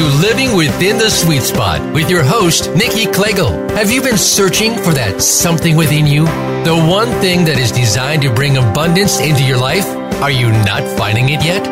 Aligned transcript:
to 0.00 0.06
Living 0.22 0.56
Within 0.56 0.96
the 0.96 1.10
Sweet 1.10 1.42
Spot 1.42 1.78
with 1.92 2.08
your 2.08 2.22
host, 2.22 2.74
Nikki 2.74 3.04
Klegel. 3.04 3.50
Have 3.76 3.90
you 3.90 4.00
been 4.00 4.16
searching 4.16 4.78
for 4.78 4.94
that 4.94 5.20
something 5.20 5.76
within 5.76 6.06
you? 6.06 6.24
The 6.64 6.86
one 6.88 7.10
thing 7.20 7.44
that 7.44 7.58
is 7.58 7.70
designed 7.70 8.22
to 8.22 8.32
bring 8.32 8.56
abundance 8.56 9.20
into 9.20 9.44
your 9.44 9.58
life? 9.58 9.84
Are 10.22 10.30
you 10.30 10.52
not 10.64 10.84
finding 10.96 11.28
it 11.28 11.44
yet? 11.44 11.64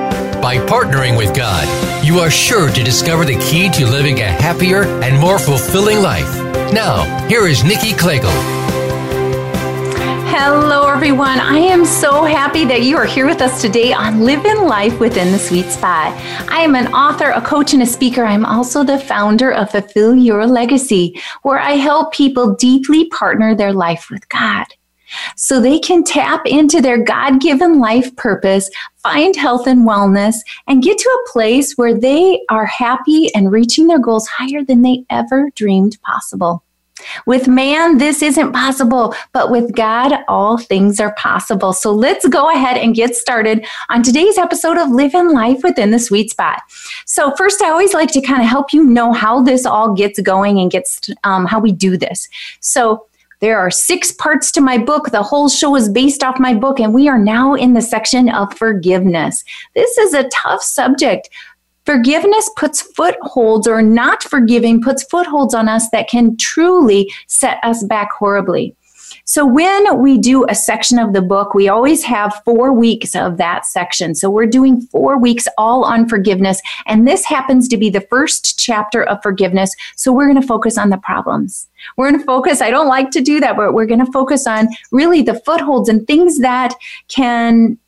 By 0.42 0.59
partnering 0.59 1.16
with 1.16 1.34
God, 1.34 1.64
you 2.04 2.18
are 2.18 2.30
sure 2.30 2.70
to 2.70 2.84
discover 2.84 3.24
the 3.24 3.38
key 3.38 3.70
to 3.70 3.86
living 3.86 4.18
a 4.20 4.27
happier 4.27 4.82
and 5.02 5.18
more 5.18 5.38
fulfilling 5.38 6.02
life. 6.02 6.30
Now, 6.70 7.26
here 7.29 7.46
is 7.46 7.64
Nikki 7.64 7.95
Klegel. 7.95 8.57
Hello, 10.41 10.86
everyone. 10.86 11.41
I 11.41 11.59
am 11.59 11.84
so 11.84 12.23
happy 12.23 12.64
that 12.66 12.82
you 12.82 12.96
are 12.96 13.05
here 13.05 13.27
with 13.27 13.43
us 13.43 13.61
today 13.61 13.93
on 13.93 14.20
Living 14.20 14.62
Life 14.69 15.01
Within 15.01 15.33
the 15.33 15.38
Sweet 15.38 15.66
Spot. 15.66 16.12
I 16.48 16.60
am 16.60 16.77
an 16.77 16.95
author, 16.95 17.30
a 17.30 17.42
coach, 17.42 17.74
and 17.74 17.83
a 17.83 17.87
speaker. 17.87 18.23
I'm 18.23 18.46
also 18.46 18.84
the 18.84 19.01
founder 19.01 19.52
of 19.52 19.73
Fulfill 19.73 20.15
Your 20.15 20.46
Legacy, 20.46 21.20
where 21.43 21.59
I 21.59 21.73
help 21.73 22.12
people 22.12 22.55
deeply 22.55 23.06
partner 23.06 23.56
their 23.56 23.73
life 23.73 24.10
with 24.10 24.29
God 24.29 24.66
so 25.34 25.60
they 25.60 25.80
can 25.80 26.05
tap 26.05 26.46
into 26.46 26.80
their 26.80 27.02
God 27.02 27.41
given 27.41 27.80
life 27.80 28.15
purpose, 28.15 28.70
find 28.98 29.34
health 29.34 29.66
and 29.66 29.88
wellness, 29.88 30.37
and 30.68 30.84
get 30.84 30.98
to 30.98 31.09
a 31.09 31.32
place 31.32 31.73
where 31.73 31.98
they 31.98 32.41
are 32.48 32.66
happy 32.66 33.34
and 33.34 33.51
reaching 33.51 33.88
their 33.88 33.98
goals 33.98 34.29
higher 34.29 34.62
than 34.62 34.82
they 34.82 35.05
ever 35.10 35.51
dreamed 35.57 35.98
possible. 36.02 36.62
With 37.27 37.48
man, 37.48 37.98
this 37.98 38.23
isn't 38.23 38.52
possible, 38.52 39.15
but 39.33 39.51
with 39.51 39.75
God, 39.75 40.25
all 40.29 40.59
things 40.59 41.01
are 41.01 41.15
possible. 41.15 41.73
So 41.73 41.93
let's 41.93 42.27
go 42.29 42.51
ahead 42.51 42.77
and 42.77 42.95
get 42.95 43.15
started 43.15 43.66
on 43.88 44.02
today's 44.02 44.38
episode 44.38 44.79
of 44.79 44.91
Living 44.91 45.33
Life 45.33 45.62
Within 45.62 45.91
the 45.91 45.98
Sweet 45.98 46.30
Spot. 46.30 46.60
So, 47.07 47.35
first, 47.37 47.63
I 47.63 47.71
always 47.71 47.95
like 47.95 48.13
to 48.13 48.21
kind 48.21 48.43
of 48.43 48.49
help 48.49 48.73
you 48.73 48.85
know 48.85 49.13
how 49.13 49.43
this 49.43 49.66
all 49.66 49.95
gets 49.95 50.21
going 50.21 50.59
and 50.59 50.71
gets 50.71 51.10
um, 51.24 51.46
how 51.46 51.59
we 51.59 51.73
do 51.73 51.96
this. 51.96 52.29
So, 52.60 53.05
there 53.40 53.59
are 53.59 53.71
six 53.71 54.10
parts 54.10 54.51
to 54.52 54.60
my 54.60 54.79
book. 54.79 55.10
The 55.10 55.23
whole 55.23 55.49
show 55.49 55.77
is 55.77 55.88
based 55.88 56.24
off 56.24 56.40
my 56.40 56.55
book, 56.55 56.80
and 56.80 56.93
we 56.93 57.09
are 57.09 57.18
now 57.18 57.55
in 57.55 57.74
the 57.74 57.80
section 57.80 58.29
of 58.29 58.52
forgiveness. 58.57 59.45
This 59.74 59.96
is 59.99 60.12
a 60.12 60.29
tough 60.29 60.62
subject, 60.62 61.30
Forgiveness 61.88 62.50
puts 62.54 62.82
footholds, 62.82 63.66
or 63.66 63.80
not 63.80 64.22
forgiving 64.22 64.82
puts 64.82 65.04
footholds 65.04 65.54
on 65.54 65.70
us 65.70 65.88
that 65.88 66.06
can 66.06 66.36
truly 66.36 67.10
set 67.28 67.56
us 67.62 67.82
back 67.82 68.12
horribly. 68.12 68.76
So, 69.25 69.47
when 69.47 69.98
we 69.98 70.19
do 70.19 70.44
a 70.50 70.54
section 70.54 70.98
of 70.98 71.14
the 71.14 71.22
book, 71.22 71.54
we 71.54 71.66
always 71.66 72.04
have 72.04 72.42
four 72.44 72.75
weeks 72.75 73.16
of 73.16 73.38
that 73.38 73.64
section. 73.64 74.14
So, 74.14 74.28
we're 74.28 74.44
doing 74.44 74.82
four 74.82 75.16
weeks 75.16 75.48
all 75.56 75.82
on 75.82 76.06
forgiveness. 76.06 76.60
And 76.84 77.09
this 77.09 77.25
happens 77.25 77.66
to 77.69 77.78
be 77.78 77.88
the 77.88 78.03
first 78.03 78.59
chapter 78.59 79.04
of 79.04 79.22
forgiveness. 79.22 79.75
So, 79.97 80.12
we're 80.12 80.28
going 80.28 80.42
to 80.42 80.47
focus 80.47 80.76
on 80.76 80.91
the 80.91 80.98
problems. 80.98 81.70
We're 81.97 82.10
going 82.10 82.20
to 82.20 82.26
focus, 82.26 82.60
I 82.60 82.69
don't 82.69 82.88
like 82.88 83.10
to 83.12 83.22
do 83.22 83.41
that, 83.41 83.56
but 83.56 83.72
we're 83.72 83.86
going 83.86 84.04
to 84.04 84.12
focus 84.12 84.47
on 84.47 84.69
really 84.92 85.22
the 85.22 85.41
footholds 85.41 85.88
and 85.88 86.06
things 86.06 86.41
that 86.41 86.75
can 87.09 87.78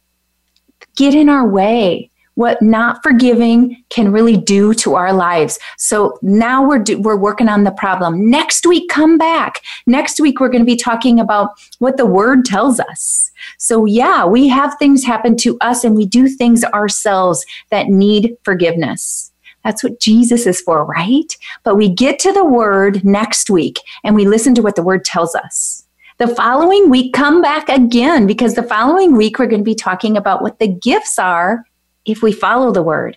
get 0.96 1.14
in 1.14 1.28
our 1.28 1.46
way 1.46 2.09
what 2.40 2.62
not 2.62 3.02
forgiving 3.02 3.76
can 3.90 4.10
really 4.10 4.38
do 4.38 4.72
to 4.72 4.94
our 4.94 5.12
lives. 5.12 5.58
So 5.76 6.18
now 6.22 6.66
we're 6.66 6.78
do, 6.78 6.98
we're 6.98 7.14
working 7.14 7.50
on 7.50 7.64
the 7.64 7.70
problem. 7.70 8.30
Next 8.30 8.64
week 8.64 8.88
come 8.88 9.18
back. 9.18 9.60
Next 9.86 10.18
week 10.18 10.40
we're 10.40 10.48
going 10.48 10.62
to 10.62 10.72
be 10.72 10.74
talking 10.74 11.20
about 11.20 11.50
what 11.80 11.98
the 11.98 12.06
word 12.06 12.46
tells 12.46 12.80
us. 12.80 13.30
So 13.58 13.84
yeah, 13.84 14.24
we 14.24 14.48
have 14.48 14.74
things 14.78 15.04
happen 15.04 15.36
to 15.36 15.58
us 15.60 15.84
and 15.84 15.94
we 15.94 16.06
do 16.06 16.28
things 16.28 16.64
ourselves 16.64 17.44
that 17.68 17.88
need 17.88 18.38
forgiveness. 18.42 19.30
That's 19.62 19.84
what 19.84 20.00
Jesus 20.00 20.46
is 20.46 20.62
for, 20.62 20.86
right? 20.86 21.36
But 21.62 21.76
we 21.76 21.90
get 21.90 22.18
to 22.20 22.32
the 22.32 22.46
word 22.46 23.04
next 23.04 23.50
week 23.50 23.80
and 24.02 24.16
we 24.16 24.26
listen 24.26 24.54
to 24.54 24.62
what 24.62 24.76
the 24.76 24.82
word 24.82 25.04
tells 25.04 25.34
us. 25.34 25.84
The 26.16 26.28
following 26.28 26.88
week, 26.88 27.12
come 27.12 27.42
back 27.42 27.68
again 27.68 28.26
because 28.26 28.54
the 28.54 28.62
following 28.62 29.14
week 29.14 29.38
we're 29.38 29.46
going 29.46 29.60
to 29.60 29.64
be 29.64 29.74
talking 29.74 30.16
about 30.16 30.40
what 30.40 30.58
the 30.58 30.68
gifts 30.68 31.18
are 31.18 31.66
if 32.04 32.22
we 32.22 32.32
follow 32.32 32.72
the 32.72 32.82
word. 32.82 33.16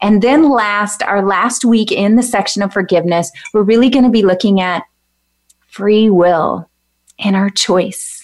And 0.00 0.22
then, 0.22 0.50
last, 0.50 1.02
our 1.02 1.24
last 1.24 1.64
week 1.64 1.92
in 1.92 2.16
the 2.16 2.22
section 2.22 2.62
of 2.62 2.72
forgiveness, 2.72 3.30
we're 3.54 3.62
really 3.62 3.88
going 3.88 4.04
to 4.04 4.10
be 4.10 4.22
looking 4.22 4.60
at 4.60 4.84
free 5.68 6.10
will 6.10 6.68
and 7.18 7.36
our 7.36 7.50
choice 7.50 8.20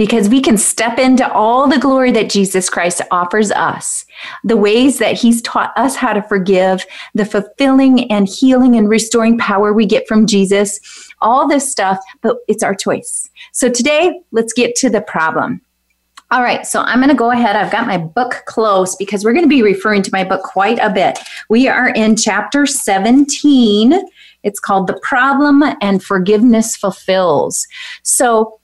because 0.00 0.30
we 0.30 0.40
can 0.40 0.56
step 0.56 0.98
into 0.98 1.30
all 1.30 1.68
the 1.68 1.78
glory 1.78 2.10
that 2.10 2.30
Jesus 2.30 2.70
Christ 2.70 3.02
offers 3.10 3.50
us, 3.52 4.06
the 4.42 4.56
ways 4.56 4.98
that 4.98 5.18
He's 5.18 5.42
taught 5.42 5.74
us 5.76 5.94
how 5.94 6.14
to 6.14 6.22
forgive, 6.22 6.86
the 7.14 7.26
fulfilling 7.26 8.10
and 8.10 8.26
healing 8.26 8.76
and 8.76 8.88
restoring 8.88 9.36
power 9.36 9.74
we 9.74 9.84
get 9.84 10.08
from 10.08 10.26
Jesus, 10.26 10.80
all 11.20 11.46
this 11.46 11.70
stuff, 11.70 11.98
but 12.22 12.38
it's 12.48 12.62
our 12.62 12.74
choice. 12.74 13.28
So 13.52 13.68
today, 13.68 14.18
let's 14.30 14.54
get 14.54 14.74
to 14.76 14.88
the 14.88 15.02
problem. 15.02 15.60
All 16.32 16.42
right, 16.42 16.64
so 16.64 16.82
I'm 16.82 17.00
going 17.00 17.08
to 17.08 17.16
go 17.16 17.32
ahead. 17.32 17.56
I've 17.56 17.72
got 17.72 17.88
my 17.88 17.98
book 17.98 18.42
close 18.46 18.94
because 18.94 19.24
we're 19.24 19.32
going 19.32 19.44
to 19.44 19.48
be 19.48 19.64
referring 19.64 20.02
to 20.02 20.10
my 20.12 20.22
book 20.22 20.44
quite 20.44 20.78
a 20.78 20.88
bit. 20.88 21.18
We 21.48 21.66
are 21.66 21.88
in 21.88 22.14
chapter 22.14 22.66
17. 22.66 24.00
It's 24.44 24.60
called 24.60 24.86
The 24.86 24.98
Problem 25.02 25.64
and 25.80 26.00
Forgiveness 26.00 26.76
Fulfills. 26.76 27.66
So 28.04 28.60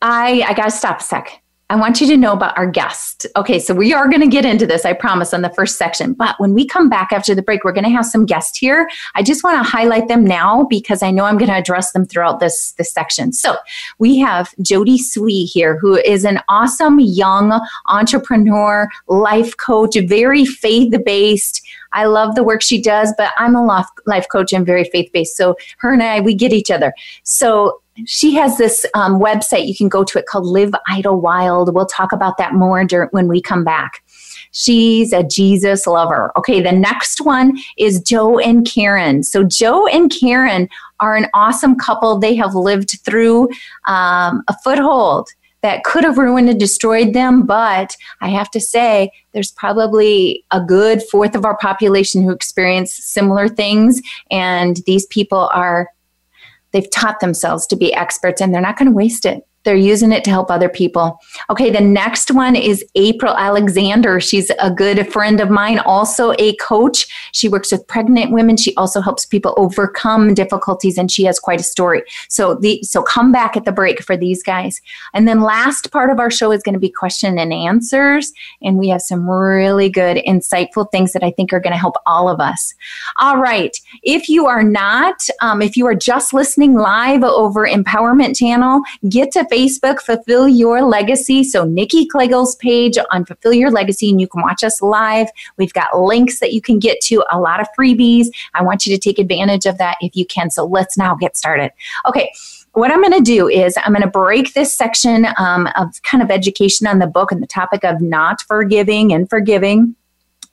I 0.00 0.44
I 0.48 0.54
got 0.54 0.64
to 0.64 0.70
stop 0.70 1.00
a 1.00 1.02
sec. 1.02 1.39
I 1.70 1.76
want 1.76 2.00
you 2.00 2.08
to 2.08 2.16
know 2.16 2.32
about 2.32 2.58
our 2.58 2.66
guest. 2.66 3.28
Okay, 3.36 3.60
so 3.60 3.72
we 3.72 3.94
are 3.94 4.08
going 4.08 4.22
to 4.22 4.26
get 4.26 4.44
into 4.44 4.66
this, 4.66 4.84
I 4.84 4.92
promise, 4.92 5.32
on 5.32 5.42
the 5.42 5.50
first 5.50 5.78
section. 5.78 6.14
But 6.14 6.34
when 6.40 6.52
we 6.52 6.66
come 6.66 6.88
back 6.88 7.12
after 7.12 7.32
the 7.32 7.42
break, 7.42 7.62
we're 7.62 7.70
going 7.70 7.84
to 7.84 7.90
have 7.90 8.04
some 8.04 8.26
guests 8.26 8.58
here. 8.58 8.90
I 9.14 9.22
just 9.22 9.44
want 9.44 9.64
to 9.64 9.70
highlight 9.70 10.08
them 10.08 10.24
now 10.24 10.64
because 10.68 11.00
I 11.00 11.12
know 11.12 11.26
I'm 11.26 11.38
going 11.38 11.48
to 11.48 11.56
address 11.56 11.92
them 11.92 12.06
throughout 12.06 12.40
this, 12.40 12.72
this 12.72 12.92
section. 12.92 13.32
So 13.32 13.56
we 14.00 14.18
have 14.18 14.52
Jodie 14.60 14.98
Swee 14.98 15.44
here, 15.44 15.78
who 15.78 15.94
is 15.98 16.24
an 16.24 16.40
awesome 16.48 16.98
young 16.98 17.64
entrepreneur, 17.86 18.88
life 19.06 19.56
coach, 19.56 19.96
very 20.08 20.44
faith 20.44 20.92
based. 21.04 21.64
I 21.92 22.04
love 22.04 22.34
the 22.34 22.44
work 22.44 22.62
she 22.62 22.80
does, 22.80 23.12
but 23.16 23.32
I'm 23.36 23.54
a 23.54 23.84
life 24.06 24.26
coach 24.30 24.52
and 24.52 24.64
very 24.66 24.84
faith 24.84 25.10
based. 25.12 25.36
So 25.36 25.56
her 25.78 25.92
and 25.92 26.02
I, 26.02 26.20
we 26.20 26.34
get 26.34 26.52
each 26.52 26.70
other. 26.70 26.92
So 27.22 27.80
she 28.06 28.34
has 28.34 28.56
this 28.56 28.86
um, 28.94 29.20
website 29.20 29.66
you 29.66 29.76
can 29.76 29.88
go 29.88 30.04
to 30.04 30.18
it 30.18 30.26
called 30.26 30.46
Live 30.46 30.72
Idle 30.88 31.20
Wild. 31.20 31.74
We'll 31.74 31.86
talk 31.86 32.12
about 32.12 32.38
that 32.38 32.54
more 32.54 32.84
dur- 32.84 33.08
when 33.10 33.28
we 33.28 33.42
come 33.42 33.64
back. 33.64 34.02
She's 34.52 35.12
a 35.12 35.22
Jesus 35.22 35.86
lover. 35.86 36.32
Okay, 36.36 36.60
the 36.60 36.72
next 36.72 37.20
one 37.20 37.58
is 37.78 38.00
Joe 38.00 38.38
and 38.38 38.66
Karen. 38.66 39.22
So, 39.22 39.44
Joe 39.44 39.86
and 39.86 40.10
Karen 40.10 40.68
are 40.98 41.14
an 41.14 41.26
awesome 41.34 41.76
couple. 41.76 42.18
They 42.18 42.34
have 42.36 42.54
lived 42.54 42.98
through 43.04 43.48
um, 43.86 44.42
a 44.48 44.54
foothold 44.64 45.28
that 45.62 45.84
could 45.84 46.04
have 46.04 46.18
ruined 46.18 46.48
and 46.48 46.58
destroyed 46.58 47.12
them. 47.12 47.44
But 47.44 47.96
I 48.20 48.28
have 48.28 48.50
to 48.52 48.60
say, 48.60 49.10
there's 49.32 49.52
probably 49.52 50.44
a 50.50 50.60
good 50.60 51.02
fourth 51.02 51.34
of 51.34 51.44
our 51.44 51.56
population 51.56 52.22
who 52.22 52.30
experience 52.30 52.92
similar 52.92 53.48
things. 53.48 54.00
And 54.30 54.78
these 54.86 55.06
people 55.06 55.50
are 55.52 55.88
They've 56.72 56.90
taught 56.90 57.20
themselves 57.20 57.66
to 57.68 57.76
be 57.76 57.92
experts 57.94 58.40
and 58.40 58.54
they're 58.54 58.60
not 58.60 58.76
going 58.76 58.90
to 58.90 58.94
waste 58.94 59.26
it. 59.26 59.46
They're 59.64 59.76
using 59.76 60.10
it 60.10 60.24
to 60.24 60.30
help 60.30 60.50
other 60.50 60.68
people. 60.68 61.18
Okay, 61.50 61.70
the 61.70 61.80
next 61.80 62.30
one 62.30 62.56
is 62.56 62.84
April 62.94 63.36
Alexander. 63.36 64.18
She's 64.20 64.50
a 64.58 64.70
good 64.70 65.12
friend 65.12 65.38
of 65.40 65.50
mine, 65.50 65.78
also 65.80 66.32
a 66.38 66.56
coach. 66.56 67.06
She 67.32 67.48
works 67.48 67.70
with 67.70 67.86
pregnant 67.86 68.32
women. 68.32 68.56
She 68.56 68.74
also 68.76 69.00
helps 69.00 69.26
people 69.26 69.52
overcome 69.58 70.32
difficulties, 70.32 70.96
and 70.96 71.10
she 71.10 71.24
has 71.24 71.38
quite 71.38 71.60
a 71.60 71.64
story. 71.64 72.02
So 72.28 72.54
the 72.54 72.82
so 72.82 73.02
come 73.02 73.32
back 73.32 73.56
at 73.56 73.64
the 73.66 73.72
break 73.72 74.02
for 74.02 74.16
these 74.16 74.42
guys. 74.42 74.80
And 75.12 75.28
then 75.28 75.42
last 75.42 75.90
part 75.92 76.10
of 76.10 76.18
our 76.18 76.30
show 76.30 76.52
is 76.52 76.62
going 76.62 76.74
to 76.74 76.80
be 76.80 76.90
question 76.90 77.38
and 77.38 77.52
answers, 77.52 78.32
and 78.62 78.78
we 78.78 78.88
have 78.88 79.02
some 79.02 79.28
really 79.28 79.90
good, 79.90 80.16
insightful 80.26 80.90
things 80.90 81.12
that 81.12 81.22
I 81.22 81.30
think 81.30 81.52
are 81.52 81.60
going 81.60 81.74
to 81.74 81.78
help 81.78 81.96
all 82.06 82.28
of 82.28 82.40
us. 82.40 82.74
All 83.18 83.36
right, 83.36 83.78
if 84.02 84.28
you 84.28 84.46
are 84.46 84.62
not, 84.62 85.26
um, 85.42 85.60
if 85.60 85.76
you 85.76 85.86
are 85.86 85.94
just 85.94 86.32
listening 86.32 86.74
live 86.74 87.22
over 87.22 87.66
Empowerment 87.66 88.36
Channel, 88.36 88.80
get 89.08 89.32
to 89.32 89.44
Facebook, 89.50 90.00
Fulfill 90.00 90.48
Your 90.48 90.82
Legacy. 90.82 91.44
So 91.44 91.64
Nikki 91.64 92.06
Klegel's 92.06 92.54
page 92.56 92.96
on 93.10 93.24
Fulfill 93.24 93.52
Your 93.52 93.70
Legacy, 93.70 94.10
and 94.10 94.20
you 94.20 94.28
can 94.28 94.42
watch 94.42 94.62
us 94.62 94.80
live. 94.80 95.28
We've 95.56 95.72
got 95.72 95.98
links 95.98 96.40
that 96.40 96.52
you 96.52 96.60
can 96.60 96.78
get 96.78 97.00
to, 97.02 97.24
a 97.30 97.40
lot 97.40 97.60
of 97.60 97.66
freebies. 97.78 98.28
I 98.54 98.62
want 98.62 98.86
you 98.86 98.94
to 98.94 99.00
take 99.00 99.18
advantage 99.18 99.66
of 99.66 99.78
that 99.78 99.96
if 100.00 100.16
you 100.16 100.24
can. 100.24 100.50
So 100.50 100.64
let's 100.64 100.96
now 100.96 101.14
get 101.14 101.36
started. 101.36 101.72
Okay 102.06 102.30
what 102.74 102.92
I'm 102.92 103.00
going 103.02 103.12
to 103.12 103.20
do 103.20 103.48
is 103.48 103.76
I'm 103.78 103.92
going 103.92 104.02
to 104.02 104.08
break 104.08 104.54
this 104.54 104.72
section 104.72 105.26
um, 105.38 105.68
of 105.76 106.00
kind 106.02 106.22
of 106.22 106.30
education 106.30 106.86
on 106.86 107.00
the 107.00 107.06
book 107.06 107.32
and 107.32 107.42
the 107.42 107.46
topic 107.46 107.84
of 107.84 108.00
not 108.00 108.42
forgiving 108.42 109.12
and 109.12 109.28
forgiving 109.28 109.96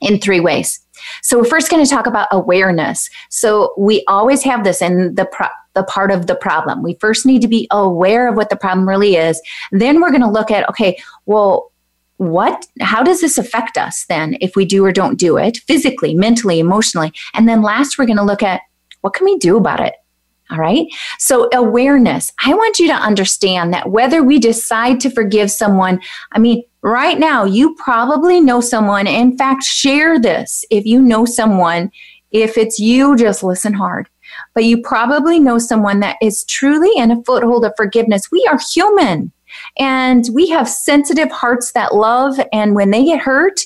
in 0.01 0.19
three 0.19 0.39
ways. 0.39 0.79
So 1.21 1.37
we're 1.37 1.45
first 1.45 1.69
going 1.69 1.83
to 1.83 1.89
talk 1.89 2.07
about 2.07 2.27
awareness. 2.31 3.09
So 3.29 3.73
we 3.77 4.03
always 4.07 4.43
have 4.43 4.63
this 4.63 4.81
in 4.81 5.15
the 5.15 5.25
pro- 5.25 5.47
the 5.77 5.83
part 5.83 6.11
of 6.11 6.25
the 6.25 6.35
problem. 6.35 6.81
We 6.81 6.95
first 6.95 7.23
need 7.25 7.41
to 7.43 7.47
be 7.47 7.67
aware 7.69 8.27
of 8.27 8.35
what 8.35 8.49
the 8.49 8.55
problem 8.55 8.89
really 8.89 9.15
is. 9.15 9.39
Then 9.71 10.01
we're 10.01 10.09
going 10.09 10.21
to 10.21 10.29
look 10.29 10.49
at 10.49 10.67
okay, 10.69 10.97
well, 11.27 11.71
what 12.17 12.65
how 12.81 13.03
does 13.03 13.21
this 13.21 13.37
affect 13.37 13.77
us 13.77 14.05
then 14.09 14.37
if 14.41 14.55
we 14.55 14.65
do 14.65 14.83
or 14.83 14.91
don't 14.91 15.19
do 15.19 15.37
it 15.37 15.57
physically 15.67 16.15
mentally 16.15 16.59
emotionally 16.59 17.11
and 17.35 17.47
then 17.47 17.61
last 17.61 17.99
we're 17.99 18.07
going 18.07 18.17
to 18.17 18.23
look 18.23 18.41
at 18.41 18.61
what 19.01 19.13
can 19.13 19.23
we 19.23 19.37
do 19.37 19.55
about 19.55 19.79
it 19.79 19.93
all 20.49 20.57
right 20.57 20.87
so 21.19 21.47
awareness 21.53 22.33
i 22.43 22.55
want 22.55 22.79
you 22.79 22.87
to 22.87 22.93
understand 22.93 23.71
that 23.71 23.91
whether 23.91 24.23
we 24.23 24.39
decide 24.39 24.99
to 24.99 25.11
forgive 25.11 25.51
someone 25.51 26.01
i 26.31 26.39
mean 26.39 26.63
right 26.81 27.19
now 27.19 27.43
you 27.43 27.75
probably 27.75 28.41
know 28.41 28.61
someone 28.61 29.05
in 29.05 29.37
fact 29.37 29.63
share 29.63 30.19
this 30.19 30.65
if 30.71 30.87
you 30.87 30.99
know 30.99 31.23
someone 31.23 31.91
if 32.31 32.57
it's 32.57 32.79
you 32.79 33.15
just 33.15 33.43
listen 33.43 33.73
hard 33.73 34.09
but 34.53 34.63
you 34.63 34.81
probably 34.81 35.39
know 35.39 35.57
someone 35.57 35.99
that 35.99 36.17
is 36.21 36.43
truly 36.45 36.91
in 36.95 37.11
a 37.11 37.23
foothold 37.23 37.65
of 37.65 37.73
forgiveness 37.77 38.31
we 38.31 38.47
are 38.49 38.59
human 38.73 39.31
and 39.77 40.27
we 40.33 40.49
have 40.49 40.67
sensitive 40.67 41.31
hearts 41.31 41.71
that 41.73 41.95
love, 41.95 42.39
and 42.51 42.75
when 42.75 42.91
they 42.91 43.05
get 43.05 43.19
hurt, 43.19 43.61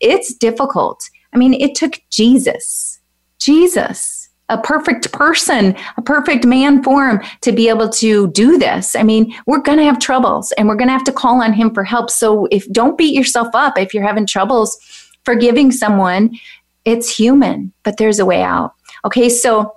it's 0.00 0.34
difficult. 0.34 1.08
I 1.32 1.38
mean, 1.38 1.54
it 1.54 1.74
took 1.74 2.00
Jesus, 2.10 3.00
Jesus, 3.38 4.28
a 4.48 4.58
perfect 4.58 5.12
person, 5.12 5.76
a 5.96 6.02
perfect 6.02 6.44
man 6.44 6.82
form 6.82 7.22
to 7.40 7.52
be 7.52 7.68
able 7.68 7.88
to 7.88 8.28
do 8.32 8.58
this. 8.58 8.94
I 8.94 9.02
mean, 9.02 9.34
we're 9.46 9.62
going 9.62 9.78
to 9.78 9.84
have 9.84 9.98
troubles 9.98 10.52
and 10.52 10.68
we're 10.68 10.76
going 10.76 10.88
to 10.88 10.92
have 10.92 11.04
to 11.04 11.12
call 11.12 11.42
on 11.42 11.52
him 11.52 11.72
for 11.72 11.84
help. 11.84 12.10
So 12.10 12.46
if 12.50 12.70
don't 12.70 12.98
beat 12.98 13.14
yourself 13.14 13.48
up 13.54 13.78
if 13.78 13.94
you're 13.94 14.06
having 14.06 14.26
troubles 14.26 14.76
forgiving 15.24 15.70
someone, 15.70 16.38
it's 16.84 17.16
human, 17.16 17.72
but 17.84 17.96
there's 17.96 18.18
a 18.18 18.26
way 18.26 18.42
out. 18.42 18.74
Okay, 19.06 19.28
so 19.28 19.74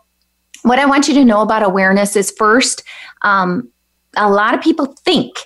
what 0.65 0.79
I 0.79 0.85
want 0.85 1.07
you 1.07 1.13
to 1.13 1.25
know 1.25 1.41
about 1.41 1.61
awareness 1.61 2.15
is 2.15 2.31
first, 2.31 2.83
um, 3.21 3.69
a 4.17 4.29
lot 4.29 4.53
of 4.53 4.61
people 4.61 4.87
think 5.05 5.37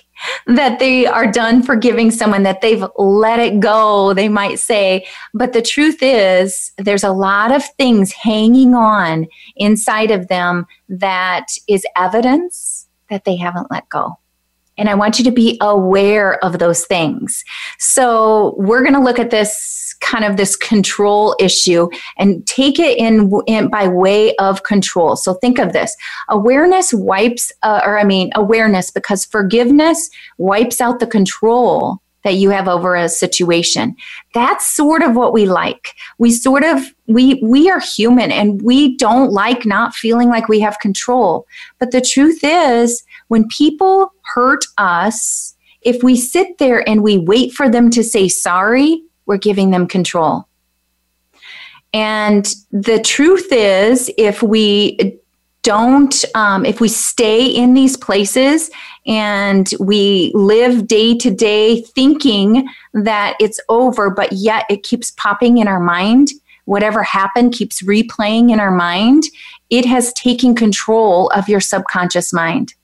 that 0.46 0.78
they 0.78 1.06
are 1.06 1.30
done 1.30 1.62
forgiving 1.62 2.10
someone, 2.10 2.42
that 2.42 2.62
they've 2.62 2.84
let 2.96 3.38
it 3.38 3.60
go, 3.60 4.14
they 4.14 4.28
might 4.28 4.58
say. 4.58 5.06
But 5.34 5.52
the 5.52 5.62
truth 5.62 5.98
is, 6.02 6.72
there's 6.78 7.04
a 7.04 7.12
lot 7.12 7.52
of 7.52 7.62
things 7.76 8.12
hanging 8.12 8.74
on 8.74 9.26
inside 9.56 10.10
of 10.10 10.28
them 10.28 10.66
that 10.88 11.48
is 11.68 11.84
evidence 11.96 12.88
that 13.10 13.24
they 13.24 13.36
haven't 13.36 13.70
let 13.70 13.88
go. 13.88 14.18
And 14.78 14.88
I 14.88 14.94
want 14.94 15.18
you 15.18 15.24
to 15.26 15.30
be 15.30 15.58
aware 15.60 16.42
of 16.42 16.58
those 16.58 16.86
things. 16.86 17.44
So 17.78 18.54
we're 18.56 18.82
going 18.82 18.94
to 18.94 19.00
look 19.00 19.18
at 19.18 19.30
this 19.30 19.79
kind 20.00 20.24
of 20.24 20.36
this 20.36 20.56
control 20.56 21.36
issue 21.38 21.88
and 22.16 22.46
take 22.46 22.78
it 22.78 22.98
in, 22.98 23.30
in 23.46 23.68
by 23.68 23.86
way 23.88 24.34
of 24.36 24.62
control. 24.62 25.16
So 25.16 25.34
think 25.34 25.58
of 25.58 25.72
this. 25.72 25.96
Awareness 26.28 26.92
wipes, 26.92 27.52
uh, 27.62 27.80
or 27.84 27.98
I 27.98 28.04
mean, 28.04 28.30
awareness 28.34 28.90
because 28.90 29.24
forgiveness 29.24 30.10
wipes 30.38 30.80
out 30.80 31.00
the 31.00 31.06
control 31.06 32.00
that 32.22 32.34
you 32.34 32.50
have 32.50 32.68
over 32.68 32.94
a 32.94 33.08
situation. 33.08 33.96
That's 34.34 34.66
sort 34.66 35.02
of 35.02 35.16
what 35.16 35.32
we 35.32 35.46
like. 35.46 35.94
We 36.18 36.30
sort 36.30 36.64
of 36.64 36.82
we 37.06 37.40
we 37.42 37.70
are 37.70 37.80
human 37.80 38.30
and 38.30 38.60
we 38.62 38.96
don't 38.96 39.32
like 39.32 39.64
not 39.64 39.94
feeling 39.94 40.28
like 40.28 40.48
we 40.48 40.60
have 40.60 40.78
control. 40.80 41.46
But 41.78 41.92
the 41.92 42.00
truth 42.00 42.40
is 42.42 43.02
when 43.28 43.48
people 43.48 44.12
hurt 44.34 44.64
us 44.76 45.56
if 45.82 46.02
we 46.02 46.14
sit 46.14 46.58
there 46.58 46.86
and 46.86 47.02
we 47.02 47.16
wait 47.16 47.52
for 47.52 47.70
them 47.70 47.88
to 47.90 48.04
say 48.04 48.28
sorry 48.28 49.02
we're 49.30 49.38
giving 49.38 49.70
them 49.70 49.86
control. 49.86 50.48
And 51.94 52.52
the 52.72 52.98
truth 52.98 53.52
is, 53.52 54.10
if 54.18 54.42
we 54.42 55.20
don't, 55.62 56.24
um, 56.34 56.66
if 56.66 56.80
we 56.80 56.88
stay 56.88 57.46
in 57.46 57.74
these 57.74 57.96
places 57.96 58.72
and 59.06 59.72
we 59.78 60.32
live 60.34 60.88
day 60.88 61.16
to 61.18 61.30
day 61.30 61.82
thinking 61.82 62.68
that 62.92 63.36
it's 63.38 63.60
over, 63.68 64.10
but 64.10 64.32
yet 64.32 64.64
it 64.68 64.82
keeps 64.82 65.12
popping 65.12 65.58
in 65.58 65.68
our 65.68 65.80
mind, 65.80 66.30
whatever 66.64 67.04
happened 67.04 67.52
keeps 67.52 67.82
replaying 67.82 68.50
in 68.50 68.58
our 68.58 68.72
mind, 68.72 69.22
it 69.70 69.84
has 69.84 70.12
taken 70.14 70.56
control 70.56 71.28
of 71.36 71.48
your 71.48 71.60
subconscious 71.60 72.32
mind 72.32 72.74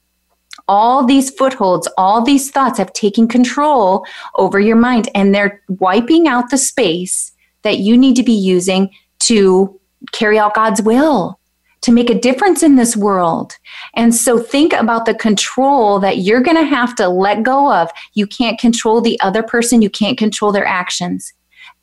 all 0.68 1.04
these 1.04 1.30
footholds, 1.30 1.88
all 1.96 2.22
these 2.22 2.50
thoughts 2.50 2.78
have 2.78 2.92
taken 2.92 3.28
control 3.28 4.04
over 4.34 4.58
your 4.58 4.76
mind 4.76 5.08
and 5.14 5.34
they're 5.34 5.62
wiping 5.68 6.26
out 6.26 6.50
the 6.50 6.58
space 6.58 7.32
that 7.62 7.78
you 7.78 7.96
need 7.96 8.16
to 8.16 8.22
be 8.22 8.32
using 8.32 8.90
to 9.20 9.78
carry 10.12 10.38
out 10.38 10.54
God's 10.54 10.82
will, 10.82 11.38
to 11.82 11.92
make 11.92 12.10
a 12.10 12.18
difference 12.18 12.62
in 12.62 12.76
this 12.76 12.96
world. 12.96 13.56
And 13.94 14.14
so 14.14 14.38
think 14.38 14.72
about 14.72 15.06
the 15.06 15.14
control 15.14 15.98
that 16.00 16.18
you're 16.18 16.42
going 16.42 16.56
to 16.56 16.64
have 16.64 16.94
to 16.96 17.08
let 17.08 17.42
go 17.42 17.72
of. 17.72 17.90
You 18.14 18.26
can't 18.26 18.58
control 18.58 19.00
the 19.00 19.18
other 19.20 19.42
person, 19.42 19.82
you 19.82 19.90
can't 19.90 20.18
control 20.18 20.52
their 20.52 20.66
actions. 20.66 21.32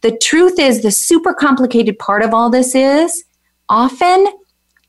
The 0.02 0.18
truth 0.18 0.60
is, 0.60 0.82
the 0.82 0.92
super 0.92 1.34
complicated 1.34 1.98
part 1.98 2.24
of 2.24 2.34
all 2.34 2.50
this 2.50 2.76
is 2.76 3.24
often 3.70 4.28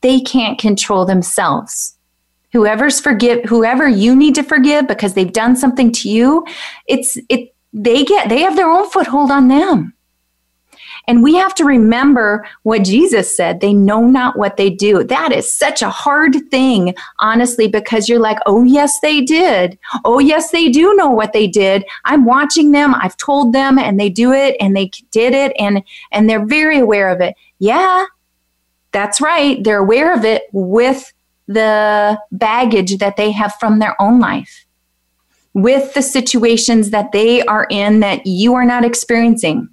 they 0.00 0.20
can't 0.20 0.58
control 0.58 1.06
themselves 1.06 1.93
whoever's 2.54 3.00
forgive 3.00 3.44
whoever 3.44 3.86
you 3.86 4.16
need 4.16 4.34
to 4.34 4.42
forgive 4.42 4.88
because 4.88 5.12
they've 5.12 5.32
done 5.32 5.54
something 5.54 5.92
to 5.92 6.08
you 6.08 6.46
it's 6.86 7.18
it 7.28 7.54
they 7.72 8.04
get 8.04 8.28
they 8.30 8.40
have 8.40 8.56
their 8.56 8.70
own 8.70 8.88
foothold 8.88 9.30
on 9.30 9.48
them 9.48 9.92
and 11.06 11.22
we 11.22 11.34
have 11.34 11.54
to 11.56 11.64
remember 11.64 12.46
what 12.62 12.84
Jesus 12.84 13.36
said. 13.36 13.60
They 13.60 13.74
know 13.74 14.06
not 14.06 14.38
what 14.38 14.56
they 14.56 14.70
do. 14.70 15.04
That 15.04 15.32
is 15.32 15.50
such 15.50 15.82
a 15.82 15.90
hard 15.90 16.34
thing, 16.50 16.94
honestly, 17.18 17.68
because 17.68 18.08
you're 18.08 18.20
like, 18.20 18.38
oh, 18.46 18.64
yes, 18.64 19.00
they 19.00 19.20
did. 19.20 19.78
Oh, 20.04 20.18
yes, 20.18 20.50
they 20.50 20.70
do 20.70 20.94
know 20.94 21.10
what 21.10 21.32
they 21.32 21.46
did. 21.46 21.84
I'm 22.04 22.24
watching 22.24 22.72
them. 22.72 22.94
I've 22.94 23.16
told 23.16 23.52
them 23.52 23.78
and 23.78 24.00
they 24.00 24.08
do 24.08 24.32
it 24.32 24.56
and 24.60 24.74
they 24.74 24.90
did 25.10 25.34
it 25.34 25.52
and, 25.58 25.82
and 26.10 26.28
they're 26.28 26.46
very 26.46 26.78
aware 26.78 27.10
of 27.10 27.20
it. 27.20 27.34
Yeah, 27.58 28.06
that's 28.92 29.20
right. 29.20 29.62
They're 29.62 29.78
aware 29.78 30.14
of 30.14 30.24
it 30.24 30.44
with 30.52 31.12
the 31.46 32.18
baggage 32.32 32.98
that 32.98 33.16
they 33.16 33.30
have 33.32 33.54
from 33.60 33.78
their 33.78 34.00
own 34.00 34.20
life, 34.20 34.64
with 35.52 35.94
the 35.94 36.02
situations 36.02 36.90
that 36.90 37.12
they 37.12 37.42
are 37.42 37.66
in 37.70 38.00
that 38.00 38.26
you 38.26 38.54
are 38.54 38.64
not 38.64 38.84
experiencing. 38.84 39.68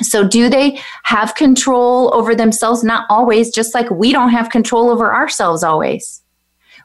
So, 0.00 0.26
do 0.26 0.48
they 0.48 0.80
have 1.04 1.34
control 1.34 2.14
over 2.14 2.34
themselves? 2.34 2.82
Not 2.82 3.04
always, 3.10 3.50
just 3.50 3.74
like 3.74 3.90
we 3.90 4.12
don't 4.12 4.30
have 4.30 4.50
control 4.50 4.90
over 4.90 5.12
ourselves 5.12 5.62
always. 5.62 6.22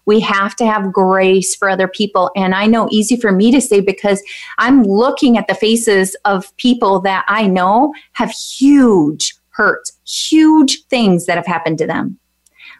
We 0.06 0.20
have 0.22 0.56
to 0.58 0.66
have 0.66 0.94
grace 0.94 1.54
for 1.56 1.70
other 1.70 1.88
people. 1.88 2.32
And 2.36 2.56
I 2.56 2.66
know 2.66 2.88
easy 2.92 3.18
for 3.18 3.32
me 3.32 3.52
to 3.52 3.60
say 3.60 3.82
because 3.82 4.24
I'm 4.58 4.84
looking 4.84 5.38
at 5.38 5.48
the 5.48 5.54
faces 5.54 6.16
of 6.24 6.56
people 6.56 7.02
that 7.02 7.26
I 7.28 7.48
know 7.48 7.94
have 8.14 8.32
huge 8.32 9.36
hurts, 9.50 9.92
huge 10.06 10.84
things 10.86 11.26
that 11.26 11.36
have 11.36 11.46
happened 11.46 11.78
to 11.80 11.88
them 11.88 12.20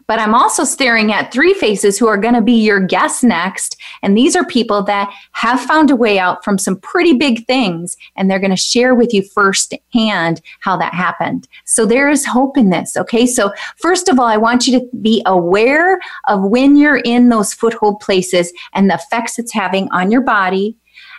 but 0.08 0.18
I'm 0.18 0.34
also 0.34 0.64
staring 0.64 1.12
at 1.12 1.30
three 1.30 1.54
faces 1.54 1.98
who 1.98 2.08
are 2.08 2.16
going 2.16 2.34
to 2.34 2.40
be 2.40 2.54
your 2.54 2.80
guests 2.80 3.22
next. 3.22 3.76
And 4.02 4.16
these 4.16 4.34
are 4.34 4.44
people 4.44 4.82
that 4.84 5.12
have 5.32 5.60
found 5.60 5.90
a 5.90 5.96
way 5.96 6.18
out 6.18 6.42
from 6.42 6.56
some 6.56 6.80
pretty 6.80 7.12
big 7.12 7.46
things, 7.46 7.96
and 8.16 8.28
they're 8.28 8.40
going 8.40 8.50
to 8.50 8.56
share 8.56 8.94
with 8.94 9.12
you 9.12 9.22
firsthand 9.22 10.40
how 10.60 10.78
that 10.78 10.94
happened. 10.94 11.46
So 11.66 11.84
there 11.84 12.08
is 12.08 12.24
hope 12.24 12.56
in 12.56 12.70
this. 12.70 12.96
Okay. 12.96 13.26
So, 13.26 13.52
first 13.76 14.08
of 14.08 14.18
all, 14.18 14.26
I 14.26 14.38
want 14.38 14.66
you 14.66 14.80
to 14.80 14.86
be 15.02 15.22
aware 15.26 16.00
of 16.26 16.42
when 16.42 16.76
you're 16.76 17.02
in 17.04 17.28
those 17.28 17.52
foothold 17.52 18.00
places 18.00 18.52
and 18.72 18.88
the 18.88 18.94
effects 18.94 19.38
it's 19.38 19.52
having 19.52 19.88
on 19.92 20.10
your 20.10 20.22
body 20.22 20.74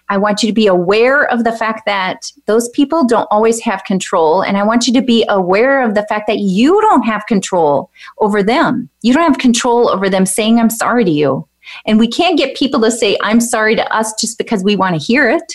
I 0.09 0.17
want 0.17 0.41
you 0.41 0.49
to 0.49 0.53
be 0.53 0.67
aware 0.67 1.25
of 1.31 1.43
the 1.43 1.51
fact 1.51 1.85
that 1.85 2.31
those 2.45 2.67
people 2.69 3.05
don't 3.05 3.27
always 3.29 3.61
have 3.61 3.83
control. 3.83 4.41
And 4.41 4.57
I 4.57 4.63
want 4.63 4.87
you 4.87 4.93
to 4.93 5.01
be 5.01 5.25
aware 5.29 5.83
of 5.83 5.93
the 5.93 6.05
fact 6.07 6.27
that 6.27 6.39
you 6.39 6.79
don't 6.81 7.03
have 7.03 7.25
control 7.27 7.91
over 8.17 8.41
them. 8.41 8.89
You 9.01 9.13
don't 9.13 9.23
have 9.23 9.37
control 9.37 9.89
over 9.89 10.09
them 10.09 10.25
saying, 10.25 10.59
I'm 10.59 10.69
sorry 10.69 11.05
to 11.05 11.11
you. 11.11 11.47
And 11.85 11.99
we 11.99 12.07
can't 12.07 12.37
get 12.37 12.57
people 12.57 12.81
to 12.81 12.91
say, 12.91 13.17
I'm 13.21 13.39
sorry 13.39 13.75
to 13.75 13.95
us 13.95 14.13
just 14.19 14.37
because 14.37 14.63
we 14.63 14.75
want 14.75 14.99
to 14.99 15.05
hear 15.05 15.29
it. 15.29 15.53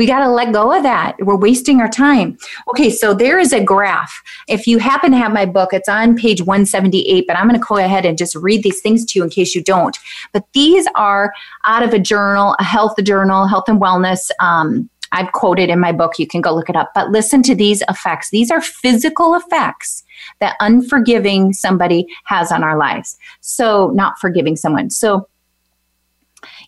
We 0.00 0.06
got 0.06 0.20
to 0.20 0.30
let 0.30 0.54
go 0.54 0.74
of 0.74 0.82
that. 0.82 1.16
We're 1.20 1.36
wasting 1.36 1.82
our 1.82 1.88
time. 1.90 2.38
Okay, 2.70 2.88
so 2.88 3.12
there 3.12 3.38
is 3.38 3.52
a 3.52 3.62
graph. 3.62 4.22
If 4.48 4.66
you 4.66 4.78
happen 4.78 5.10
to 5.10 5.18
have 5.18 5.30
my 5.30 5.44
book, 5.44 5.74
it's 5.74 5.90
on 5.90 6.16
page 6.16 6.40
178, 6.40 7.26
but 7.26 7.36
I'm 7.36 7.46
going 7.46 7.60
to 7.60 7.66
go 7.68 7.76
ahead 7.76 8.06
and 8.06 8.16
just 8.16 8.34
read 8.34 8.62
these 8.62 8.80
things 8.80 9.04
to 9.04 9.18
you 9.18 9.24
in 9.24 9.28
case 9.28 9.54
you 9.54 9.62
don't. 9.62 9.98
But 10.32 10.46
these 10.54 10.86
are 10.94 11.34
out 11.66 11.82
of 11.82 11.92
a 11.92 11.98
journal, 11.98 12.56
a 12.58 12.64
health 12.64 12.94
journal, 13.04 13.46
health 13.46 13.68
and 13.68 13.78
wellness. 13.78 14.30
Um, 14.40 14.88
I've 15.12 15.32
quoted 15.32 15.68
in 15.68 15.78
my 15.78 15.92
book. 15.92 16.18
You 16.18 16.26
can 16.26 16.40
go 16.40 16.54
look 16.54 16.70
it 16.70 16.76
up. 16.76 16.92
But 16.94 17.10
listen 17.10 17.42
to 17.42 17.54
these 17.54 17.82
effects. 17.90 18.30
These 18.30 18.50
are 18.50 18.62
physical 18.62 19.34
effects 19.34 20.02
that 20.38 20.56
unforgiving 20.60 21.52
somebody 21.52 22.06
has 22.24 22.50
on 22.50 22.64
our 22.64 22.78
lives. 22.78 23.18
So, 23.42 23.90
not 23.90 24.18
forgiving 24.18 24.56
someone. 24.56 24.88
So, 24.88 25.28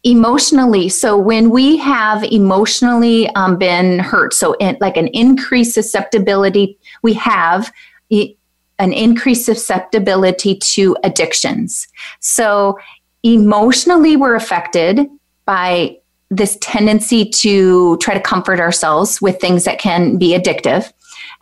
emotionally 0.04 0.88
so 0.88 1.16
when 1.16 1.50
we 1.50 1.76
have 1.76 2.25
emotionally 2.25 3.28
um, 3.30 3.56
been 3.56 4.00
hurt 4.00 4.35
so 4.35 4.54
in, 4.54 4.76
like 4.80 4.97
an 4.97 5.09
increased 5.09 5.75
susceptibility 5.75 6.76
we 7.02 7.12
have 7.12 7.73
e- 8.11 8.35
an 8.78 8.92
increased 8.92 9.44
susceptibility 9.44 10.56
to 10.56 10.97
addictions 11.04 11.87
so 12.18 12.76
emotionally 13.23 14.16
we're 14.16 14.35
affected 14.35 15.06
by 15.44 15.97
this 16.32 16.56
tendency 16.62 17.26
to 17.26 17.99
try 17.99 18.14
to 18.14 18.21
comfort 18.21 18.59
ourselves 18.59 19.21
with 19.21 19.38
things 19.38 19.64
that 19.64 19.78
can 19.78 20.16
be 20.16 20.30
addictive, 20.30 20.90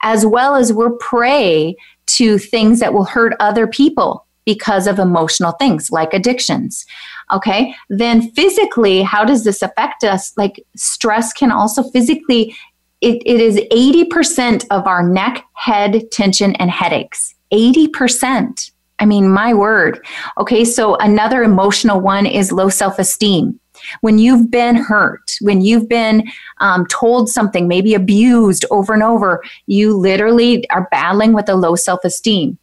as 0.03 0.27
well 0.27 0.57
as 0.57 0.73
we're 0.73 0.91
prey 0.91 1.77
to 2.07 2.39
things 2.39 2.81
that 2.81 2.93
will 2.93 3.05
hurt 3.05 3.35
other 3.39 3.69
people 3.69 4.27
because 4.45 4.89
of 4.89 4.99
emotional 4.99 5.53
things 5.53 5.93
like 5.93 6.13
addictions. 6.13 6.85
Okay. 7.33 7.75
Then 7.89 8.31
physically, 8.33 9.03
how 9.03 9.25
does 9.25 9.45
this 9.45 9.63
affect 9.63 10.05
us? 10.05 10.33
Like 10.37 10.65
stress 10.77 11.33
can 11.33 11.53
also 11.53 11.83
physically, 11.91 12.55
it, 13.01 13.23
it 13.25 13.41
is 13.41 13.57
80% 13.73 14.67
of 14.71 14.87
our 14.87 15.03
neck, 15.03 15.45
head 15.55 16.11
tension, 16.11 16.55
and 16.57 16.71
headaches. 16.71 17.35
80%. 17.53 18.71
I 18.99 19.07
mean, 19.07 19.31
my 19.31 19.55
word. 19.55 20.05
Okay. 20.39 20.65
So 20.65 20.97
another 20.97 21.43
emotional 21.43 22.01
one 22.01 22.27
is 22.27 22.53
low 22.53 22.69
self 22.69 22.99
esteem. 22.99 23.59
When 24.03 24.19
you've 24.19 24.51
been 24.51 24.77
hurt, 24.77 25.33
when 25.41 25.63
you've 25.63 25.89
been 25.89 26.29
um, 26.61 26.87
told 26.87 27.31
something, 27.31 27.67
maybe 27.67 27.95
abused 27.95 28.67
over 28.71 28.93
and 28.93 29.03
over, 29.03 29.43
you 29.67 29.97
literally 29.97 30.69
are 30.71 30.87
battling 30.91 31.33
with 31.33 31.49
a 31.49 31.55
low 31.55 31.77
self 31.77 32.05
esteem. 32.05 32.59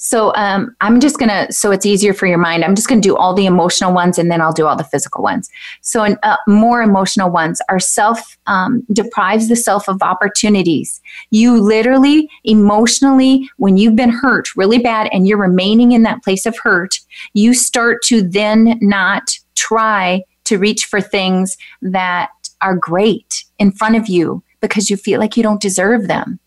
So 0.00 0.32
um, 0.36 0.76
I'm 0.80 1.00
just 1.00 1.18
going 1.18 1.28
to, 1.28 1.52
so 1.52 1.72
it's 1.72 1.84
easier 1.84 2.14
for 2.14 2.26
your 2.26 2.38
mind, 2.38 2.64
I'm 2.64 2.76
just 2.76 2.88
going 2.88 3.02
to 3.02 3.08
do 3.08 3.16
all 3.16 3.34
the 3.34 3.46
emotional 3.46 3.92
ones 3.92 4.16
and 4.16 4.30
then 4.30 4.40
I'll 4.40 4.52
do 4.52 4.64
all 4.64 4.76
the 4.76 4.84
physical 4.84 5.24
ones. 5.24 5.50
So, 5.80 6.04
in, 6.04 6.16
uh, 6.22 6.36
more 6.46 6.82
emotional 6.82 7.30
ones 7.30 7.60
are 7.68 7.80
self 7.80 8.38
um, 8.46 8.86
deprives 8.92 9.48
the 9.48 9.56
self 9.56 9.88
of 9.88 10.00
opportunities. 10.00 11.00
You 11.30 11.60
literally, 11.60 12.30
emotionally, 12.44 13.50
when 13.56 13.76
you've 13.76 13.96
been 13.96 14.10
hurt 14.10 14.54
really 14.56 14.78
bad 14.78 15.08
and 15.12 15.26
you're 15.26 15.36
remaining 15.36 15.90
in 15.90 16.04
that 16.04 16.22
place 16.22 16.46
of 16.46 16.56
hurt, 16.56 17.00
you 17.34 17.52
start 17.52 18.00
to 18.04 18.22
then 18.22 18.78
not 18.80 19.36
try 19.56 20.22
to 20.44 20.58
reach 20.58 20.84
for 20.84 21.00
things 21.00 21.56
that 21.82 22.30
are 22.60 22.76
great 22.76 23.44
in 23.58 23.72
front 23.72 23.96
of 23.96 24.06
you 24.06 24.44
because 24.60 24.90
you 24.90 24.96
feel 24.96 25.18
like 25.18 25.36
you 25.36 25.42
don't 25.42 25.60
deserve 25.60 26.06
them. 26.06 26.38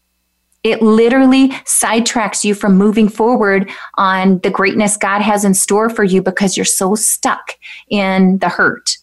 It 0.64 0.82
literally 0.82 1.50
sidetracks 1.66 2.44
you 2.44 2.54
from 2.54 2.78
moving 2.78 3.10
forward 3.10 3.70
on 3.96 4.40
the 4.40 4.50
greatness 4.52 4.96
God 4.98 5.22
has 5.22 5.44
in 5.44 5.54
store 5.54 5.90
for 5.90 6.04
you 6.04 6.22
because 6.22 6.56
you're 6.56 6.66
so 6.66 6.96
stuck 6.96 7.54
in 7.90 8.38
the 8.40 8.50
hurt. 8.50 8.98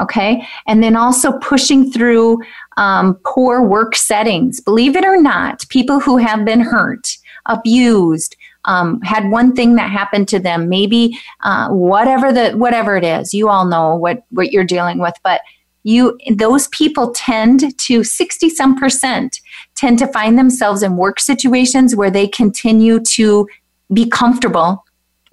Okay. 0.00 0.46
And 0.66 0.82
then 0.82 0.94
also 0.96 1.38
pushing 1.38 1.90
through 1.90 2.40
um, 2.76 3.18
poor 3.24 3.62
work 3.62 3.96
settings. 3.96 4.60
Believe 4.60 4.94
it 4.94 5.04
or 5.04 5.20
not, 5.20 5.68
people 5.70 5.98
who 5.98 6.18
have 6.18 6.44
been 6.44 6.60
hurt, 6.60 7.16
abused, 7.46 8.36
um, 8.64 9.00
had 9.00 9.30
one 9.30 9.56
thing 9.56 9.74
that 9.74 9.90
happened 9.90 10.28
to 10.28 10.38
them, 10.38 10.68
maybe 10.68 11.18
uh, 11.42 11.68
whatever 11.70 12.32
the 12.32 12.50
whatever 12.52 12.96
it 12.96 13.04
is. 13.04 13.32
You 13.34 13.48
all 13.48 13.64
know 13.64 13.96
what 13.96 14.24
what 14.30 14.52
you're 14.52 14.64
dealing 14.64 14.98
with, 14.98 15.14
but 15.24 15.40
you 15.84 16.18
those 16.34 16.68
people 16.68 17.12
tend 17.14 17.78
to 17.78 18.04
60 18.04 18.50
some 18.50 18.76
percent 18.78 19.40
tend 19.74 19.98
to 19.98 20.06
find 20.08 20.38
themselves 20.38 20.82
in 20.82 20.96
work 20.96 21.20
situations 21.20 21.94
where 21.94 22.10
they 22.10 22.26
continue 22.26 23.00
to 23.00 23.48
be 23.92 24.08
comfortable 24.08 24.84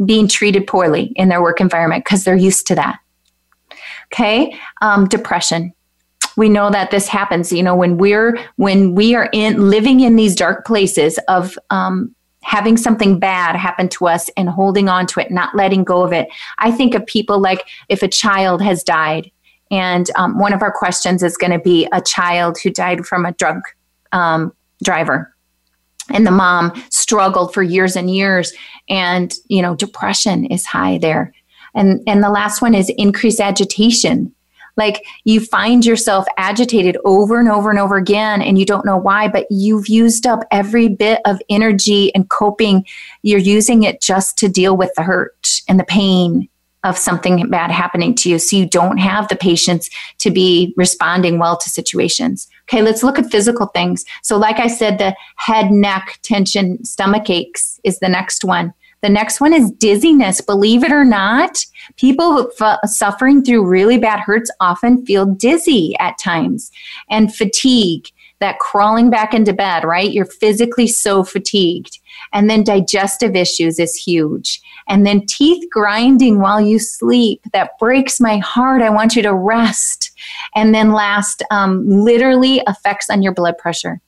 being 0.03 0.27
treated 0.27 0.67
poorly 0.67 1.13
in 1.15 1.29
their 1.29 1.41
work 1.41 1.61
environment 1.61 2.03
because 2.03 2.23
they're 2.23 2.35
used 2.35 2.67
to 2.67 2.75
that. 2.75 2.99
Okay? 4.13 4.57
Um, 4.81 5.07
depression. 5.07 5.73
We 6.37 6.49
know 6.49 6.69
that 6.69 6.91
this 6.91 7.07
happens 7.07 7.51
you 7.53 7.63
know 7.63 7.75
when 7.75 7.97
we're 7.97 8.37
when 8.57 8.93
we 8.93 9.15
are 9.15 9.29
in 9.31 9.69
living 9.69 10.01
in 10.01 10.17
these 10.17 10.35
dark 10.35 10.65
places 10.65 11.17
of 11.29 11.57
um, 11.69 12.13
having 12.43 12.75
something 12.75 13.19
bad 13.19 13.55
happen 13.55 13.87
to 13.89 14.07
us 14.07 14.29
and 14.35 14.49
holding 14.49 14.89
on 14.89 15.07
to 15.07 15.21
it 15.21 15.31
not 15.31 15.55
letting 15.55 15.85
go 15.85 16.03
of 16.03 16.11
it. 16.11 16.27
I 16.57 16.71
think 16.71 16.93
of 16.93 17.05
people 17.05 17.39
like 17.39 17.65
if 17.87 18.03
a 18.03 18.07
child 18.09 18.61
has 18.61 18.83
died 18.83 19.31
and 19.71 20.09
um, 20.15 20.37
one 20.37 20.53
of 20.53 20.61
our 20.61 20.71
questions 20.71 21.23
is 21.23 21.37
going 21.37 21.51
to 21.51 21.59
be 21.59 21.87
a 21.91 22.01
child 22.01 22.57
who 22.61 22.69
died 22.69 23.05
from 23.05 23.25
a 23.25 23.33
drug 23.33 23.61
um, 24.11 24.53
driver. 24.83 25.33
And 26.09 26.25
the 26.25 26.31
mom 26.31 26.71
struggled 26.91 27.53
for 27.53 27.63
years 27.63 27.95
and 27.95 28.13
years. 28.13 28.53
And, 28.87 29.33
you 29.47 29.61
know, 29.61 29.75
depression 29.75 30.45
is 30.45 30.65
high 30.65 30.99
there. 30.99 31.33
And, 31.73 32.01
and 32.05 32.23
the 32.23 32.29
last 32.29 32.61
one 32.61 32.75
is 32.75 32.91
increased 32.97 33.39
agitation. 33.39 34.31
Like 34.77 35.03
you 35.23 35.39
find 35.39 35.85
yourself 35.85 36.25
agitated 36.37 36.97
over 37.05 37.39
and 37.39 37.49
over 37.49 37.69
and 37.69 37.79
over 37.79 37.95
again, 37.95 38.41
and 38.41 38.59
you 38.59 38.65
don't 38.65 38.85
know 38.85 38.97
why, 38.97 39.29
but 39.29 39.47
you've 39.49 39.87
used 39.87 40.27
up 40.27 40.43
every 40.51 40.89
bit 40.89 41.21
of 41.25 41.41
energy 41.49 42.13
and 42.13 42.29
coping. 42.29 42.85
You're 43.23 43.39
using 43.39 43.83
it 43.83 44.01
just 44.01 44.37
to 44.39 44.49
deal 44.49 44.75
with 44.75 44.93
the 44.95 45.03
hurt 45.03 45.61
and 45.69 45.79
the 45.79 45.85
pain 45.85 46.49
of 46.85 46.97
something 46.97 47.49
bad 47.49 47.71
happening 47.71 48.15
to 48.15 48.29
you. 48.29 48.39
So 48.39 48.55
you 48.55 48.65
don't 48.65 48.97
have 48.97 49.27
the 49.27 49.35
patience 49.35 49.89
to 50.19 50.31
be 50.31 50.73
responding 50.77 51.39
well 51.39 51.57
to 51.57 51.69
situations. 51.69 52.47
Okay, 52.69 52.81
let's 52.81 53.03
look 53.03 53.19
at 53.19 53.31
physical 53.31 53.67
things. 53.67 54.05
So, 54.21 54.37
like 54.37 54.59
I 54.59 54.67
said, 54.67 54.97
the 54.99 55.15
head, 55.35 55.71
neck 55.71 56.19
tension, 56.21 56.83
stomach 56.85 57.29
aches 57.29 57.79
is 57.83 57.99
the 57.99 58.09
next 58.09 58.45
one. 58.45 58.73
The 59.01 59.09
next 59.09 59.41
one 59.41 59.53
is 59.53 59.71
dizziness. 59.71 60.41
Believe 60.41 60.83
it 60.83 60.91
or 60.91 61.03
not, 61.03 61.65
people 61.97 62.51
f- 62.59 62.79
suffering 62.85 63.43
through 63.43 63.65
really 63.65 63.97
bad 63.97 64.19
hurts 64.19 64.49
often 64.59 65.05
feel 65.05 65.25
dizzy 65.25 65.95
at 65.99 66.17
times 66.17 66.71
and 67.09 67.35
fatigue 67.35 68.07
that 68.39 68.59
crawling 68.59 69.09
back 69.09 69.33
into 69.33 69.53
bed, 69.53 69.83
right? 69.83 70.11
You're 70.11 70.25
physically 70.25 70.87
so 70.87 71.23
fatigued. 71.23 71.99
And 72.33 72.49
then 72.49 72.63
digestive 72.63 73.35
issues 73.35 73.79
is 73.79 73.95
huge. 73.95 74.61
And 74.87 75.05
then 75.05 75.25
teeth 75.25 75.67
grinding 75.71 76.39
while 76.39 76.61
you 76.61 76.79
sleep. 76.79 77.41
That 77.53 77.71
breaks 77.79 78.19
my 78.19 78.37
heart. 78.37 78.81
I 78.81 78.89
want 78.89 79.15
you 79.15 79.23
to 79.23 79.33
rest. 79.33 80.11
And 80.55 80.73
then 80.73 80.91
last, 80.91 81.41
um, 81.51 81.87
literally 81.87 82.61
affects 82.67 83.09
on 83.09 83.21
your 83.21 83.33
blood 83.33 83.57
pressure 83.57 84.01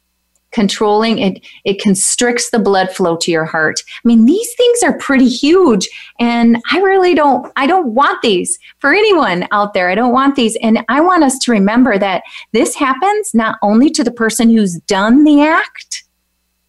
controlling 0.51 1.19
it 1.19 1.45
it 1.65 1.81
constricts 1.81 2.49
the 2.49 2.59
blood 2.59 2.89
flow 2.89 3.17
to 3.17 3.31
your 3.31 3.43
heart 3.43 3.81
i 3.89 4.07
mean 4.07 4.25
these 4.25 4.53
things 4.55 4.81
are 4.81 4.97
pretty 4.97 5.27
huge 5.27 5.89
and 6.19 6.57
i 6.71 6.79
really 6.79 7.13
don't 7.13 7.51
i 7.57 7.67
don't 7.67 7.93
want 7.93 8.21
these 8.21 8.57
for 8.79 8.93
anyone 8.93 9.45
out 9.51 9.73
there 9.73 9.89
i 9.89 9.95
don't 9.95 10.13
want 10.13 10.35
these 10.35 10.55
and 10.61 10.79
i 10.87 11.01
want 11.01 11.23
us 11.23 11.37
to 11.37 11.51
remember 11.51 11.97
that 11.97 12.23
this 12.53 12.75
happens 12.75 13.33
not 13.33 13.57
only 13.61 13.89
to 13.89 14.03
the 14.03 14.11
person 14.11 14.49
who's 14.49 14.79
done 14.87 15.25
the 15.25 15.41
act 15.41 16.05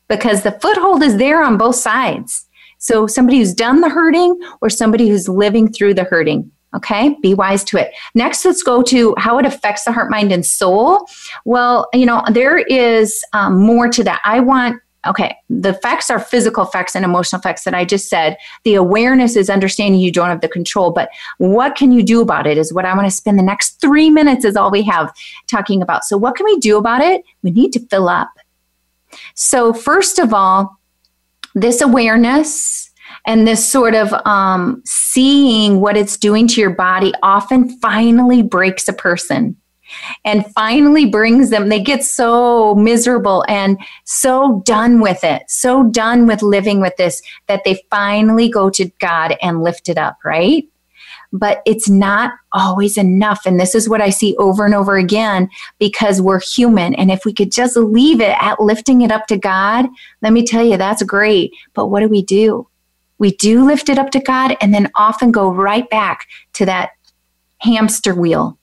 because 0.08 0.42
the 0.42 0.52
foothold 0.52 1.02
is 1.02 1.16
there 1.16 1.42
on 1.42 1.56
both 1.56 1.76
sides 1.76 2.47
so 2.78 3.06
somebody 3.06 3.38
who's 3.38 3.54
done 3.54 3.80
the 3.80 3.88
hurting 3.88 4.40
or 4.60 4.70
somebody 4.70 5.08
who's 5.08 5.28
living 5.28 5.70
through 5.70 5.94
the 5.94 6.04
hurting 6.04 6.50
Okay, 6.76 7.16
be 7.22 7.32
wise 7.32 7.64
to 7.64 7.78
it. 7.78 7.94
Next, 8.14 8.44
let's 8.44 8.62
go 8.62 8.82
to 8.82 9.14
how 9.16 9.38
it 9.38 9.46
affects 9.46 9.84
the 9.84 9.92
heart, 9.92 10.10
mind, 10.10 10.32
and 10.32 10.44
soul. 10.44 11.06
Well, 11.46 11.88
you 11.94 12.04
know, 12.04 12.22
there 12.30 12.58
is 12.58 13.24
um, 13.32 13.58
more 13.58 13.88
to 13.88 14.04
that. 14.04 14.20
I 14.24 14.40
want 14.40 14.80
okay, 15.06 15.34
the 15.48 15.72
facts 15.74 16.10
are 16.10 16.18
physical 16.18 16.66
facts 16.66 16.94
and 16.94 17.04
emotional 17.04 17.40
facts 17.40 17.64
that 17.64 17.72
I 17.72 17.84
just 17.84 18.08
said. 18.08 18.36
The 18.64 18.74
awareness 18.74 19.36
is 19.36 19.48
understanding 19.48 20.00
you 20.00 20.12
don't 20.12 20.28
have 20.28 20.42
the 20.42 20.48
control, 20.48 20.90
but 20.90 21.08
what 21.38 21.76
can 21.76 21.92
you 21.92 22.02
do 22.02 22.20
about 22.20 22.46
it 22.46 22.58
is 22.58 22.74
what 22.74 22.84
I 22.84 22.94
want 22.94 23.06
to 23.06 23.16
spend 23.16 23.38
the 23.38 23.44
next 23.44 23.80
three 23.80 24.10
minutes 24.10 24.44
is 24.44 24.56
all 24.56 24.70
we 24.70 24.82
have 24.82 25.14
talking 25.46 25.80
about. 25.80 26.04
So, 26.04 26.18
what 26.18 26.36
can 26.36 26.44
we 26.44 26.58
do 26.58 26.76
about 26.76 27.00
it? 27.00 27.24
We 27.42 27.50
need 27.50 27.72
to 27.74 27.80
fill 27.86 28.10
up. 28.10 28.28
So, 29.34 29.72
first 29.72 30.18
of 30.18 30.34
all, 30.34 30.77
this 31.54 31.80
awareness 31.80 32.90
and 33.26 33.46
this 33.46 33.66
sort 33.66 33.94
of 33.94 34.12
um, 34.26 34.82
seeing 34.84 35.80
what 35.80 35.96
it's 35.96 36.16
doing 36.16 36.46
to 36.48 36.60
your 36.60 36.70
body 36.70 37.12
often 37.22 37.68
finally 37.80 38.42
breaks 38.42 38.88
a 38.88 38.92
person 38.92 39.56
and 40.24 40.46
finally 40.54 41.06
brings 41.06 41.50
them 41.50 41.68
they 41.68 41.80
get 41.80 42.04
so 42.04 42.74
miserable 42.74 43.44
and 43.48 43.78
so 44.04 44.62
done 44.66 45.00
with 45.00 45.24
it 45.24 45.42
so 45.48 45.84
done 45.84 46.26
with 46.26 46.42
living 46.42 46.80
with 46.80 46.94
this 46.96 47.22
that 47.46 47.62
they 47.64 47.82
finally 47.90 48.48
go 48.50 48.68
to 48.68 48.90
god 48.98 49.34
and 49.40 49.62
lift 49.62 49.88
it 49.88 49.96
up 49.96 50.18
right 50.24 50.68
but 51.32 51.62
it's 51.66 51.88
not 51.88 52.32
always 52.52 52.96
enough. 52.96 53.44
And 53.44 53.60
this 53.60 53.74
is 53.74 53.88
what 53.88 54.00
i 54.00 54.10
see 54.10 54.34
over 54.36 54.64
and 54.64 54.74
over 54.74 54.96
again 54.96 55.48
because 55.78 56.22
we're 56.22 56.40
human. 56.40 56.94
And 56.94 57.10
if 57.10 57.24
we 57.24 57.32
could 57.32 57.52
just 57.52 57.76
leave 57.76 58.20
it 58.20 58.36
at 58.40 58.60
lifting 58.60 59.02
it 59.02 59.12
up 59.12 59.26
to 59.26 59.36
god 59.36 59.86
let 60.22 60.32
me 60.32 60.44
tell 60.44 60.64
you 60.64 60.76
that's 60.76 61.02
great. 61.02 61.52
But 61.74 61.86
what 61.86 62.00
do 62.00 62.08
we 62.08 62.22
do? 62.22 62.68
We 63.18 63.32
do 63.32 63.64
lift 63.64 63.88
it 63.88 63.98
up 63.98 64.10
to 64.10 64.20
God 64.20 64.56
and 64.60 64.72
then 64.72 64.90
often 64.94 65.32
go 65.32 65.50
right 65.50 65.88
back 65.90 66.26
to 66.54 66.66
that 66.66 66.90
hamster 67.58 68.14
wheel 68.14 68.56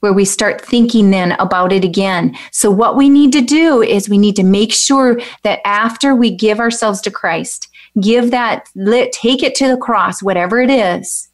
where 0.00 0.12
we 0.12 0.24
start 0.24 0.64
thinking 0.64 1.10
then 1.10 1.32
about 1.32 1.72
it 1.72 1.84
again. 1.84 2.36
So, 2.52 2.70
what 2.70 2.96
we 2.96 3.08
need 3.08 3.32
to 3.32 3.40
do 3.40 3.82
is 3.82 4.08
we 4.08 4.18
need 4.18 4.36
to 4.36 4.44
make 4.44 4.72
sure 4.72 5.20
that 5.42 5.60
after 5.66 6.14
we 6.14 6.34
give 6.34 6.60
ourselves 6.60 7.00
to 7.02 7.10
Christ, 7.10 7.68
give 8.00 8.30
that, 8.30 8.68
take 9.12 9.42
it 9.42 9.54
to 9.56 9.68
the 9.68 9.76
cross, 9.76 10.22
whatever 10.22 10.60
it 10.60 10.70
is, 10.70 11.27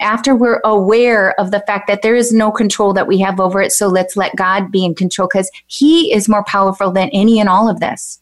after 0.00 0.34
we're 0.34 0.60
aware 0.64 1.38
of 1.40 1.50
the 1.50 1.62
fact 1.66 1.86
that 1.88 2.02
there 2.02 2.14
is 2.14 2.32
no 2.32 2.50
control 2.50 2.92
that 2.92 3.06
we 3.06 3.18
have 3.18 3.40
over 3.40 3.60
it. 3.60 3.72
So, 3.72 3.88
let's 3.88 4.16
let 4.16 4.36
God 4.36 4.70
be 4.70 4.84
in 4.84 4.94
control 4.94 5.28
because 5.28 5.50
He 5.66 6.12
is 6.12 6.28
more 6.28 6.44
powerful 6.44 6.90
than 6.90 7.10
any 7.10 7.40
and 7.40 7.48
all 7.48 7.68
of 7.68 7.80
this. 7.80 8.20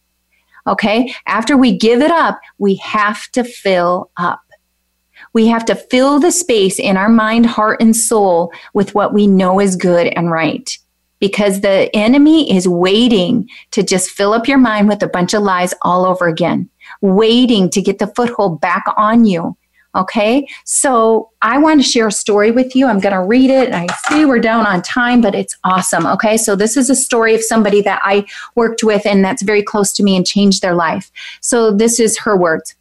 Okay. 0.66 1.14
After 1.26 1.56
we 1.56 1.76
give 1.76 2.00
it 2.02 2.10
up, 2.10 2.40
we 2.58 2.74
have 2.76 3.30
to 3.32 3.44
fill 3.44 4.10
up. 4.16 4.40
We 5.32 5.46
have 5.46 5.64
to 5.66 5.74
fill 5.74 6.18
the 6.18 6.32
space 6.32 6.78
in 6.78 6.96
our 6.96 7.08
mind, 7.08 7.46
heart, 7.46 7.80
and 7.80 7.94
soul 7.94 8.52
with 8.74 8.94
what 8.94 9.12
we 9.12 9.26
know 9.26 9.60
is 9.60 9.76
good 9.76 10.08
and 10.08 10.30
right. 10.30 10.76
Because 11.18 11.60
the 11.60 11.94
enemy 11.94 12.54
is 12.54 12.68
waiting 12.68 13.48
to 13.70 13.82
just 13.82 14.10
fill 14.10 14.32
up 14.32 14.48
your 14.48 14.58
mind 14.58 14.88
with 14.88 15.02
a 15.02 15.08
bunch 15.08 15.34
of 15.34 15.42
lies 15.42 15.74
all 15.82 16.04
over 16.04 16.26
again, 16.26 16.68
waiting 17.00 17.70
to 17.70 17.80
get 17.80 17.98
the 17.98 18.08
foothold 18.08 18.60
back 18.60 18.84
on 18.96 19.24
you. 19.24 19.56
Okay, 19.96 20.46
so 20.64 21.30
I 21.42 21.58
want 21.58 21.80
to 21.80 21.88
share 21.88 22.08
a 22.08 22.12
story 22.12 22.50
with 22.50 22.76
you. 22.76 22.86
I'm 22.86 23.00
going 23.00 23.14
to 23.14 23.22
read 23.22 23.50
it. 23.50 23.72
I 23.72 23.86
see 24.08 24.24
we're 24.24 24.38
down 24.38 24.66
on 24.66 24.82
time, 24.82 25.20
but 25.20 25.34
it's 25.34 25.56
awesome. 25.64 26.06
Okay, 26.06 26.36
so 26.36 26.54
this 26.54 26.76
is 26.76 26.90
a 26.90 26.94
story 26.94 27.34
of 27.34 27.42
somebody 27.42 27.80
that 27.82 28.00
I 28.04 28.26
worked 28.54 28.84
with 28.84 29.06
and 29.06 29.24
that's 29.24 29.42
very 29.42 29.62
close 29.62 29.92
to 29.94 30.02
me 30.02 30.16
and 30.16 30.26
changed 30.26 30.62
their 30.62 30.74
life. 30.74 31.10
So 31.40 31.70
this 31.70 31.98
is 31.98 32.18
her 32.18 32.36
words. 32.36 32.74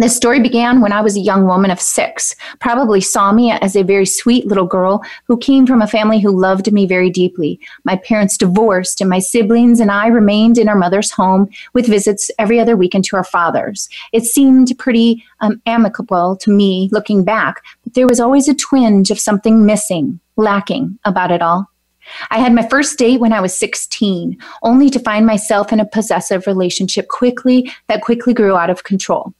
This 0.00 0.14
story 0.14 0.38
began 0.38 0.80
when 0.80 0.92
I 0.92 1.00
was 1.00 1.16
a 1.16 1.20
young 1.20 1.44
woman 1.44 1.72
of 1.72 1.80
six, 1.80 2.36
probably 2.60 3.00
saw 3.00 3.32
me 3.32 3.50
as 3.50 3.74
a 3.74 3.82
very 3.82 4.06
sweet 4.06 4.46
little 4.46 4.64
girl 4.64 5.02
who 5.24 5.36
came 5.36 5.66
from 5.66 5.82
a 5.82 5.88
family 5.88 6.20
who 6.20 6.30
loved 6.40 6.72
me 6.72 6.86
very 6.86 7.10
deeply. 7.10 7.58
My 7.82 7.96
parents 7.96 8.36
divorced, 8.36 9.00
and 9.00 9.10
my 9.10 9.18
siblings 9.18 9.80
and 9.80 9.90
I 9.90 10.06
remained 10.06 10.56
in 10.56 10.68
our 10.68 10.76
mother's 10.76 11.10
home 11.10 11.48
with 11.72 11.88
visits 11.88 12.30
every 12.38 12.60
other 12.60 12.76
weekend 12.76 13.06
to 13.06 13.16
our 13.16 13.24
father's. 13.24 13.88
It 14.12 14.22
seemed 14.22 14.78
pretty 14.78 15.24
um, 15.40 15.60
amicable 15.66 16.36
to 16.42 16.50
me 16.52 16.88
looking 16.92 17.24
back, 17.24 17.64
but 17.82 17.94
there 17.94 18.06
was 18.06 18.20
always 18.20 18.46
a 18.46 18.54
twinge 18.54 19.10
of 19.10 19.18
something 19.18 19.66
missing, 19.66 20.20
lacking 20.36 20.96
about 21.04 21.32
it 21.32 21.42
all. 21.42 21.68
I 22.30 22.38
had 22.38 22.54
my 22.54 22.66
first 22.68 22.96
date 23.00 23.18
when 23.18 23.32
I 23.32 23.40
was 23.40 23.58
16, 23.58 24.38
only 24.62 24.90
to 24.90 25.00
find 25.00 25.26
myself 25.26 25.72
in 25.72 25.80
a 25.80 25.84
possessive 25.84 26.46
relationship 26.46 27.08
quickly 27.08 27.68
that 27.88 28.02
quickly 28.02 28.32
grew 28.32 28.56
out 28.56 28.70
of 28.70 28.84
control. 28.84 29.34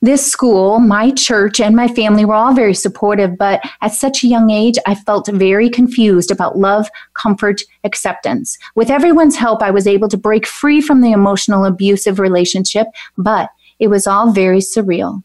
This 0.00 0.30
school, 0.30 0.78
my 0.78 1.10
church, 1.10 1.60
and 1.60 1.74
my 1.74 1.88
family 1.88 2.24
were 2.24 2.34
all 2.34 2.54
very 2.54 2.74
supportive, 2.74 3.38
but 3.38 3.62
at 3.80 3.92
such 3.92 4.22
a 4.22 4.28
young 4.28 4.50
age, 4.50 4.76
I 4.86 4.94
felt 4.94 5.28
very 5.28 5.70
confused 5.70 6.30
about 6.30 6.58
love, 6.58 6.88
comfort, 7.14 7.62
acceptance. 7.84 8.58
With 8.74 8.90
everyone's 8.90 9.36
help, 9.36 9.62
I 9.62 9.70
was 9.70 9.86
able 9.86 10.08
to 10.08 10.16
break 10.16 10.46
free 10.46 10.80
from 10.80 11.00
the 11.00 11.12
emotional 11.12 11.64
abusive 11.64 12.18
relationship, 12.18 12.88
but 13.16 13.48
it 13.78 13.88
was 13.88 14.06
all 14.06 14.32
very 14.32 14.60
surreal. 14.60 15.22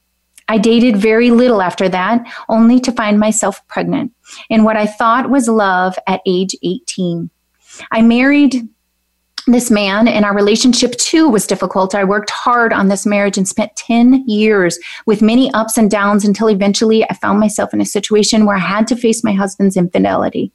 I 0.48 0.58
dated 0.58 0.98
very 0.98 1.30
little 1.30 1.62
after 1.62 1.88
that, 1.90 2.26
only 2.50 2.80
to 2.80 2.92
find 2.92 3.20
myself 3.20 3.66
pregnant 3.68 4.12
in 4.50 4.64
what 4.64 4.78
I 4.78 4.88
thought 4.88 5.30
was 5.30 5.48
love 5.48 5.96
at 6.08 6.22
age 6.26 6.56
18. 6.64 7.30
I 7.92 8.02
married 8.02 8.68
this 9.52 9.72
man 9.72 10.08
and 10.08 10.26
our 10.26 10.36
relationship 10.36 10.94
too 10.94 11.30
was 11.30 11.48
difficult. 11.48 11.96
I 11.96 12.04
worked 12.04 12.30
hard 12.30 12.74
on 12.74 12.88
this 12.88 13.06
marriage 13.06 13.38
and 13.38 13.48
spent 13.48 13.76
10 13.76 14.28
years 14.28 14.80
with 15.06 15.22
many 15.22 15.52
ups 15.54 15.78
and 15.78 15.90
downs 15.90 16.26
until 16.26 16.50
eventually 16.50 17.04
I 17.10 17.14
found 17.14 17.40
myself 17.40 17.74
in 17.74 17.82
a 17.82 17.86
situation 17.86 18.46
where 18.46 18.56
I 18.56 18.60
had 18.60 18.88
to 18.88 18.96
face 18.96 19.24
my 19.24 19.34
husband's 19.34 19.78
infidelity. 19.78 20.52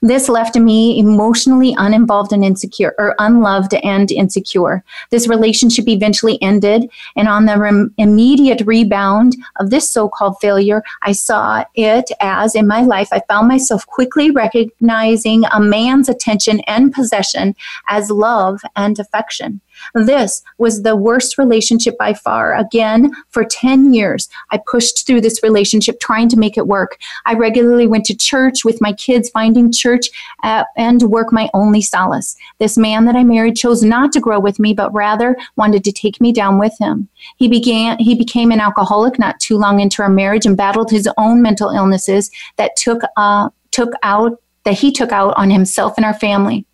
This 0.00 0.28
left 0.28 0.56
me 0.56 0.98
emotionally 0.98 1.74
uninvolved 1.78 2.32
and 2.32 2.44
insecure, 2.44 2.94
or 2.98 3.14
unloved 3.18 3.74
and 3.74 4.10
insecure. 4.10 4.84
This 5.10 5.28
relationship 5.28 5.88
eventually 5.88 6.40
ended, 6.42 6.90
and 7.16 7.28
on 7.28 7.46
the 7.46 7.58
rem- 7.58 7.94
immediate 7.98 8.62
rebound 8.66 9.36
of 9.56 9.70
this 9.70 9.88
so 9.88 10.08
called 10.08 10.36
failure, 10.40 10.82
I 11.02 11.12
saw 11.12 11.64
it 11.74 12.10
as 12.20 12.54
in 12.54 12.66
my 12.66 12.82
life, 12.82 13.08
I 13.12 13.22
found 13.28 13.48
myself 13.48 13.86
quickly 13.86 14.30
recognizing 14.30 15.44
a 15.52 15.60
man's 15.60 16.08
attention 16.08 16.60
and 16.60 16.92
possession 16.92 17.54
as 17.88 18.10
love 18.10 18.60
and 18.76 18.98
affection. 18.98 19.60
This 19.94 20.42
was 20.58 20.82
the 20.82 20.96
worst 20.96 21.38
relationship 21.38 21.96
by 21.98 22.14
far. 22.14 22.54
Again, 22.54 23.12
for 23.28 23.44
10 23.44 23.92
years, 23.92 24.28
I 24.50 24.60
pushed 24.70 25.06
through 25.06 25.20
this 25.20 25.42
relationship 25.42 26.00
trying 26.00 26.28
to 26.30 26.38
make 26.38 26.56
it 26.56 26.66
work. 26.66 26.98
I 27.26 27.34
regularly 27.34 27.86
went 27.86 28.04
to 28.06 28.16
church 28.16 28.64
with 28.64 28.80
my 28.80 28.92
kids, 28.92 29.30
finding 29.30 29.72
church 29.72 30.08
uh, 30.42 30.64
and 30.76 31.02
work 31.02 31.32
my 31.32 31.48
only 31.54 31.82
solace. 31.82 32.36
This 32.58 32.76
man 32.76 33.04
that 33.06 33.16
I 33.16 33.24
married 33.24 33.56
chose 33.56 33.82
not 33.82 34.12
to 34.12 34.20
grow 34.20 34.40
with 34.40 34.58
me, 34.58 34.74
but 34.74 34.92
rather 34.92 35.36
wanted 35.56 35.84
to 35.84 35.92
take 35.92 36.20
me 36.20 36.32
down 36.32 36.58
with 36.58 36.76
him. 36.78 37.08
He 37.36 37.48
began, 37.48 37.98
he 37.98 38.14
became 38.14 38.50
an 38.50 38.60
alcoholic 38.60 39.18
not 39.18 39.40
too 39.40 39.58
long 39.58 39.80
into 39.80 40.02
our 40.02 40.08
marriage 40.08 40.46
and 40.46 40.56
battled 40.56 40.90
his 40.90 41.08
own 41.18 41.42
mental 41.42 41.70
illnesses 41.70 42.30
that 42.56 42.76
took, 42.76 43.02
uh, 43.16 43.50
took 43.70 43.92
out 44.02 44.40
that 44.64 44.78
he 44.78 44.92
took 44.92 45.12
out 45.12 45.34
on 45.36 45.50
himself 45.50 45.94
and 45.96 46.04
our 46.04 46.14
family. 46.14 46.66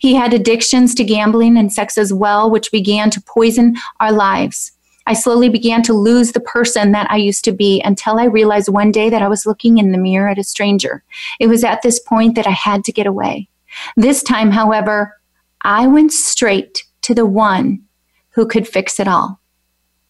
He 0.00 0.14
had 0.14 0.32
addictions 0.32 0.94
to 0.94 1.04
gambling 1.04 1.56
and 1.56 1.72
sex 1.72 1.98
as 1.98 2.12
well, 2.12 2.50
which 2.50 2.72
began 2.72 3.10
to 3.10 3.20
poison 3.22 3.76
our 4.00 4.12
lives. 4.12 4.72
I 5.06 5.14
slowly 5.14 5.48
began 5.48 5.82
to 5.84 5.94
lose 5.94 6.32
the 6.32 6.40
person 6.40 6.92
that 6.92 7.10
I 7.10 7.16
used 7.16 7.44
to 7.44 7.52
be 7.52 7.80
until 7.84 8.18
I 8.18 8.24
realized 8.24 8.68
one 8.68 8.92
day 8.92 9.10
that 9.10 9.22
I 9.22 9.28
was 9.28 9.46
looking 9.46 9.78
in 9.78 9.90
the 9.90 9.98
mirror 9.98 10.28
at 10.28 10.38
a 10.38 10.44
stranger. 10.44 11.02
It 11.40 11.48
was 11.48 11.64
at 11.64 11.82
this 11.82 11.98
point 11.98 12.36
that 12.36 12.46
I 12.46 12.50
had 12.50 12.84
to 12.84 12.92
get 12.92 13.06
away. 13.06 13.48
This 13.96 14.22
time, 14.22 14.50
however, 14.50 15.18
I 15.62 15.86
went 15.86 16.12
straight 16.12 16.84
to 17.02 17.14
the 17.14 17.26
one 17.26 17.82
who 18.30 18.46
could 18.46 18.68
fix 18.68 19.00
it 19.00 19.08
all. 19.08 19.40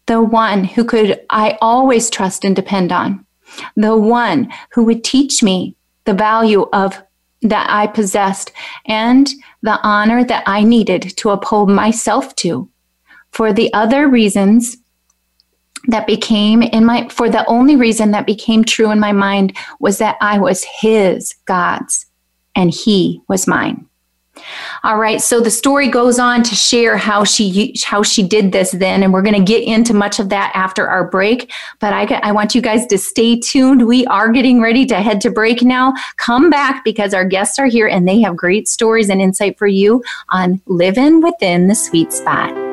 The 0.05 0.21
one 0.21 0.63
who 0.63 0.83
could 0.83 1.21
I 1.29 1.57
always 1.61 2.09
trust 2.09 2.43
and 2.45 2.55
depend 2.55 2.91
on. 2.91 3.25
The 3.75 3.95
one 3.97 4.51
who 4.71 4.83
would 4.83 5.03
teach 5.03 5.41
me 5.41 5.75
the 6.05 6.13
value 6.13 6.67
of 6.73 7.01
that 7.43 7.67
I 7.69 7.87
possessed 7.87 8.51
and 8.85 9.29
the 9.61 9.79
honor 9.83 10.23
that 10.23 10.43
I 10.45 10.63
needed 10.63 11.15
to 11.17 11.29
uphold 11.29 11.69
myself 11.69 12.35
to. 12.37 12.69
For 13.31 13.53
the 13.53 13.73
other 13.73 14.07
reasons 14.07 14.77
that 15.87 16.07
became 16.07 16.61
in 16.61 16.85
my, 16.85 17.07
for 17.09 17.29
the 17.29 17.45
only 17.47 17.75
reason 17.75 18.11
that 18.11 18.25
became 18.25 18.63
true 18.63 18.91
in 18.91 18.99
my 18.99 19.11
mind 19.11 19.57
was 19.79 19.97
that 19.97 20.17
I 20.21 20.39
was 20.39 20.63
His, 20.63 21.33
God's, 21.45 22.05
and 22.55 22.71
He 22.71 23.21
was 23.27 23.47
mine. 23.47 23.87
All 24.83 24.97
right, 24.97 25.21
so 25.21 25.39
the 25.39 25.51
story 25.51 25.87
goes 25.87 26.17
on 26.17 26.43
to 26.43 26.55
share 26.55 26.97
how 26.97 27.23
she 27.23 27.75
how 27.83 28.01
she 28.01 28.23
did 28.23 28.51
this 28.51 28.71
then, 28.71 29.03
and 29.03 29.13
we're 29.13 29.21
going 29.21 29.35
to 29.35 29.43
get 29.43 29.63
into 29.63 29.93
much 29.93 30.19
of 30.19 30.29
that 30.29 30.51
after 30.55 30.87
our 30.87 31.07
break. 31.07 31.51
But 31.79 31.93
I 31.93 32.05
I 32.23 32.31
want 32.31 32.55
you 32.55 32.61
guys 32.61 32.85
to 32.87 32.97
stay 32.97 33.39
tuned. 33.39 33.87
We 33.87 34.05
are 34.07 34.29
getting 34.29 34.59
ready 34.59 34.85
to 34.87 34.95
head 34.95 35.21
to 35.21 35.29
break 35.29 35.61
now. 35.61 35.93
Come 36.17 36.49
back 36.49 36.83
because 36.83 37.13
our 37.13 37.25
guests 37.25 37.59
are 37.59 37.67
here 37.67 37.87
and 37.87 38.07
they 38.07 38.21
have 38.21 38.35
great 38.35 38.67
stories 38.67 39.09
and 39.09 39.21
insight 39.21 39.57
for 39.57 39.67
you 39.67 40.03
on 40.29 40.61
living 40.65 41.21
within 41.21 41.67
the 41.67 41.75
sweet 41.75 42.11
spot. 42.11 42.72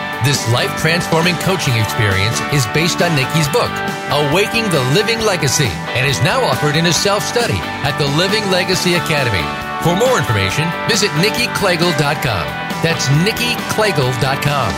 this 0.23 0.47
life 0.51 0.75
transforming 0.79 1.35
coaching 1.37 1.75
experience 1.77 2.39
is 2.53 2.65
based 2.73 3.01
on 3.01 3.15
Nikki's 3.15 3.47
book, 3.49 3.71
Awaking 4.11 4.69
the 4.69 4.81
Living 4.93 5.19
Legacy, 5.21 5.69
and 5.97 6.07
is 6.07 6.21
now 6.21 6.43
offered 6.43 6.75
in 6.75 6.85
a 6.87 6.93
self 6.93 7.23
study 7.23 7.57
at 7.85 7.97
the 7.97 8.05
Living 8.17 8.43
Legacy 8.51 8.93
Academy. 8.95 9.43
For 9.83 9.95
more 9.95 10.17
information, 10.17 10.67
visit 10.87 11.09
nikkiklegel.com. 11.21 12.45
That's 12.83 13.07
nikkiklegel.com. 13.25 14.73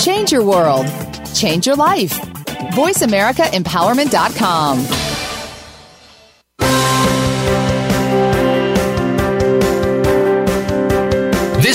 Change 0.00 0.32
your 0.32 0.44
world. 0.44 0.86
Change 1.34 1.66
your 1.66 1.76
life. 1.76 2.18
VoiceAmericaEmpowerment.com. 2.72 5.05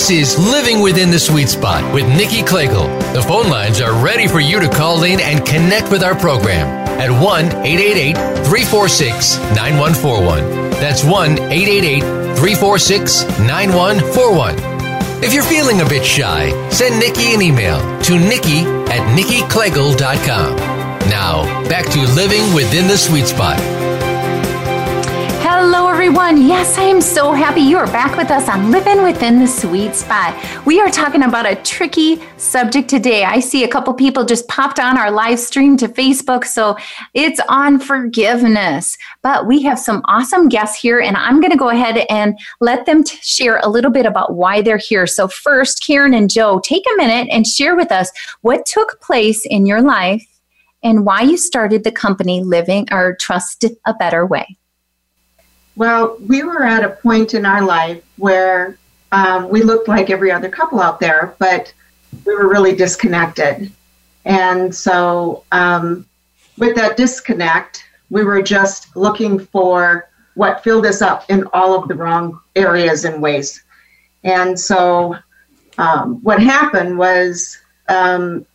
This 0.01 0.35
is 0.35 0.39
Living 0.39 0.81
Within 0.81 1.11
the 1.11 1.19
Sweet 1.19 1.47
Spot 1.47 1.93
with 1.93 2.07
Nikki 2.07 2.41
Klegel. 2.41 2.87
The 3.13 3.21
phone 3.21 3.51
lines 3.51 3.79
are 3.81 3.93
ready 4.03 4.27
for 4.27 4.39
you 4.39 4.59
to 4.59 4.67
call 4.67 5.03
in 5.03 5.19
and 5.19 5.45
connect 5.45 5.91
with 5.91 6.01
our 6.01 6.15
program 6.15 6.65
at 6.99 7.11
1 7.11 7.45
888 7.45 8.15
346 8.47 9.37
9141. 9.55 10.71
That's 10.81 11.03
1 11.03 11.33
888 11.37 12.01
346 12.01 13.25
9141. 13.41 14.55
If 15.23 15.35
you're 15.35 15.43
feeling 15.43 15.81
a 15.81 15.85
bit 15.85 16.03
shy, 16.03 16.49
send 16.71 16.99
Nikki 16.99 17.35
an 17.35 17.43
email 17.43 17.77
to 18.01 18.17
nikki 18.17 18.65
at 18.89 19.05
nikkiklegel.com. 19.15 20.55
Now, 21.11 21.43
back 21.69 21.85
to 21.91 21.99
Living 22.15 22.55
Within 22.55 22.87
the 22.87 22.97
Sweet 22.97 23.27
Spot. 23.27 23.80
Hello, 25.63 25.87
everyone. 25.87 26.47
Yes, 26.47 26.79
I 26.79 26.85
am 26.85 26.99
so 27.01 27.33
happy 27.33 27.61
you 27.61 27.77
are 27.77 27.85
back 27.85 28.17
with 28.17 28.31
us 28.31 28.49
on 28.49 28.71
Living 28.71 29.03
Within 29.03 29.37
the 29.37 29.45
Sweet 29.45 29.93
Spot. 29.93 30.35
We 30.65 30.81
are 30.81 30.89
talking 30.89 31.21
about 31.21 31.45
a 31.45 31.55
tricky 31.55 32.19
subject 32.37 32.89
today. 32.89 33.25
I 33.25 33.41
see 33.41 33.63
a 33.63 33.67
couple 33.67 33.93
people 33.93 34.25
just 34.25 34.47
popped 34.47 34.79
on 34.79 34.97
our 34.97 35.11
live 35.11 35.39
stream 35.39 35.77
to 35.77 35.87
Facebook, 35.87 36.45
so 36.45 36.77
it's 37.13 37.39
on 37.47 37.79
forgiveness. 37.79 38.97
But 39.21 39.45
we 39.45 39.61
have 39.61 39.77
some 39.77 40.01
awesome 40.05 40.49
guests 40.49 40.81
here, 40.81 40.99
and 40.99 41.15
I'm 41.15 41.39
going 41.39 41.51
to 41.51 41.57
go 41.57 41.69
ahead 41.69 42.07
and 42.09 42.39
let 42.59 42.87
them 42.87 43.03
t- 43.03 43.19
share 43.21 43.59
a 43.61 43.69
little 43.69 43.91
bit 43.91 44.07
about 44.07 44.33
why 44.33 44.63
they're 44.63 44.77
here. 44.77 45.05
So, 45.05 45.27
first, 45.27 45.85
Karen 45.85 46.15
and 46.15 46.27
Joe, 46.27 46.59
take 46.63 46.85
a 46.91 46.97
minute 46.97 47.27
and 47.31 47.45
share 47.45 47.75
with 47.75 47.91
us 47.91 48.11
what 48.41 48.65
took 48.65 48.99
place 48.99 49.45
in 49.45 49.67
your 49.67 49.83
life 49.83 50.25
and 50.81 51.05
why 51.05 51.21
you 51.21 51.37
started 51.37 51.83
the 51.83 51.91
company 51.91 52.41
Living 52.43 52.87
or 52.91 53.15
Trust 53.15 53.63
a 53.85 53.93
Better 53.93 54.25
Way. 54.25 54.57
Well, 55.75 56.17
we 56.27 56.43
were 56.43 56.63
at 56.63 56.83
a 56.83 56.89
point 56.89 57.33
in 57.33 57.45
our 57.45 57.63
life 57.63 58.03
where 58.17 58.77
um, 59.11 59.49
we 59.49 59.61
looked 59.61 59.87
like 59.87 60.09
every 60.09 60.31
other 60.31 60.49
couple 60.49 60.81
out 60.81 60.99
there, 60.99 61.35
but 61.39 61.73
we 62.25 62.33
were 62.35 62.49
really 62.49 62.75
disconnected. 62.75 63.71
And 64.25 64.73
so, 64.73 65.43
um, 65.51 66.05
with 66.57 66.75
that 66.75 66.97
disconnect, 66.97 67.85
we 68.09 68.23
were 68.23 68.41
just 68.41 68.95
looking 68.95 69.39
for 69.39 70.09
what 70.35 70.63
filled 70.63 70.85
us 70.85 71.01
up 71.01 71.29
in 71.29 71.45
all 71.53 71.73
of 71.73 71.87
the 71.87 71.95
wrong 71.95 72.39
areas 72.55 73.05
and 73.05 73.21
ways. 73.21 73.63
And 74.23 74.59
so, 74.59 75.15
um, 75.77 76.21
what 76.21 76.41
happened 76.41 76.97
was, 76.97 77.57
um, 77.87 78.45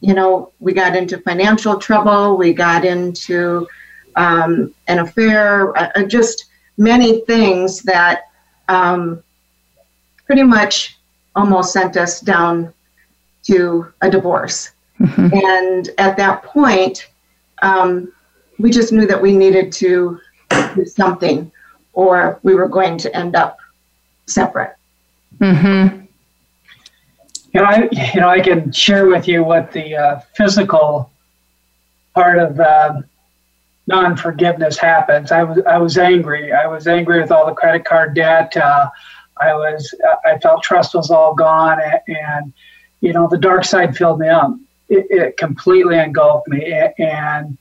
you 0.00 0.14
know, 0.14 0.52
we 0.58 0.72
got 0.72 0.96
into 0.96 1.18
financial 1.18 1.78
trouble, 1.78 2.36
we 2.36 2.52
got 2.52 2.84
into 2.84 3.68
um, 4.16 4.74
an 4.88 4.98
affair, 4.98 5.76
uh, 5.78 6.02
just 6.04 6.46
many 6.76 7.20
things 7.22 7.82
that 7.82 8.22
um, 8.68 9.22
pretty 10.26 10.42
much 10.42 10.96
almost 11.34 11.72
sent 11.72 11.96
us 11.96 12.20
down 12.20 12.72
to 13.44 13.92
a 14.02 14.10
divorce. 14.10 14.70
Mm-hmm. 15.00 15.28
And 15.34 15.90
at 15.98 16.16
that 16.16 16.42
point, 16.44 17.08
um, 17.62 18.12
we 18.58 18.70
just 18.70 18.92
knew 18.92 19.06
that 19.06 19.20
we 19.20 19.36
needed 19.36 19.72
to 19.72 20.20
do 20.74 20.84
something 20.84 21.50
or 21.92 22.38
we 22.42 22.54
were 22.54 22.68
going 22.68 22.98
to 22.98 23.16
end 23.16 23.34
up 23.36 23.58
separate. 24.26 24.76
Mm-hmm. 25.38 26.04
You 27.52 27.60
know, 27.60 27.66
I, 27.66 27.88
you 28.14 28.20
know, 28.20 28.28
I 28.28 28.40
can 28.40 28.72
share 28.72 29.06
with 29.06 29.28
you 29.28 29.44
what 29.44 29.72
the 29.72 29.96
uh, 29.96 30.20
physical 30.36 31.10
part 32.14 32.38
of 32.38 32.60
uh, 32.60 33.02
non-forgiveness 33.92 34.78
happens. 34.78 35.30
I 35.30 35.42
was 35.44 35.62
I 35.66 35.76
was 35.76 35.98
angry. 35.98 36.50
I 36.50 36.66
was 36.66 36.86
angry 36.86 37.20
with 37.20 37.30
all 37.30 37.44
the 37.44 37.52
credit 37.52 37.84
card 37.84 38.14
debt. 38.14 38.56
Uh, 38.56 38.88
I 39.38 39.52
was 39.52 39.94
I 40.24 40.38
felt 40.38 40.62
trust 40.62 40.94
was 40.94 41.10
all 41.10 41.34
gone, 41.34 41.78
and, 41.78 42.00
and 42.06 42.52
you 43.02 43.12
know 43.12 43.28
the 43.28 43.38
dark 43.38 43.64
side 43.64 43.94
filled 43.94 44.18
me 44.18 44.28
up. 44.28 44.56
It, 44.88 45.06
it, 45.10 45.36
completely 45.36 45.98
engulfed 45.98 46.48
me, 46.48 46.72
and 46.98 47.58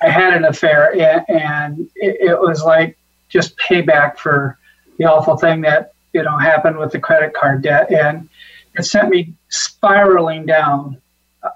I 0.00 0.08
had 0.08 0.34
an 0.34 0.44
affair, 0.44 0.92
and 1.28 1.90
it, 1.96 2.16
it 2.20 2.40
was 2.40 2.62
like 2.62 2.96
just 3.28 3.56
payback 3.58 4.16
for 4.16 4.56
the 4.98 5.06
awful 5.06 5.36
thing 5.36 5.60
that 5.62 5.92
you 6.12 6.22
know 6.22 6.38
happened 6.38 6.78
with 6.78 6.92
the 6.92 7.00
credit 7.00 7.34
card 7.34 7.62
debt, 7.62 7.92
and 7.92 8.28
it 8.76 8.84
sent 8.84 9.08
me 9.08 9.34
spiraling 9.48 10.46
down 10.46 10.98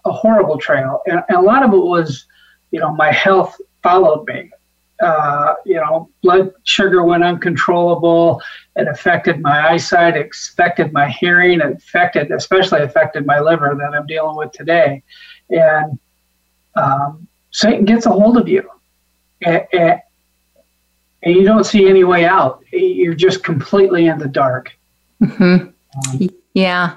a 0.04 0.10
horrible 0.10 0.58
trail, 0.58 1.02
and, 1.06 1.22
and 1.28 1.38
a 1.38 1.42
lot 1.42 1.62
of 1.62 1.72
it 1.72 1.84
was 1.94 2.24
you 2.72 2.80
know 2.80 2.92
my 2.92 3.12
health 3.12 3.60
followed 3.82 4.26
me. 4.26 4.50
Uh, 5.02 5.54
you 5.66 5.74
know, 5.74 6.08
blood 6.22 6.52
sugar 6.62 7.02
went 7.02 7.24
uncontrollable. 7.24 8.40
It 8.76 8.86
affected 8.86 9.40
my 9.40 9.70
eyesight, 9.70 10.16
it 10.16 10.30
affected 10.30 10.92
my 10.92 11.08
hearing, 11.08 11.60
it 11.60 11.76
affected, 11.76 12.30
especially 12.30 12.82
affected 12.82 13.26
my 13.26 13.40
liver 13.40 13.76
that 13.76 13.94
I'm 13.98 14.06
dealing 14.06 14.36
with 14.36 14.52
today. 14.52 15.02
And 15.50 15.98
um, 16.76 17.26
Satan 17.50 17.84
gets 17.84 18.06
a 18.06 18.10
hold 18.10 18.38
of 18.38 18.48
you, 18.48 18.68
and, 19.42 19.66
and, 19.72 20.00
and, 21.22 21.34
you 21.34 21.44
don't 21.44 21.64
see 21.64 21.88
any 21.88 22.04
way 22.04 22.24
out. 22.24 22.64
You're 22.72 23.14
just 23.14 23.42
completely 23.42 24.06
in 24.06 24.18
the 24.18 24.28
dark. 24.28 24.72
Mm-hmm. 25.20 25.68
Um, 26.22 26.30
yeah. 26.54 26.96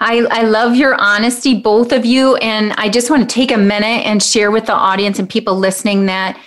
I, 0.00 0.26
I 0.30 0.42
love 0.42 0.76
your 0.76 0.94
honesty, 0.94 1.60
both 1.60 1.92
of 1.92 2.04
you. 2.04 2.36
And 2.36 2.72
I 2.72 2.88
just 2.88 3.10
want 3.10 3.28
to 3.28 3.34
take 3.34 3.50
a 3.50 3.58
minute 3.58 4.06
and 4.06 4.22
share 4.22 4.50
with 4.50 4.66
the 4.66 4.74
audience 4.74 5.18
and 5.18 5.28
people 5.28 5.56
listening 5.56 6.06
that 6.06 6.40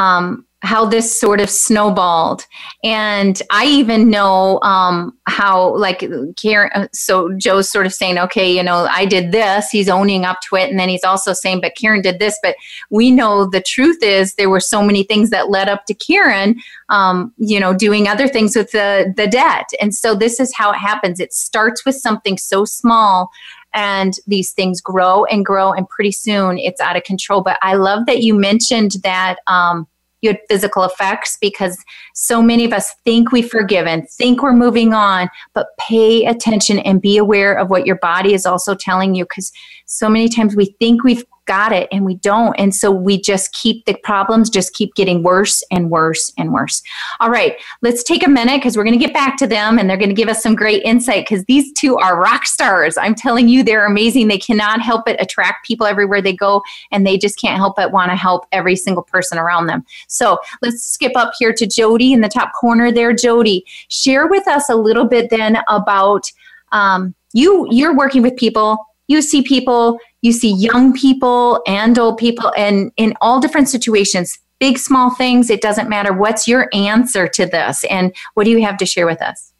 um, 0.00 0.46
how 0.62 0.84
this 0.84 1.18
sort 1.18 1.40
of 1.40 1.48
snowballed. 1.48 2.44
And 2.82 3.40
I 3.50 3.66
even 3.66 4.10
know 4.10 4.60
um, 4.62 5.16
how, 5.28 5.76
like, 5.76 6.04
Karen, 6.36 6.70
uh, 6.74 6.88
so 6.92 7.32
Joe's 7.36 7.70
sort 7.70 7.86
of 7.86 7.94
saying, 7.94 8.18
okay, 8.18 8.56
you 8.56 8.62
know, 8.64 8.88
I 8.90 9.04
did 9.04 9.30
this. 9.30 9.70
He's 9.70 9.88
owning 9.88 10.24
up 10.24 10.40
to 10.48 10.56
it. 10.56 10.68
And 10.68 10.78
then 10.78 10.88
he's 10.88 11.04
also 11.04 11.32
saying, 11.32 11.60
but 11.60 11.76
Karen 11.76 12.02
did 12.02 12.18
this. 12.18 12.36
But 12.42 12.56
we 12.90 13.12
know 13.12 13.48
the 13.48 13.60
truth 13.60 14.02
is 14.02 14.34
there 14.34 14.50
were 14.50 14.60
so 14.60 14.82
many 14.82 15.04
things 15.04 15.30
that 15.30 15.48
led 15.48 15.68
up 15.68 15.84
to 15.86 15.94
Karen, 15.94 16.56
um, 16.88 17.32
you 17.36 17.60
know, 17.60 17.72
doing 17.72 18.08
other 18.08 18.26
things 18.26 18.56
with 18.56 18.72
the, 18.72 19.14
the 19.16 19.28
debt. 19.28 19.68
And 19.80 19.94
so 19.94 20.16
this 20.16 20.40
is 20.40 20.52
how 20.56 20.72
it 20.72 20.78
happens. 20.78 21.20
It 21.20 21.32
starts 21.32 21.84
with 21.84 21.94
something 21.94 22.36
so 22.36 22.64
small 22.64 23.30
and 23.74 24.14
these 24.26 24.52
things 24.52 24.80
grow 24.80 25.24
and 25.26 25.44
grow 25.44 25.72
and 25.72 25.88
pretty 25.88 26.10
soon 26.10 26.56
it's 26.58 26.80
out 26.80 26.96
of 26.96 27.02
control 27.02 27.42
but 27.42 27.58
i 27.60 27.74
love 27.74 28.06
that 28.06 28.22
you 28.22 28.32
mentioned 28.32 28.92
that 29.02 29.36
um, 29.46 29.86
you 30.20 30.30
had 30.30 30.40
physical 30.48 30.84
effects 30.84 31.36
because 31.40 31.82
so 32.14 32.42
many 32.42 32.64
of 32.64 32.72
us 32.72 32.94
think 33.04 33.32
we've 33.32 33.48
forgiven, 33.48 34.06
think 34.06 34.42
we're 34.42 34.52
moving 34.52 34.92
on, 34.92 35.28
but 35.54 35.68
pay 35.78 36.24
attention 36.26 36.78
and 36.80 37.00
be 37.00 37.16
aware 37.16 37.54
of 37.54 37.70
what 37.70 37.86
your 37.86 37.96
body 37.96 38.34
is 38.34 38.46
also 38.46 38.74
telling 38.74 39.14
you 39.14 39.24
because 39.24 39.52
so 39.86 40.08
many 40.08 40.28
times 40.28 40.56
we 40.56 40.74
think 40.78 41.04
we've 41.04 41.24
got 41.48 41.72
it 41.72 41.88
and 41.90 42.04
we 42.04 42.14
don't. 42.16 42.54
And 42.58 42.72
so 42.72 42.92
we 42.92 43.20
just 43.20 43.52
keep 43.52 43.86
the 43.86 43.94
problems 44.04 44.50
just 44.50 44.74
keep 44.74 44.94
getting 44.94 45.22
worse 45.22 45.64
and 45.72 45.90
worse 45.90 46.32
and 46.36 46.52
worse. 46.52 46.82
All 47.18 47.30
right, 47.30 47.56
let's 47.82 48.04
take 48.04 48.24
a 48.24 48.28
minute 48.28 48.58
because 48.58 48.76
we're 48.76 48.84
going 48.84 48.98
to 48.98 49.04
get 49.04 49.14
back 49.14 49.36
to 49.38 49.46
them 49.46 49.78
and 49.78 49.88
they're 49.88 49.96
going 49.96 50.10
to 50.10 50.14
give 50.14 50.28
us 50.28 50.42
some 50.42 50.54
great 50.54 50.82
insight 50.84 51.26
because 51.26 51.44
these 51.46 51.72
two 51.72 51.96
are 51.96 52.20
rock 52.20 52.44
stars. 52.46 52.96
I'm 52.98 53.14
telling 53.14 53.48
you, 53.48 53.64
they're 53.64 53.86
amazing. 53.86 54.28
They 54.28 54.38
cannot 54.38 54.82
help 54.82 55.06
but 55.06 55.20
attract 55.20 55.66
people 55.66 55.86
everywhere 55.86 56.20
they 56.20 56.34
go 56.34 56.62
and 56.92 57.06
they 57.06 57.16
just 57.16 57.40
can't 57.40 57.56
help 57.56 57.76
but 57.76 57.92
want 57.92 58.10
to 58.10 58.16
help 58.16 58.44
every 58.52 58.76
single 58.76 59.02
person 59.02 59.38
around 59.38 59.66
them. 59.66 59.84
So 60.06 60.38
let's 60.62 60.84
skip 60.84 61.12
up 61.16 61.32
here 61.38 61.54
to 61.54 61.66
Jodie 61.66 62.12
in 62.12 62.20
the 62.20 62.28
top 62.28 62.52
corner 62.52 62.92
there. 62.92 63.14
Jodie, 63.14 63.62
share 63.88 64.28
with 64.28 64.46
us 64.46 64.68
a 64.68 64.76
little 64.76 65.06
bit 65.06 65.30
then 65.30 65.58
about 65.68 66.30
um, 66.72 67.14
you. 67.32 67.66
You're 67.70 67.96
working 67.96 68.20
with 68.20 68.36
people 68.36 68.84
you 69.08 69.22
see 69.22 69.42
people, 69.42 69.98
you 70.22 70.32
see 70.32 70.52
young 70.52 70.92
people 70.92 71.62
and 71.66 71.98
old 71.98 72.18
people, 72.18 72.52
and 72.56 72.92
in 72.96 73.14
all 73.20 73.40
different 73.40 73.68
situations, 73.68 74.38
big, 74.58 74.78
small 74.78 75.10
things, 75.14 75.50
it 75.50 75.60
doesn't 75.60 75.88
matter. 75.88 76.12
What's 76.12 76.48
your 76.48 76.68
answer 76.72 77.28
to 77.28 77.46
this? 77.46 77.84
And 77.84 78.14
what 78.34 78.44
do 78.44 78.50
you 78.50 78.62
have 78.62 78.76
to 78.78 78.86
share 78.86 79.06
with 79.06 79.22
us? 79.22 79.52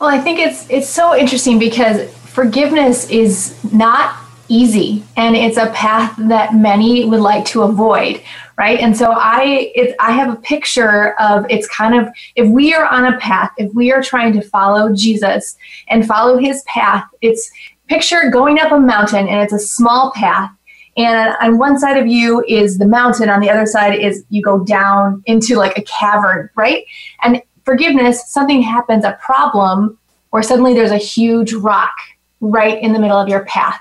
Well, 0.00 0.10
I 0.10 0.18
think 0.18 0.38
it's 0.38 0.68
it's 0.68 0.88
so 0.88 1.16
interesting 1.16 1.58
because 1.58 2.12
forgiveness 2.14 3.08
is 3.08 3.56
not 3.72 4.16
easy 4.48 5.02
and 5.16 5.34
it's 5.34 5.56
a 5.56 5.70
path 5.70 6.14
that 6.18 6.54
many 6.54 7.04
would 7.04 7.20
like 7.20 7.44
to 7.44 7.62
avoid 7.62 8.22
right 8.56 8.78
and 8.78 8.96
so 8.96 9.10
i 9.12 9.72
it's 9.74 9.92
i 9.98 10.12
have 10.12 10.32
a 10.32 10.36
picture 10.36 11.20
of 11.20 11.44
it's 11.50 11.66
kind 11.68 12.00
of 12.00 12.08
if 12.36 12.48
we 12.48 12.72
are 12.72 12.86
on 12.86 13.12
a 13.12 13.18
path 13.18 13.50
if 13.56 13.72
we 13.74 13.90
are 13.90 14.02
trying 14.02 14.32
to 14.32 14.40
follow 14.40 14.94
jesus 14.94 15.56
and 15.88 16.06
follow 16.06 16.38
his 16.38 16.62
path 16.62 17.04
it's 17.22 17.50
picture 17.88 18.30
going 18.30 18.58
up 18.58 18.72
a 18.72 18.78
mountain 18.78 19.28
and 19.28 19.40
it's 19.40 19.52
a 19.52 19.58
small 19.58 20.12
path 20.14 20.50
and 20.96 21.36
on 21.42 21.58
one 21.58 21.78
side 21.78 21.98
of 21.98 22.06
you 22.06 22.42
is 22.48 22.78
the 22.78 22.86
mountain 22.86 23.28
on 23.28 23.40
the 23.40 23.50
other 23.50 23.66
side 23.66 23.98
is 23.98 24.24
you 24.30 24.42
go 24.42 24.64
down 24.64 25.22
into 25.26 25.56
like 25.56 25.76
a 25.76 25.82
cavern 25.82 26.48
right? 26.56 26.84
And 27.22 27.42
forgiveness 27.64 28.32
something 28.32 28.62
happens 28.62 29.04
a 29.04 29.18
problem 29.22 29.98
or 30.32 30.42
suddenly 30.42 30.74
there's 30.74 30.90
a 30.90 30.96
huge 30.96 31.52
rock 31.52 31.94
right 32.40 32.80
in 32.82 32.92
the 32.92 32.98
middle 32.98 33.18
of 33.18 33.28
your 33.28 33.44
path. 33.44 33.78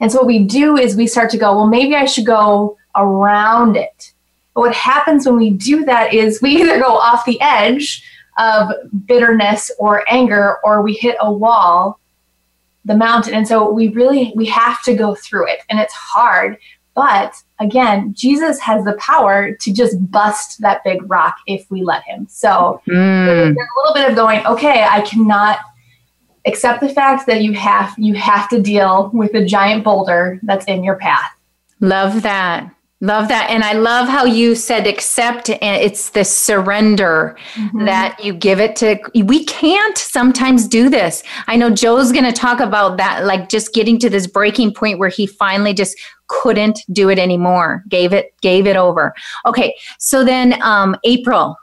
And 0.00 0.10
so 0.10 0.18
what 0.18 0.26
we 0.26 0.40
do 0.40 0.76
is 0.76 0.96
we 0.96 1.06
start 1.06 1.30
to 1.30 1.38
go 1.38 1.54
well 1.56 1.66
maybe 1.66 1.94
i 1.94 2.04
should 2.04 2.26
go 2.26 2.76
around 2.96 3.76
it. 3.76 4.12
But 4.54 4.62
what 4.62 4.74
happens 4.74 5.26
when 5.26 5.36
we 5.36 5.50
do 5.50 5.84
that 5.84 6.14
is 6.14 6.42
we 6.42 6.56
either 6.62 6.80
go 6.80 6.96
off 6.96 7.24
the 7.24 7.40
edge 7.40 8.02
of 8.38 8.72
bitterness 9.06 9.70
or 9.78 10.02
anger 10.10 10.56
or 10.64 10.82
we 10.82 10.94
hit 10.94 11.16
a 11.20 11.32
wall 11.32 12.00
the 12.86 12.96
mountain. 12.96 13.34
And 13.34 13.46
so 13.46 13.70
we 13.70 13.88
really 13.88 14.32
we 14.34 14.46
have 14.46 14.82
to 14.84 14.94
go 14.94 15.14
through 15.14 15.48
it 15.48 15.60
and 15.68 15.78
it's 15.78 15.94
hard. 15.94 16.58
But 16.94 17.42
again 17.58 18.12
jesus 18.14 18.60
has 18.60 18.84
the 18.84 18.92
power 18.94 19.54
to 19.54 19.72
just 19.72 19.96
bust 20.10 20.60
that 20.60 20.84
big 20.84 21.08
rock 21.10 21.36
if 21.46 21.70
we 21.70 21.82
let 21.82 22.02
him. 22.04 22.26
So 22.28 22.82
mm. 22.86 23.26
there's 23.26 23.56
a 23.56 23.78
little 23.80 23.94
bit 23.94 24.10
of 24.10 24.16
going 24.16 24.44
okay 24.46 24.84
i 24.84 25.00
cannot 25.00 25.58
accept 26.46 26.80
the 26.80 26.88
fact 26.88 27.26
that 27.26 27.42
you 27.42 27.52
have 27.52 27.94
you 27.98 28.14
have 28.14 28.48
to 28.48 28.60
deal 28.60 29.10
with 29.12 29.34
a 29.34 29.44
giant 29.44 29.84
boulder 29.84 30.38
that's 30.42 30.64
in 30.66 30.84
your 30.84 30.96
path. 30.96 31.30
Love 31.80 32.22
that 32.22 32.72
Love 33.02 33.28
that. 33.28 33.50
And 33.50 33.62
I 33.62 33.74
love 33.74 34.08
how 34.08 34.24
you 34.24 34.54
said 34.54 34.86
accept 34.86 35.50
and 35.50 35.82
it's 35.82 36.10
the 36.10 36.24
surrender 36.24 37.36
mm-hmm. 37.52 37.84
that 37.84 38.24
you 38.24 38.32
give 38.32 38.58
it 38.58 38.74
to. 38.76 38.98
We 39.14 39.44
can't 39.44 39.98
sometimes 39.98 40.66
do 40.66 40.88
this. 40.88 41.22
I 41.46 41.56
know 41.56 41.68
Joe's 41.68 42.10
going 42.10 42.24
to 42.24 42.32
talk 42.32 42.58
about 42.58 42.96
that, 42.96 43.26
like 43.26 43.50
just 43.50 43.74
getting 43.74 43.98
to 43.98 44.08
this 44.08 44.26
breaking 44.26 44.72
point 44.72 44.98
where 44.98 45.10
he 45.10 45.26
finally 45.26 45.74
just 45.74 45.94
couldn't 46.28 46.80
do 46.90 47.10
it 47.10 47.18
anymore, 47.18 47.84
gave 47.86 48.14
it, 48.14 48.34
gave 48.40 48.66
it 48.66 48.76
over. 48.76 49.14
Okay. 49.44 49.76
So 49.98 50.24
then, 50.24 50.60
um, 50.62 50.96
April, 51.04 51.54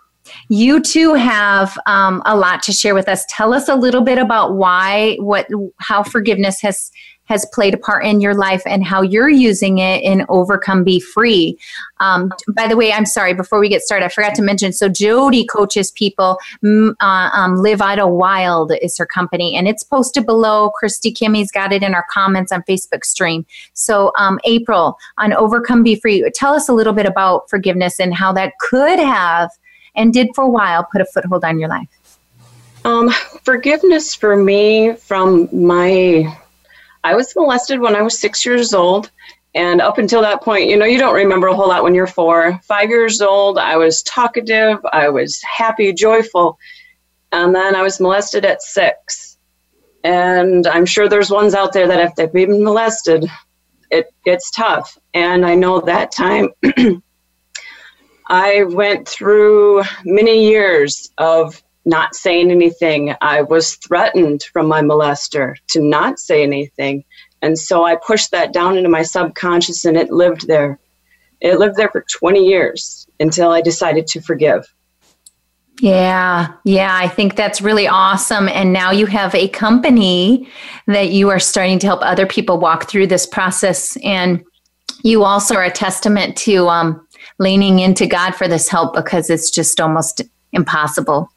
you 0.50 0.82
too 0.82 1.16
have 1.16 1.78
um, 1.88 2.22
a 2.26 2.38
lot 2.38 2.62
to 2.64 2.72
share 2.72 2.94
with 2.94 3.10
us. 3.10 3.26
Tell 3.28 3.54
us 3.54 3.68
a 3.68 3.76
little 3.76 4.02
bit 4.02 4.20
about 4.20 4.54
why, 4.54 5.16
what, 5.16 5.48
how 5.80 6.04
forgiveness 6.04 6.62
has 6.62 6.92
has 7.26 7.46
played 7.54 7.74
a 7.74 7.78
part 7.78 8.06
in 8.06 8.22
your 8.22 8.34
life 8.34 8.62
and 8.66 8.86
how 8.86 9.02
you're 9.02 9.30
using 9.30 9.78
it 9.78 10.04
in 10.04 10.26
Overcome 10.30 10.84
Be 10.84 11.00
Free. 11.00 11.58
Um, 12.00 12.32
by 12.50 12.68
the 12.68 12.76
way, 12.76 12.92
I'm 12.92 13.06
sorry, 13.06 13.34
before 13.34 13.60
we 13.60 13.70
get 13.70 13.82
started, 13.82 14.06
I 14.06 14.10
forgot 14.10 14.36
to 14.36 14.42
mention 14.42 14.74
so 14.74 14.90
Jodie 14.90 15.48
coaches 15.50 15.92
people. 15.92 16.38
Uh, 16.64 16.94
um, 17.34 17.56
Live 17.58 17.82
Idle 17.82 18.18
Wild 18.18 18.74
is 18.82 18.98
her 18.98 19.06
company, 19.06 19.56
and 19.56 19.68
it's 19.68 19.84
posted 19.84 20.26
below. 20.26 20.70
Christy 20.72 21.12
Kimmy's 21.12 21.52
got 21.52 21.72
it 21.72 21.84
in 21.84 21.94
our 21.96 22.06
comments 22.12 22.52
on 22.52 22.64
Facebook 22.64 23.06
stream. 23.06 23.46
So, 23.74 24.12
um, 24.18 24.40
April 24.44 24.98
on 25.18 25.34
Overcome 25.34 25.84
Be 25.84 25.96
Free, 25.96 26.30
tell 26.36 26.54
us 26.54 26.68
a 26.68 26.74
little 26.74 26.94
bit 26.94 27.06
about 27.06 27.50
forgiveness 27.50 28.00
and 28.00 28.14
how 28.14 28.34
that 28.34 28.54
could 28.60 29.00
have 29.00 29.50
and 29.96 30.14
did 30.14 30.30
for 30.36 30.44
a 30.44 30.50
while 30.50 30.88
put 30.92 31.02
a 31.02 31.06
foothold 31.06 31.44
on 31.44 31.60
your 31.60 31.70
life. 31.70 31.88
Um, 32.86 33.10
forgiveness 33.44 34.14
for 34.14 34.36
me 34.36 34.94
from 34.94 35.48
my 35.54 36.38
I 37.04 37.16
was 37.16 37.34
molested 37.36 37.80
when 37.80 37.96
I 37.96 38.02
was 38.02 38.20
six 38.20 38.46
years 38.46 38.74
old. 38.74 39.12
And 39.56 39.82
up 39.82 40.00
until 40.00 40.22
that 40.22 40.42
point, 40.42 40.70
you 40.70 40.78
know, 40.78 40.86
you 40.86 40.98
don't 40.98 41.14
remember 41.14 41.48
a 41.48 41.56
whole 41.56 41.68
lot 41.68 41.84
when 41.84 41.94
you're 41.94 42.08
four. 42.08 42.60
Five 42.64 42.90
years 42.90 43.22
old, 43.22 43.60
I 43.60 43.78
was 43.78 44.02
talkative, 44.04 44.80
I 44.92 45.10
was 45.10 45.40
happy, 45.44 45.94
joyful. 45.94 46.58
And 47.32 47.54
then 47.54 47.76
I 47.76 47.84
was 47.84 48.00
molested 48.00 48.46
at 48.46 48.64
six. 48.64 49.38
And 50.04 50.66
I'm 50.68 50.86
sure 50.86 51.08
there's 51.08 51.30
ones 51.30 51.54
out 51.54 51.72
there 51.72 51.88
that 51.88 52.00
if 52.00 52.16
they've 52.16 52.34
been 52.34 52.64
molested, 52.64 53.26
it 53.92 54.08
gets 54.26 54.50
tough. 54.52 54.98
And 55.14 55.46
I 55.46 55.54
know 55.54 55.80
that 55.82 56.12
time 56.12 56.50
I 58.28 58.64
went 58.64 59.08
through 59.08 59.84
many 60.04 60.48
years 60.48 61.12
of 61.18 61.62
not 61.86 62.16
saying 62.16 62.52
anything. 62.52 63.16
I 63.22 63.42
was 63.42 63.76
threatened 63.76 64.44
from 64.54 64.68
my 64.68 64.82
molester 64.82 65.56
to 65.70 65.82
not 65.82 66.20
say 66.20 66.44
anything. 66.44 67.04
And 67.42 67.60
so 67.60 67.84
I 67.84 67.96
pushed 67.96 68.32
that 68.32 68.54
down 68.54 68.78
into 68.78 68.90
my 68.90 69.04
subconscious 69.04 69.84
and 69.86 69.98
it 69.98 70.12
lived 70.12 70.48
there. 70.48 70.80
It 71.42 71.60
lived 71.60 71.76
there 71.76 71.90
for 71.90 72.06
20 72.10 72.46
years 72.46 73.06
until 73.20 73.52
I 73.52 73.62
decided 73.62 74.08
to 74.08 74.22
forgive. 74.22 74.66
Yeah, 75.82 76.54
yeah, 76.64 76.96
I 76.96 77.10
think 77.10 77.36
that's 77.36 77.62
really 77.62 77.88
awesome. 77.88 78.48
And 78.48 78.72
now 78.72 78.92
you 78.92 79.08
have 79.08 79.36
a 79.36 79.50
company 79.50 80.48
that 80.88 81.10
you 81.10 81.30
are 81.30 81.40
starting 81.40 81.80
to 81.80 81.88
help 81.88 82.02
other 82.04 82.28
people 82.28 82.60
walk 82.60 82.90
through 82.90 83.08
this 83.08 83.26
process. 83.26 83.98
And 84.04 84.44
you 85.04 85.24
also 85.24 85.56
are 85.56 85.64
a 85.64 85.72
testament 85.72 86.38
to 86.38 86.70
um, 86.70 87.06
leaning 87.40 87.80
into 87.80 88.06
God 88.06 88.36
for 88.36 88.48
this 88.48 88.70
help 88.70 88.94
because 88.94 89.30
it's 89.30 89.50
just 89.50 89.82
almost 89.82 90.22
impossible 90.54 91.30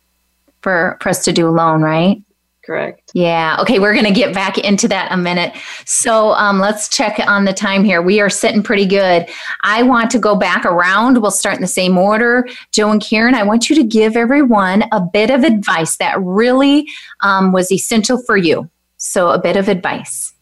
for, 0.66 0.98
for 1.00 1.10
us 1.10 1.22
to 1.22 1.30
do 1.30 1.48
alone, 1.48 1.80
right? 1.80 2.20
Correct. 2.64 3.12
Yeah. 3.14 3.56
Okay. 3.60 3.78
We're 3.78 3.92
going 3.92 4.06
to 4.06 4.10
get 4.10 4.34
back 4.34 4.58
into 4.58 4.88
that 4.88 5.12
a 5.12 5.16
minute. 5.16 5.54
So 5.84 6.32
um, 6.32 6.58
let's 6.58 6.88
check 6.88 7.20
on 7.24 7.44
the 7.44 7.52
time 7.52 7.84
here. 7.84 8.02
We 8.02 8.18
are 8.18 8.28
sitting 8.28 8.64
pretty 8.64 8.84
good. 8.84 9.28
I 9.62 9.84
want 9.84 10.10
to 10.10 10.18
go 10.18 10.34
back 10.34 10.64
around. 10.64 11.22
We'll 11.22 11.30
start 11.30 11.54
in 11.54 11.60
the 11.60 11.68
same 11.68 11.96
order. 11.96 12.48
Joe 12.72 12.90
and 12.90 13.00
Karen, 13.00 13.36
I 13.36 13.44
want 13.44 13.70
you 13.70 13.76
to 13.76 13.84
give 13.84 14.16
everyone 14.16 14.82
a 14.90 15.00
bit 15.00 15.30
of 15.30 15.44
advice 15.44 15.98
that 15.98 16.20
really 16.20 16.88
um, 17.20 17.52
was 17.52 17.70
essential 17.70 18.20
for 18.20 18.36
you. 18.36 18.68
So, 18.96 19.30
a 19.30 19.38
bit 19.38 19.56
of 19.56 19.68
advice. 19.68 20.34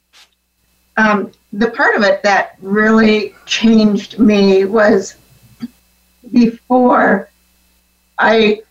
Um, 0.96 1.32
the 1.52 1.70
part 1.72 1.96
of 1.96 2.02
it 2.02 2.22
that 2.22 2.56
really 2.62 3.34
changed 3.44 4.18
me 4.18 4.64
was 4.64 5.16
before 6.32 7.28
I 8.18 8.62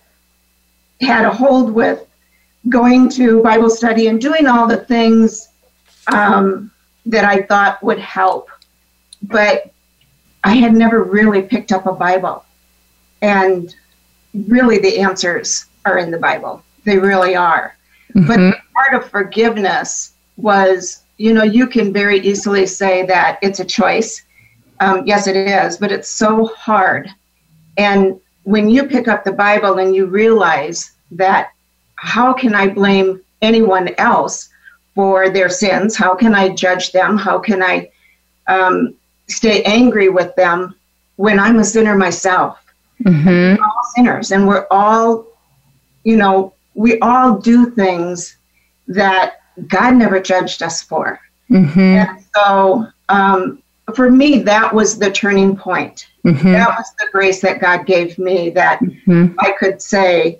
had 1.03 1.25
a 1.25 1.31
hold 1.31 1.71
with 1.71 2.05
going 2.69 3.09
to 3.09 3.43
Bible 3.43 3.69
study 3.69 4.07
and 4.07 4.19
doing 4.21 4.47
all 4.47 4.67
the 4.67 4.77
things 4.77 5.49
um, 6.07 6.71
that 7.05 7.25
I 7.25 7.43
thought 7.43 7.83
would 7.83 7.99
help. 7.99 8.49
But 9.21 9.71
I 10.43 10.55
had 10.55 10.73
never 10.73 11.03
really 11.03 11.41
picked 11.41 11.71
up 11.71 11.85
a 11.85 11.93
Bible. 11.93 12.45
And 13.21 13.73
really, 14.33 14.79
the 14.79 14.99
answers 14.99 15.65
are 15.85 15.97
in 15.97 16.11
the 16.11 16.17
Bible. 16.17 16.63
They 16.83 16.97
really 16.97 17.35
are. 17.35 17.77
Mm-hmm. 18.15 18.27
But 18.27 18.61
part 18.73 19.01
of 19.01 19.09
forgiveness 19.09 20.13
was, 20.37 21.03
you 21.17 21.33
know, 21.33 21.43
you 21.43 21.67
can 21.67 21.93
very 21.93 22.19
easily 22.19 22.65
say 22.65 23.05
that 23.05 23.39
it's 23.41 23.59
a 23.59 23.65
choice. 23.65 24.23
Um, 24.79 25.05
yes, 25.05 25.27
it 25.27 25.37
is, 25.37 25.77
but 25.77 25.91
it's 25.91 26.09
so 26.09 26.47
hard. 26.47 27.09
And 27.77 28.19
when 28.43 28.69
you 28.69 28.87
pick 28.87 29.07
up 29.07 29.23
the 29.23 29.31
Bible 29.31 29.79
and 29.79 29.95
you 29.95 30.05
realize 30.05 30.91
that 31.11 31.51
how 31.95 32.33
can 32.33 32.53
I 32.53 32.67
blame 32.67 33.21
anyone 33.41 33.89
else 33.97 34.49
for 34.95 35.29
their 35.29 35.49
sins? 35.49 35.95
How 35.95 36.13
can 36.15 36.35
I 36.35 36.49
judge 36.49 36.91
them? 36.91 37.17
How 37.17 37.39
can 37.39 37.63
I 37.63 37.89
um, 38.47 38.95
stay 39.27 39.63
angry 39.63 40.09
with 40.09 40.35
them 40.35 40.75
when 41.15 41.39
I'm 41.39 41.59
a 41.59 41.63
sinner 41.63 41.95
myself? 41.95 42.59
Mm-hmm. 43.03 43.27
We're 43.27 43.63
all 43.63 43.83
sinners, 43.95 44.31
and 44.31 44.47
we're 44.47 44.67
all, 44.69 45.25
you 46.03 46.15
know, 46.15 46.53
we 46.73 46.99
all 46.99 47.37
do 47.37 47.69
things 47.71 48.37
that 48.87 49.41
God 49.67 49.95
never 49.95 50.19
judged 50.19 50.61
us 50.61 50.81
for. 50.81 51.19
Mm-hmm. 51.49 51.79
And 51.79 52.25
so, 52.35 52.87
um, 53.09 53.62
for 53.95 54.09
me, 54.09 54.39
that 54.39 54.73
was 54.73 54.97
the 54.97 55.11
turning 55.11 55.55
point. 55.55 56.07
Mm-hmm. 56.25 56.51
That 56.51 56.69
was 56.69 56.91
the 56.99 57.07
grace 57.11 57.41
that 57.41 57.59
God 57.59 57.85
gave 57.85 58.17
me 58.17 58.49
that 58.51 58.79
mm-hmm. 58.79 59.35
I 59.39 59.51
could 59.59 59.81
say, 59.81 60.39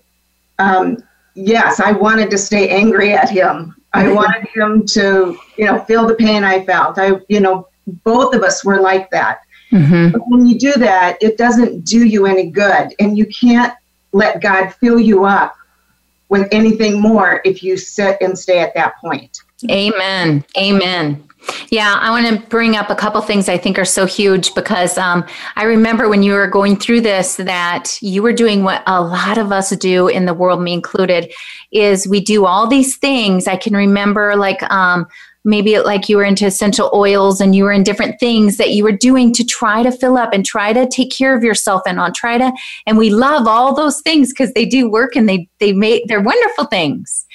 um, 0.59 1.03
yes, 1.35 1.79
I 1.79 1.91
wanted 1.91 2.29
to 2.31 2.37
stay 2.37 2.69
angry 2.69 3.13
at 3.13 3.29
him. 3.29 3.75
I 3.93 4.11
wanted 4.11 4.47
him 4.55 4.85
to, 4.87 5.37
you 5.57 5.65
know, 5.65 5.79
feel 5.83 6.07
the 6.07 6.15
pain 6.15 6.43
I 6.43 6.65
felt. 6.65 6.97
I, 6.97 7.19
you 7.27 7.41
know, 7.41 7.67
both 8.03 8.33
of 8.33 8.41
us 8.41 8.63
were 8.65 8.81
like 8.81 9.11
that. 9.11 9.41
Mm-hmm. 9.71 10.11
But 10.11 10.27
when 10.27 10.47
you 10.47 10.57
do 10.57 10.73
that, 10.73 11.17
it 11.21 11.37
doesn't 11.37 11.85
do 11.85 12.05
you 12.05 12.25
any 12.25 12.49
good. 12.49 12.93
And 12.99 13.17
you 13.17 13.25
can't 13.27 13.73
let 14.11 14.41
God 14.41 14.73
fill 14.73 14.99
you 14.99 15.25
up 15.25 15.55
with 16.29 16.47
anything 16.51 16.99
more 16.99 17.41
if 17.45 17.61
you 17.61 17.77
sit 17.77 18.17
and 18.21 18.37
stay 18.37 18.59
at 18.59 18.73
that 18.73 18.97
point. 18.97 19.39
Amen. 19.69 20.43
Amen. 20.57 21.23
Yeah, 21.69 21.97
I 21.99 22.09
want 22.09 22.27
to 22.27 22.47
bring 22.49 22.75
up 22.75 22.89
a 22.89 22.95
couple 22.95 23.21
things 23.21 23.49
I 23.49 23.57
think 23.57 23.77
are 23.77 23.85
so 23.85 24.05
huge 24.05 24.53
because 24.53 24.97
um, 24.97 25.25
I 25.55 25.63
remember 25.63 26.07
when 26.07 26.23
you 26.23 26.33
were 26.33 26.47
going 26.47 26.77
through 26.77 27.01
this 27.01 27.35
that 27.37 27.97
you 28.01 28.21
were 28.21 28.33
doing 28.33 28.63
what 28.63 28.83
a 28.87 29.01
lot 29.01 29.37
of 29.37 29.51
us 29.51 29.71
do 29.77 30.07
in 30.07 30.25
the 30.25 30.33
world, 30.33 30.61
me 30.61 30.73
included, 30.73 31.33
is 31.71 32.07
we 32.07 32.19
do 32.19 32.45
all 32.45 32.67
these 32.67 32.97
things. 32.97 33.47
I 33.47 33.57
can 33.57 33.75
remember 33.75 34.35
like 34.35 34.63
um, 34.71 35.07
maybe 35.43 35.79
like 35.79 36.07
you 36.07 36.17
were 36.17 36.23
into 36.23 36.45
essential 36.45 36.89
oils 36.93 37.41
and 37.41 37.55
you 37.55 37.63
were 37.63 37.71
in 37.71 37.83
different 37.83 38.19
things 38.19 38.57
that 38.57 38.71
you 38.71 38.83
were 38.83 38.91
doing 38.91 39.33
to 39.33 39.43
try 39.43 39.83
to 39.83 39.91
fill 39.91 40.17
up 40.17 40.33
and 40.33 40.45
try 40.45 40.71
to 40.71 40.87
take 40.87 41.11
care 41.11 41.35
of 41.35 41.43
yourself 41.43 41.81
and 41.85 41.99
on 41.99 42.13
try 42.13 42.37
to 42.37 42.51
and 42.85 42.97
we 42.97 43.09
love 43.09 43.47
all 43.47 43.75
those 43.75 44.01
things 44.01 44.29
because 44.29 44.53
they 44.53 44.65
do 44.65 44.89
work 44.89 45.15
and 45.15 45.27
they 45.27 45.47
they 45.59 45.73
make 45.73 46.07
they're 46.07 46.21
wonderful 46.21 46.65
things 46.65 47.25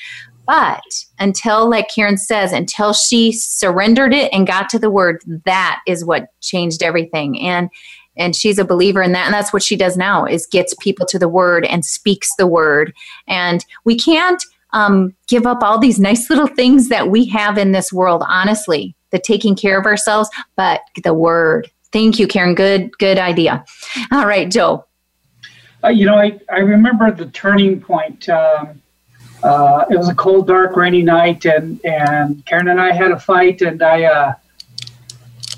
but 0.48 1.04
until, 1.18 1.68
like 1.68 1.88
Karen 1.94 2.16
says, 2.16 2.52
until 2.52 2.94
she 2.94 3.32
surrendered 3.32 4.14
it 4.14 4.32
and 4.32 4.46
got 4.46 4.70
to 4.70 4.78
the 4.78 4.88
word, 4.88 5.22
that 5.44 5.80
is 5.86 6.06
what 6.06 6.28
changed 6.40 6.82
everything. 6.82 7.38
And 7.38 7.68
and 8.16 8.34
she's 8.34 8.58
a 8.58 8.64
believer 8.64 9.00
in 9.00 9.12
that 9.12 9.26
and 9.26 9.34
that's 9.34 9.52
what 9.52 9.62
she 9.62 9.76
does 9.76 9.96
now 9.96 10.24
is 10.24 10.44
gets 10.46 10.74
people 10.80 11.06
to 11.06 11.20
the 11.20 11.28
word 11.28 11.64
and 11.66 11.84
speaks 11.84 12.34
the 12.34 12.48
word 12.48 12.92
and 13.28 13.64
we 13.84 13.96
can't 13.96 14.42
um, 14.72 15.14
give 15.28 15.46
up 15.46 15.62
all 15.62 15.78
these 15.78 16.00
nice 16.00 16.28
little 16.30 16.48
things 16.48 16.88
that 16.88 17.10
we 17.10 17.26
have 17.26 17.56
in 17.56 17.70
this 17.70 17.92
world 17.92 18.24
honestly 18.26 18.92
the 19.10 19.20
taking 19.20 19.54
care 19.54 19.78
of 19.78 19.86
ourselves 19.86 20.28
but 20.56 20.80
the 21.04 21.14
word 21.14 21.70
thank 21.92 22.18
you 22.18 22.26
karen 22.26 22.56
good 22.56 22.90
good 22.98 23.18
idea 23.18 23.64
all 24.10 24.26
right 24.26 24.50
joe 24.50 24.84
uh, 25.84 25.88
you 25.90 26.06
know, 26.06 26.16
I, 26.16 26.36
I 26.50 26.58
remember 26.58 27.08
the 27.12 27.26
turning 27.26 27.80
point. 27.80 28.28
Um, 28.28 28.82
uh, 29.42 29.84
it 29.90 29.96
was 29.96 30.08
a 30.08 30.14
cold, 30.14 30.46
dark, 30.46 30.76
rainy 30.76 31.02
night, 31.02 31.44
and, 31.44 31.84
and 31.84 32.44
Karen 32.46 32.68
and 32.68 32.80
I 32.80 32.92
had 32.92 33.12
a 33.12 33.18
fight, 33.18 33.62
and 33.62 33.82
I 33.82 34.04
uh, 34.04 34.34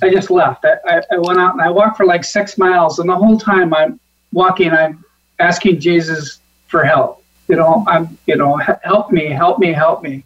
I 0.03 0.11
just 0.11 0.31
left. 0.31 0.65
I, 0.65 1.03
I 1.11 1.19
went 1.19 1.39
out 1.39 1.53
and 1.53 1.63
I 1.63 1.71
walked 1.71 1.97
for 1.97 2.07
like 2.07 2.25
six 2.25 2.59
miles, 2.59 2.99
and 2.99 3.09
the 3.09 3.17
whole 3.17 3.39
time 3.39 3.73
I'm 3.75 3.99
walking, 4.33 4.71
I'm 4.71 5.05
asking 5.39 5.81
Jesus 5.81 6.41
for 6.69 6.85
help. 6.85 7.23
You 7.49 7.57
know, 7.57 7.85
I'm 7.87 8.19
you 8.27 8.37
know, 8.37 8.57
help 8.57 9.13
me, 9.13 9.27
help 9.27 9.59
me, 9.59 9.73
help 9.73 10.03
me. 10.03 10.25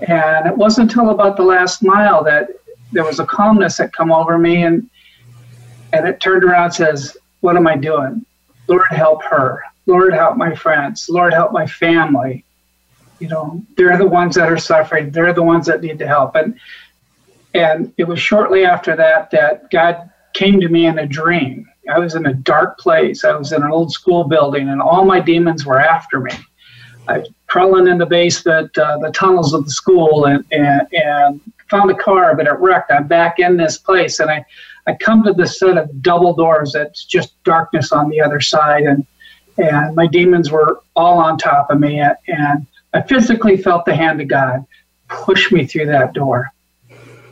And 0.00 0.46
it 0.46 0.56
wasn't 0.56 0.90
until 0.90 1.10
about 1.10 1.36
the 1.36 1.44
last 1.44 1.82
mile 1.82 2.24
that 2.24 2.48
there 2.92 3.04
was 3.04 3.20
a 3.20 3.26
calmness 3.26 3.76
that 3.78 3.92
come 3.92 4.12
over 4.12 4.38
me, 4.38 4.64
and 4.64 4.88
and 5.92 6.08
it 6.08 6.20
turned 6.20 6.44
around 6.44 6.64
and 6.64 6.74
says, 6.74 7.16
"What 7.40 7.56
am 7.56 7.66
I 7.66 7.76
doing? 7.76 8.24
Lord, 8.66 8.86
help 8.90 9.22
her. 9.24 9.62
Lord, 9.86 10.14
help 10.14 10.36
my 10.36 10.54
friends. 10.54 11.08
Lord, 11.10 11.34
help 11.34 11.52
my 11.52 11.66
family." 11.66 12.44
You 13.18 13.28
know 13.28 13.62
they're 13.76 13.96
the 13.98 14.06
ones 14.06 14.34
that 14.36 14.50
are 14.50 14.58
suffering. 14.58 15.10
They're 15.10 15.32
the 15.32 15.42
ones 15.42 15.66
that 15.66 15.80
need 15.80 15.98
the 15.98 16.06
help. 16.06 16.34
And 16.34 16.58
and 17.54 17.92
it 17.96 18.04
was 18.04 18.20
shortly 18.20 18.64
after 18.64 18.96
that 18.96 19.30
that 19.30 19.70
god 19.70 20.10
came 20.34 20.60
to 20.60 20.68
me 20.68 20.86
in 20.86 20.98
a 20.98 21.06
dream. 21.06 21.66
I 21.92 21.98
was 21.98 22.14
in 22.14 22.26
a 22.26 22.34
dark 22.34 22.78
place. 22.78 23.24
I 23.24 23.36
was 23.36 23.52
in 23.52 23.62
an 23.62 23.70
old 23.70 23.92
school 23.92 24.24
building 24.24 24.68
and 24.68 24.80
all 24.80 25.04
my 25.04 25.20
demons 25.20 25.64
were 25.64 25.78
after 25.78 26.20
me. 26.20 26.32
I 27.06 27.18
was 27.18 27.28
crawling 27.46 27.86
in 27.86 27.98
the 27.98 28.06
basement 28.06 28.76
uh, 28.78 28.98
the 28.98 29.12
tunnels 29.12 29.54
of 29.54 29.64
the 29.64 29.70
school 29.70 30.24
and, 30.26 30.44
and 30.50 30.86
and 30.92 31.40
found 31.70 31.90
a 31.90 31.94
car 31.94 32.36
but 32.36 32.46
it 32.46 32.58
wrecked. 32.58 32.90
I'm 32.90 33.06
back 33.06 33.38
in 33.38 33.56
this 33.56 33.78
place 33.78 34.20
and 34.20 34.30
i 34.30 34.44
i 34.86 34.94
come 34.94 35.22
to 35.22 35.32
this 35.32 35.58
set 35.58 35.78
of 35.78 36.02
double 36.02 36.34
doors 36.34 36.72
that's 36.72 37.04
just 37.04 37.42
darkness 37.44 37.92
on 37.92 38.08
the 38.10 38.20
other 38.20 38.40
side 38.40 38.84
and 38.84 39.06
and 39.56 39.94
my 39.94 40.06
demons 40.06 40.50
were 40.50 40.82
all 40.96 41.18
on 41.18 41.38
top 41.38 41.70
of 41.70 41.78
me 41.78 42.00
and 42.00 42.66
I 42.94 43.02
physically 43.02 43.56
felt 43.56 43.84
the 43.84 43.94
hand 43.94 44.20
of 44.20 44.28
God 44.28 44.64
push 45.08 45.50
me 45.50 45.66
through 45.66 45.86
that 45.86 46.14
door. 46.14 46.52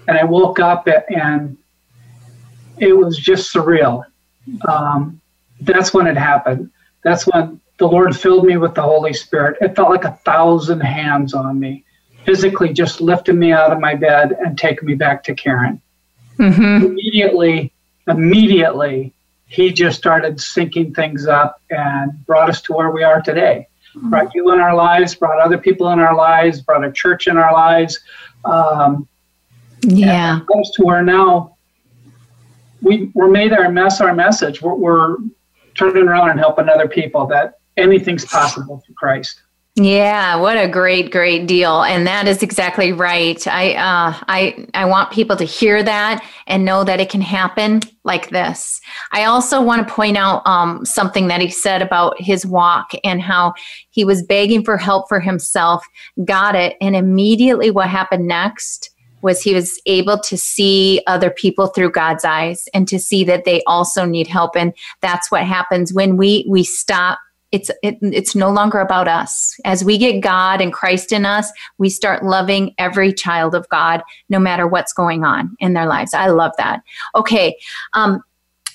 And 0.08 0.18
I 0.18 0.24
woke 0.24 0.58
up 0.58 0.88
and 1.08 1.56
it 2.78 2.92
was 2.92 3.16
just 3.16 3.54
surreal. 3.54 4.04
Um, 4.66 5.20
that's 5.60 5.94
when 5.94 6.08
it 6.08 6.16
happened. 6.16 6.70
That's 7.04 7.24
when 7.28 7.60
the 7.78 7.86
Lord 7.86 8.16
filled 8.16 8.44
me 8.44 8.56
with 8.56 8.74
the 8.74 8.82
Holy 8.82 9.12
Spirit. 9.12 9.56
It 9.60 9.76
felt 9.76 9.90
like 9.90 10.04
a 10.04 10.12
thousand 10.24 10.80
hands 10.80 11.32
on 11.32 11.60
me, 11.60 11.84
physically 12.24 12.72
just 12.72 13.00
lifting 13.00 13.38
me 13.38 13.52
out 13.52 13.72
of 13.72 13.78
my 13.78 13.94
bed 13.94 14.32
and 14.44 14.58
taking 14.58 14.86
me 14.86 14.94
back 14.94 15.22
to 15.24 15.34
Karen. 15.34 15.80
Mm-hmm. 16.38 16.86
Immediately, 16.86 17.72
immediately, 18.08 19.12
he 19.46 19.72
just 19.72 19.98
started 19.98 20.38
syncing 20.38 20.94
things 20.94 21.26
up 21.28 21.60
and 21.70 22.26
brought 22.26 22.48
us 22.48 22.60
to 22.62 22.72
where 22.72 22.90
we 22.90 23.04
are 23.04 23.20
today 23.22 23.68
brought 23.94 24.34
you 24.34 24.52
in 24.52 24.60
our 24.60 24.74
lives, 24.74 25.14
brought 25.14 25.40
other 25.40 25.58
people 25.58 25.90
in 25.90 25.98
our 25.98 26.14
lives, 26.14 26.60
brought 26.60 26.84
a 26.84 26.92
church 26.92 27.26
in 27.26 27.36
our 27.36 27.52
lives. 27.52 28.00
Um, 28.44 29.08
yeah. 29.82 30.40
Comes 30.52 30.70
to 30.72 30.84
where 30.84 31.02
now 31.02 31.56
we, 32.80 33.10
we're 33.14 33.30
made 33.30 33.52
our 33.52 33.70
mess 33.70 34.00
our 34.00 34.14
message. 34.14 34.62
We're, 34.62 34.74
we're 34.74 35.16
turning 35.74 36.08
around 36.08 36.30
and 36.30 36.38
helping 36.38 36.68
other 36.68 36.88
people 36.88 37.26
that 37.26 37.58
anything's 37.76 38.24
possible 38.24 38.82
for 38.86 38.92
Christ. 38.94 39.42
Yeah, 39.74 40.36
what 40.36 40.58
a 40.58 40.68
great, 40.68 41.10
great 41.10 41.46
deal, 41.46 41.82
and 41.84 42.06
that 42.06 42.28
is 42.28 42.42
exactly 42.42 42.92
right. 42.92 43.44
I, 43.46 43.72
uh, 43.72 44.14
I, 44.28 44.66
I 44.74 44.84
want 44.84 45.10
people 45.10 45.34
to 45.36 45.44
hear 45.44 45.82
that 45.82 46.22
and 46.46 46.66
know 46.66 46.84
that 46.84 47.00
it 47.00 47.08
can 47.08 47.22
happen 47.22 47.80
like 48.04 48.28
this. 48.28 48.82
I 49.12 49.24
also 49.24 49.62
want 49.62 49.88
to 49.88 49.94
point 49.94 50.18
out 50.18 50.46
um, 50.46 50.84
something 50.84 51.28
that 51.28 51.40
he 51.40 51.48
said 51.48 51.80
about 51.80 52.20
his 52.20 52.44
walk 52.44 52.90
and 53.02 53.22
how 53.22 53.54
he 53.88 54.04
was 54.04 54.22
begging 54.22 54.62
for 54.62 54.76
help 54.76 55.08
for 55.08 55.20
himself, 55.20 55.82
got 56.22 56.54
it, 56.54 56.76
and 56.82 56.94
immediately 56.94 57.70
what 57.70 57.88
happened 57.88 58.28
next 58.28 58.90
was 59.22 59.40
he 59.40 59.54
was 59.54 59.80
able 59.86 60.18
to 60.18 60.36
see 60.36 61.00
other 61.06 61.30
people 61.30 61.68
through 61.68 61.92
God's 61.92 62.26
eyes 62.26 62.68
and 62.74 62.86
to 62.88 62.98
see 62.98 63.24
that 63.24 63.46
they 63.46 63.62
also 63.66 64.04
need 64.04 64.26
help, 64.26 64.54
and 64.54 64.74
that's 65.00 65.30
what 65.30 65.46
happens 65.46 65.94
when 65.94 66.18
we 66.18 66.44
we 66.46 66.62
stop 66.62 67.18
it's 67.52 67.70
it, 67.82 67.98
it's 68.00 68.34
no 68.34 68.50
longer 68.50 68.78
about 68.80 69.06
us. 69.06 69.54
As 69.64 69.84
we 69.84 69.98
get 69.98 70.20
god 70.20 70.60
and 70.60 70.72
christ 70.72 71.12
in 71.12 71.24
us 71.24 71.50
we 71.78 71.88
start 71.88 72.24
loving 72.24 72.74
every 72.78 73.12
child 73.12 73.54
of 73.54 73.68
god 73.68 74.02
no 74.28 74.38
matter 74.38 74.66
what's 74.66 74.92
going 74.92 75.24
on 75.24 75.54
in 75.60 75.74
their 75.74 75.86
lives. 75.86 76.14
I 76.14 76.28
love 76.28 76.52
that. 76.58 76.82
Okay 77.14 77.56
um, 77.92 78.22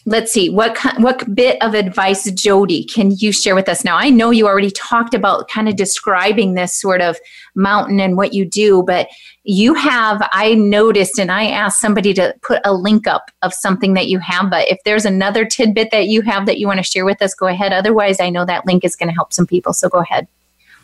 let's 0.08 0.32
see 0.32 0.50
what 0.50 0.78
what 1.00 1.36
bit 1.36 1.62
of 1.62 1.74
advice 1.74 2.32
Jodie 2.32 2.92
can 2.92 3.12
you 3.18 3.34
share 3.34 3.54
with 3.54 3.70
us? 3.70 3.84
Now 3.84 3.98
i 3.98 4.10
know 4.10 4.32
you 4.32 4.48
already 4.48 4.72
talked 4.72 5.14
about 5.14 5.50
kind 5.50 5.68
of 5.68 5.76
describing 5.76 6.54
this 6.54 6.74
sort 6.74 7.02
of 7.02 7.18
mountain 7.54 8.00
and 8.00 8.16
what 8.16 8.34
you 8.34 8.46
do 8.46 8.84
but 8.84 9.10
you 9.44 9.74
have 9.74 10.28
i 10.32 10.54
noticed 10.54 11.20
and 11.20 11.32
i 11.32 11.48
asked 11.48 11.82
somebody 11.82 12.14
to 12.14 12.34
put 12.42 12.62
a 12.64 12.74
link 12.74 13.06
up 13.06 13.30
of 13.42 13.54
something 13.54 13.94
that 13.94 14.08
you 14.08 14.18
have 14.20 14.50
but 14.50 14.68
if 14.70 14.78
there's 14.86 15.06
another 15.06 15.46
tidbit 15.46 15.92
that 15.92 16.08
you 16.08 16.22
have 16.22 16.46
that 16.46 16.58
you 16.58 16.68
want 16.68 16.78
to 16.78 16.84
share 16.84 17.06
with 17.06 17.22
us 17.22 17.36
go 17.36 17.48
ahead. 17.48 17.74
Otherwise 17.74 18.22
i 18.22 18.30
know 18.30 18.46
that 18.46 18.66
link 18.66 18.86
is 18.86 18.96
going 18.96 19.10
to 19.10 19.14
help 19.16 19.34
some 19.34 19.46
people 19.46 19.74
so 19.74 19.90
go 19.90 20.00
ahead. 20.00 20.28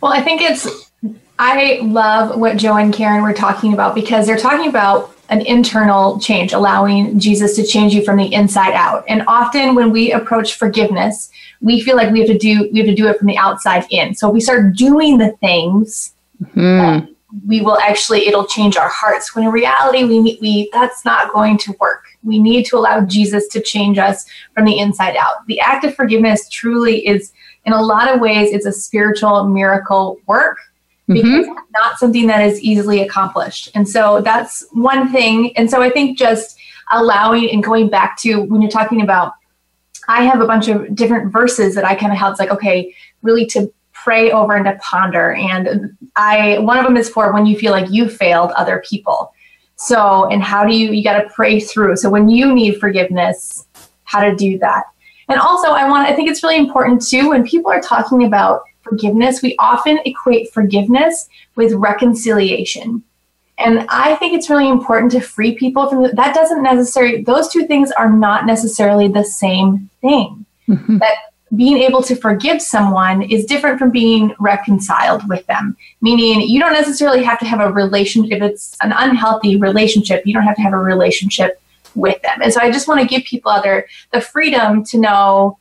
Well 0.01 0.11
i 0.11 0.21
think 0.21 0.41
it's 0.41 0.91
i 1.39 1.79
love 1.81 2.37
what 2.37 2.57
joe 2.57 2.75
and 2.75 2.93
karen 2.93 3.23
were 3.23 3.33
talking 3.33 3.73
about 3.73 3.95
because 3.95 4.27
they're 4.27 4.37
talking 4.37 4.67
about 4.67 5.15
an 5.33 5.41
internal 5.47 6.19
change, 6.19 6.53
allowing 6.53 7.19
Jesus 7.19 7.55
to 7.55 7.65
change 7.65 7.91
you 7.91 8.03
from 8.03 8.17
the 8.17 8.31
inside 8.31 8.73
out. 8.73 9.03
And 9.07 9.23
often 9.27 9.73
when 9.73 9.89
we 9.91 10.11
approach 10.11 10.53
forgiveness, 10.53 11.31
we 11.59 11.81
feel 11.81 11.95
like 11.95 12.11
we 12.11 12.19
have 12.19 12.27
to 12.27 12.37
do 12.37 12.69
we 12.71 12.79
have 12.79 12.87
to 12.87 12.93
do 12.93 13.07
it 13.07 13.17
from 13.17 13.27
the 13.27 13.37
outside 13.37 13.87
in. 13.89 14.13
So 14.13 14.27
if 14.27 14.33
we 14.35 14.41
start 14.41 14.75
doing 14.75 15.17
the 15.17 15.31
things, 15.37 16.13
mm-hmm. 16.39 17.11
we 17.47 17.61
will 17.61 17.79
actually 17.79 18.27
it'll 18.27 18.45
change 18.45 18.77
our 18.77 18.89
hearts. 18.89 19.35
When 19.35 19.45
in 19.45 19.51
reality, 19.51 20.03
we 20.03 20.37
we 20.39 20.69
that's 20.71 21.03
not 21.03 21.33
going 21.33 21.57
to 21.59 21.75
work. 21.79 22.03
We 22.21 22.37
need 22.37 22.67
to 22.67 22.77
allow 22.77 23.01
Jesus 23.01 23.47
to 23.49 23.61
change 23.61 23.97
us 23.97 24.27
from 24.53 24.65
the 24.65 24.77
inside 24.77 25.15
out. 25.17 25.47
The 25.47 25.59
act 25.59 25.83
of 25.83 25.95
forgiveness 25.95 26.47
truly 26.47 27.05
is, 27.07 27.33
in 27.65 27.73
a 27.73 27.81
lot 27.81 28.07
of 28.07 28.21
ways, 28.21 28.53
it's 28.53 28.67
a 28.67 28.71
spiritual 28.71 29.45
miracle 29.45 30.19
work 30.27 30.59
because 31.07 31.45
mm-hmm. 31.45 31.53
not 31.73 31.97
something 31.97 32.27
that 32.27 32.41
is 32.41 32.61
easily 32.61 33.01
accomplished. 33.01 33.69
And 33.75 33.87
so 33.87 34.21
that's 34.21 34.65
one 34.71 35.11
thing. 35.11 35.55
And 35.57 35.69
so 35.69 35.81
I 35.81 35.89
think 35.89 36.17
just 36.17 36.57
allowing 36.91 37.49
and 37.49 37.63
going 37.63 37.89
back 37.89 38.17
to 38.19 38.41
when 38.41 38.61
you're 38.61 38.71
talking 38.71 39.01
about, 39.01 39.33
I 40.07 40.23
have 40.23 40.41
a 40.41 40.45
bunch 40.45 40.67
of 40.67 40.95
different 40.95 41.31
verses 41.31 41.75
that 41.75 41.85
I 41.85 41.95
kind 41.95 42.11
of 42.11 42.17
held. 42.17 42.31
It's 42.31 42.39
like, 42.39 42.51
okay, 42.51 42.93
really 43.21 43.45
to 43.47 43.71
pray 43.93 44.31
over 44.31 44.53
and 44.55 44.65
to 44.65 44.77
ponder. 44.81 45.33
And 45.33 45.95
I, 46.15 46.59
one 46.59 46.77
of 46.77 46.83
them 46.83 46.97
is 46.97 47.09
for 47.09 47.31
when 47.33 47.45
you 47.45 47.57
feel 47.57 47.71
like 47.71 47.89
you 47.89 48.09
failed 48.09 48.51
other 48.51 48.83
people. 48.87 49.33
So, 49.75 50.29
and 50.29 50.43
how 50.43 50.65
do 50.65 50.75
you, 50.75 50.91
you 50.91 51.03
got 51.03 51.21
to 51.21 51.29
pray 51.29 51.59
through. 51.59 51.95
So 51.97 52.09
when 52.09 52.29
you 52.29 52.53
need 52.53 52.79
forgiveness, 52.79 53.65
how 54.03 54.21
to 54.21 54.35
do 54.35 54.57
that. 54.59 54.83
And 55.29 55.39
also, 55.39 55.69
I 55.69 55.89
want, 55.89 56.07
I 56.07 56.13
think 56.13 56.29
it's 56.29 56.43
really 56.43 56.57
important 56.57 57.05
too, 57.05 57.29
when 57.29 57.45
people 57.45 57.71
are 57.71 57.81
talking 57.81 58.25
about 58.25 58.61
forgiveness, 58.93 59.41
we 59.41 59.55
often 59.59 59.99
equate 60.05 60.53
forgiveness 60.53 61.27
with 61.55 61.73
reconciliation. 61.73 63.03
And 63.57 63.85
I 63.89 64.15
think 64.15 64.33
it's 64.33 64.49
really 64.49 64.69
important 64.69 65.11
to 65.13 65.21
free 65.21 65.55
people 65.55 65.87
from 65.89 66.03
the, 66.03 66.09
that. 66.09 66.33
Doesn't 66.33 66.63
necessarily, 66.63 67.23
those 67.23 67.49
two 67.49 67.67
things 67.67 67.91
are 67.91 68.11
not 68.11 68.45
necessarily 68.45 69.07
the 69.07 69.23
same 69.23 69.89
thing. 70.01 70.45
Mm-hmm. 70.67 70.97
That 70.97 71.15
being 71.55 71.77
able 71.77 72.01
to 72.03 72.15
forgive 72.15 72.61
someone 72.61 73.21
is 73.21 73.45
different 73.45 73.77
from 73.77 73.91
being 73.91 74.33
reconciled 74.39 75.27
with 75.29 75.45
them. 75.45 75.77
Meaning, 76.01 76.41
you 76.41 76.59
don't 76.59 76.73
necessarily 76.73 77.23
have 77.23 77.39
to 77.39 77.45
have 77.45 77.61
a 77.61 77.71
relationship. 77.71 78.31
If 78.37 78.41
it's 78.41 78.77
an 78.81 78.91
unhealthy 78.91 79.57
relationship, 79.57 80.25
you 80.25 80.33
don't 80.33 80.43
have 80.43 80.55
to 80.55 80.61
have 80.63 80.73
a 80.73 80.77
relationship 80.77 81.61
with 81.95 82.19
them. 82.23 82.41
And 82.41 82.51
so 82.51 82.59
I 82.59 82.71
just 82.71 82.87
want 82.87 83.01
to 83.01 83.07
give 83.07 83.23
people 83.23 83.51
other 83.51 83.87
the 84.11 84.19
freedom 84.19 84.83
to 84.85 84.97
know 84.97 85.59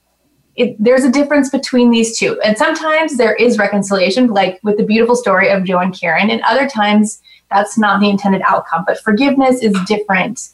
it, 0.57 0.77
there's 0.79 1.05
a 1.05 1.11
difference 1.11 1.51
between 1.51 1.91
these 1.91 2.19
two. 2.19 2.41
And 2.43 2.59
sometimes 2.59 3.17
there 3.17 3.35
is 3.35 3.59
reconciliation, 3.59 4.29
like 4.29 4.61
with 4.63 4.77
the 4.77 4.85
beautiful 4.85 5.17
story 5.17 5.49
of 5.49 5.65
Joe 5.65 5.79
and 5.79 5.99
Karen, 5.99 6.31
and 6.31 6.43
other 6.43 6.69
times 6.69 7.23
that's 7.51 7.79
not 7.79 8.01
the 8.01 8.11
intended 8.11 8.43
outcome. 8.43 8.85
But 8.87 9.01
forgiveness 9.01 9.63
is 9.63 9.75
different 9.87 10.51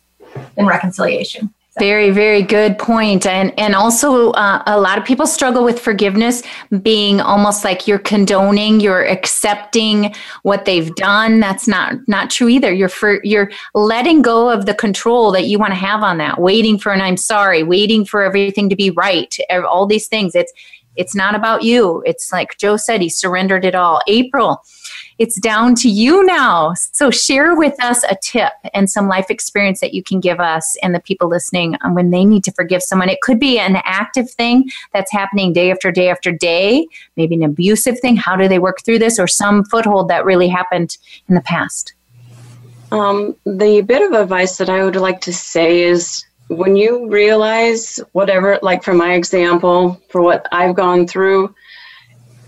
than 0.56 0.66
reconciliation. 0.66 1.52
Very, 1.78 2.10
very 2.10 2.42
good 2.42 2.78
point. 2.78 3.26
And 3.26 3.52
and 3.58 3.74
also 3.74 4.32
uh, 4.32 4.62
a 4.66 4.80
lot 4.80 4.98
of 4.98 5.04
people 5.04 5.26
struggle 5.26 5.64
with 5.64 5.78
forgiveness 5.78 6.42
being 6.82 7.20
almost 7.20 7.64
like 7.64 7.86
you're 7.86 7.98
condoning, 7.98 8.80
you're 8.80 9.06
accepting 9.06 10.14
what 10.42 10.64
they've 10.64 10.94
done. 10.96 11.40
That's 11.40 11.68
not 11.68 11.94
not 12.06 12.30
true 12.30 12.48
either. 12.48 12.72
You're 12.72 12.88
for 12.88 13.20
you're 13.24 13.50
letting 13.74 14.22
go 14.22 14.50
of 14.50 14.66
the 14.66 14.74
control 14.74 15.32
that 15.32 15.44
you 15.44 15.58
want 15.58 15.72
to 15.72 15.78
have 15.78 16.02
on 16.02 16.18
that, 16.18 16.40
waiting 16.40 16.78
for 16.78 16.92
an 16.92 17.00
I'm 17.00 17.16
sorry, 17.16 17.62
waiting 17.62 18.04
for 18.04 18.22
everything 18.22 18.68
to 18.68 18.76
be 18.76 18.90
right, 18.90 19.36
all 19.50 19.86
these 19.86 20.08
things. 20.08 20.34
It's 20.34 20.52
It's 20.98 21.14
not 21.14 21.34
about 21.34 21.62
you. 21.62 22.02
It's 22.04 22.32
like 22.32 22.58
Joe 22.58 22.76
said, 22.76 23.00
he 23.00 23.08
surrendered 23.08 23.64
it 23.64 23.76
all. 23.76 24.02
April, 24.08 24.62
it's 25.18 25.40
down 25.40 25.76
to 25.76 25.88
you 25.88 26.24
now. 26.24 26.74
So 26.74 27.10
share 27.10 27.54
with 27.54 27.82
us 27.82 28.02
a 28.04 28.16
tip 28.20 28.52
and 28.74 28.90
some 28.90 29.06
life 29.06 29.30
experience 29.30 29.80
that 29.80 29.94
you 29.94 30.02
can 30.02 30.18
give 30.18 30.40
us 30.40 30.76
and 30.82 30.94
the 30.94 31.00
people 31.00 31.28
listening 31.28 31.76
when 31.92 32.10
they 32.10 32.24
need 32.24 32.42
to 32.44 32.52
forgive 32.52 32.82
someone. 32.82 33.08
It 33.08 33.20
could 33.20 33.38
be 33.38 33.60
an 33.60 33.76
active 33.84 34.28
thing 34.28 34.70
that's 34.92 35.12
happening 35.12 35.52
day 35.52 35.70
after 35.70 35.92
day 35.92 36.10
after 36.10 36.32
day, 36.32 36.86
maybe 37.16 37.36
an 37.36 37.44
abusive 37.44 38.00
thing. 38.00 38.16
How 38.16 38.34
do 38.34 38.48
they 38.48 38.58
work 38.58 38.82
through 38.84 38.98
this 38.98 39.20
or 39.20 39.28
some 39.28 39.64
foothold 39.64 40.08
that 40.08 40.24
really 40.24 40.48
happened 40.48 40.98
in 41.28 41.36
the 41.36 41.40
past? 41.42 41.94
Um, 42.90 43.36
the 43.44 43.82
bit 43.82 44.02
of 44.02 44.18
advice 44.18 44.56
that 44.56 44.68
I 44.68 44.84
would 44.84 44.96
like 44.96 45.20
to 45.22 45.32
say 45.32 45.82
is 45.82 46.24
when 46.48 46.76
you 46.76 47.08
realize 47.08 48.00
whatever, 48.12 48.58
like 48.62 48.82
for 48.82 48.94
my 48.94 49.14
example, 49.14 50.00
for 50.10 50.22
what 50.22 50.46
I've 50.50 50.74
gone 50.74 51.06
through, 51.06 51.54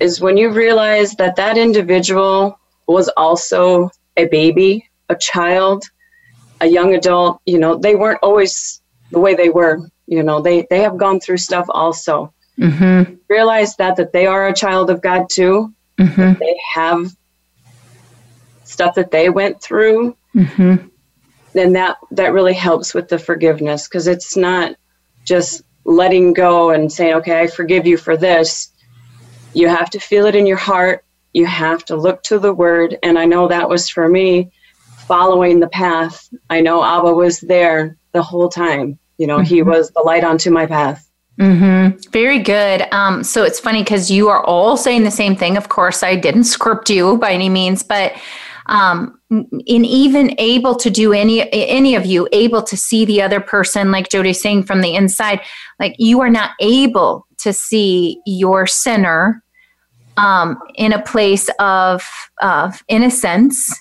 is 0.00 0.20
when 0.20 0.36
you 0.36 0.50
realize 0.50 1.12
that 1.16 1.36
that 1.36 1.58
individual 1.58 2.58
was 2.86 3.08
also 3.16 3.90
a 4.16 4.26
baby, 4.26 4.88
a 5.08 5.16
child, 5.16 5.84
a 6.60 6.66
young 6.66 6.94
adult, 6.94 7.40
you 7.44 7.58
know, 7.58 7.76
they 7.76 7.94
weren't 7.94 8.20
always 8.22 8.80
the 9.10 9.20
way 9.20 9.34
they 9.34 9.50
were. 9.50 9.80
You 10.06 10.22
know, 10.22 10.40
they, 10.40 10.66
they 10.70 10.80
have 10.80 10.96
gone 10.96 11.20
through 11.20 11.36
stuff 11.36 11.66
also. 11.68 12.32
Mm-hmm. 12.58 13.14
Realize 13.28 13.76
that 13.76 13.96
that 13.96 14.12
they 14.12 14.26
are 14.26 14.48
a 14.48 14.54
child 14.54 14.90
of 14.90 15.00
God 15.00 15.26
too. 15.30 15.72
Mm-hmm. 15.98 16.38
They 16.38 16.56
have 16.74 17.14
stuff 18.64 18.94
that 18.94 19.10
they 19.10 19.30
went 19.30 19.62
through. 19.62 20.16
Mm-hmm. 20.34 20.88
Then 21.52 21.72
that 21.74 21.98
that 22.12 22.32
really 22.32 22.54
helps 22.54 22.94
with 22.94 23.08
the 23.08 23.18
forgiveness 23.18 23.88
because 23.88 24.06
it's 24.06 24.36
not 24.36 24.76
just 25.24 25.62
letting 25.84 26.32
go 26.32 26.70
and 26.70 26.92
saying, 26.92 27.14
"Okay, 27.14 27.40
I 27.40 27.46
forgive 27.46 27.86
you 27.86 27.96
for 27.96 28.16
this." 28.16 28.70
You 29.52 29.68
have 29.68 29.90
to 29.90 29.98
feel 29.98 30.26
it 30.26 30.36
in 30.36 30.46
your 30.46 30.56
heart 30.56 31.04
you 31.32 31.46
have 31.46 31.84
to 31.86 31.96
look 31.96 32.22
to 32.24 32.38
the 32.38 32.52
word. 32.52 32.98
And 33.02 33.18
I 33.18 33.24
know 33.24 33.48
that 33.48 33.68
was 33.68 33.88
for 33.88 34.08
me 34.08 34.50
following 35.06 35.60
the 35.60 35.68
path. 35.68 36.28
I 36.48 36.60
know 36.60 36.82
Abba 36.82 37.12
was 37.12 37.40
there 37.40 37.96
the 38.12 38.22
whole 38.22 38.48
time. 38.48 38.98
You 39.18 39.26
know, 39.26 39.36
mm-hmm. 39.36 39.54
he 39.54 39.62
was 39.62 39.90
the 39.90 40.00
light 40.00 40.24
onto 40.24 40.50
my 40.50 40.66
path. 40.66 41.08
Mm-hmm. 41.38 41.98
Very 42.10 42.40
good. 42.40 42.82
Um, 42.92 43.22
so 43.22 43.44
it's 43.44 43.60
funny 43.60 43.82
because 43.82 44.10
you 44.10 44.28
are 44.28 44.44
all 44.44 44.76
saying 44.76 45.04
the 45.04 45.10
same 45.10 45.36
thing. 45.36 45.56
Of 45.56 45.68
course, 45.68 46.02
I 46.02 46.16
didn't 46.16 46.44
script 46.44 46.90
you 46.90 47.16
by 47.16 47.32
any 47.32 47.48
means, 47.48 47.82
but 47.82 48.14
um, 48.66 49.19
in 49.30 49.84
even 49.84 50.34
able 50.38 50.74
to 50.74 50.90
do 50.90 51.12
any 51.12 51.50
any 51.52 51.94
of 51.94 52.04
you 52.04 52.28
able 52.32 52.62
to 52.62 52.76
see 52.76 53.04
the 53.04 53.22
other 53.22 53.40
person, 53.40 53.92
like 53.92 54.08
Jodie's 54.08 54.40
saying 54.40 54.64
from 54.64 54.80
the 54.80 54.94
inside, 54.94 55.40
like 55.78 55.94
you 55.98 56.20
are 56.20 56.30
not 56.30 56.50
able 56.60 57.26
to 57.38 57.52
see 57.52 58.20
your 58.26 58.66
sinner 58.66 59.42
um, 60.16 60.58
in 60.74 60.92
a 60.92 61.02
place 61.02 61.48
of, 61.58 62.06
of 62.42 62.82
innocence 62.88 63.74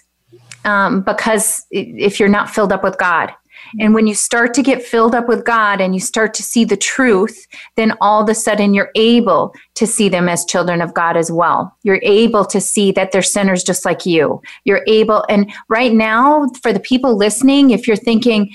um, 0.66 1.02
because 1.02 1.66
if 1.72 2.20
you're 2.20 2.30
not 2.30 2.50
filled 2.50 2.72
up 2.72 2.84
with 2.84 2.98
God. 2.98 3.32
And 3.80 3.94
when 3.94 4.08
you 4.08 4.16
start 4.16 4.54
to 4.56 4.64
get 4.64 4.82
filled 4.84 5.14
up 5.14 5.28
with 5.28 5.46
God 5.46 5.82
and 5.82 5.94
you 5.94 6.00
start 6.00 6.34
to 6.36 6.44
see 6.44 6.66
the 6.66 6.78
truth, 6.78 7.48
then 7.76 7.94
all 8.02 8.24
of 8.24 8.30
a 8.30 8.36
sudden 8.36 8.74
you're 8.74 8.92
able 8.96 9.54
to 9.76 9.86
see 9.86 10.10
them 10.10 10.28
as 10.30 10.46
children 10.46 10.82
of 10.82 10.94
God 10.94 11.18
as 11.18 11.32
well. 11.32 11.76
You're 11.84 12.00
able 12.02 12.46
to 12.46 12.60
see 12.60 12.92
that 12.94 13.12
they're 13.12 13.22
sinners 13.22 13.64
just 13.64 13.86
like 13.86 14.06
you. 14.06 14.42
You're 14.64 14.84
able, 14.88 15.26
and 15.30 15.52
right 15.68 15.94
now, 15.94 16.48
for 16.62 16.74
the 16.74 16.80
people 16.80 17.16
listening, 17.16 17.70
if 17.72 17.88
you're 17.88 17.98
thinking, 17.98 18.52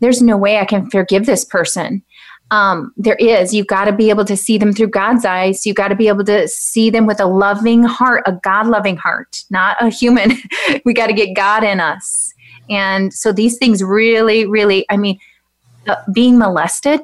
there's 0.00 0.22
no 0.22 0.36
way 0.36 0.58
I 0.58 0.64
can 0.64 0.90
forgive 0.90 1.26
this 1.26 1.44
person, 1.44 2.02
um, 2.50 2.92
there 2.96 3.16
is. 3.16 3.52
You've 3.52 3.66
got 3.66 3.84
to 3.84 3.92
be 3.92 4.10
able 4.10 4.24
to 4.24 4.36
see 4.36 4.58
them 4.58 4.72
through 4.72 4.88
God's 4.88 5.24
eyes. 5.24 5.66
You've 5.66 5.76
got 5.76 5.88
to 5.88 5.96
be 5.96 6.08
able 6.08 6.24
to 6.24 6.48
see 6.48 6.90
them 6.90 7.06
with 7.06 7.20
a 7.20 7.26
loving 7.26 7.82
heart, 7.82 8.22
a 8.26 8.32
God 8.32 8.66
loving 8.68 8.96
heart, 8.96 9.44
not 9.50 9.76
a 9.82 9.90
human. 9.90 10.32
we 10.84 10.94
got 10.94 11.08
to 11.08 11.12
get 11.12 11.34
God 11.34 11.62
in 11.62 11.80
us. 11.80 12.27
And 12.70 13.12
so 13.12 13.32
these 13.32 13.58
things 13.58 13.82
really, 13.82 14.46
really, 14.46 14.84
I 14.90 14.96
mean, 14.96 15.18
uh, 15.86 15.96
being 16.12 16.38
molested, 16.38 17.00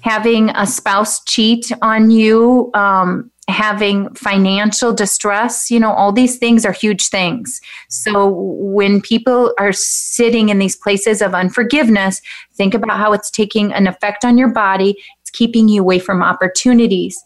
having 0.00 0.50
a 0.50 0.66
spouse 0.66 1.22
cheat 1.24 1.70
on 1.82 2.10
you, 2.10 2.70
um, 2.74 3.30
having 3.48 4.12
financial 4.14 4.92
distress, 4.94 5.70
you 5.70 5.78
know, 5.78 5.92
all 5.92 6.12
these 6.12 6.38
things 6.38 6.64
are 6.64 6.72
huge 6.72 7.08
things. 7.08 7.60
So 7.88 8.28
when 8.30 9.00
people 9.00 9.52
are 9.58 9.72
sitting 9.72 10.48
in 10.48 10.58
these 10.58 10.76
places 10.76 11.20
of 11.20 11.34
unforgiveness, 11.34 12.20
think 12.54 12.72
about 12.72 12.96
how 12.96 13.12
it's 13.12 13.30
taking 13.30 13.72
an 13.72 13.86
effect 13.86 14.24
on 14.24 14.38
your 14.38 14.48
body. 14.48 14.96
It's 15.20 15.30
keeping 15.30 15.68
you 15.68 15.82
away 15.82 15.98
from 15.98 16.22
opportunities. 16.22 17.22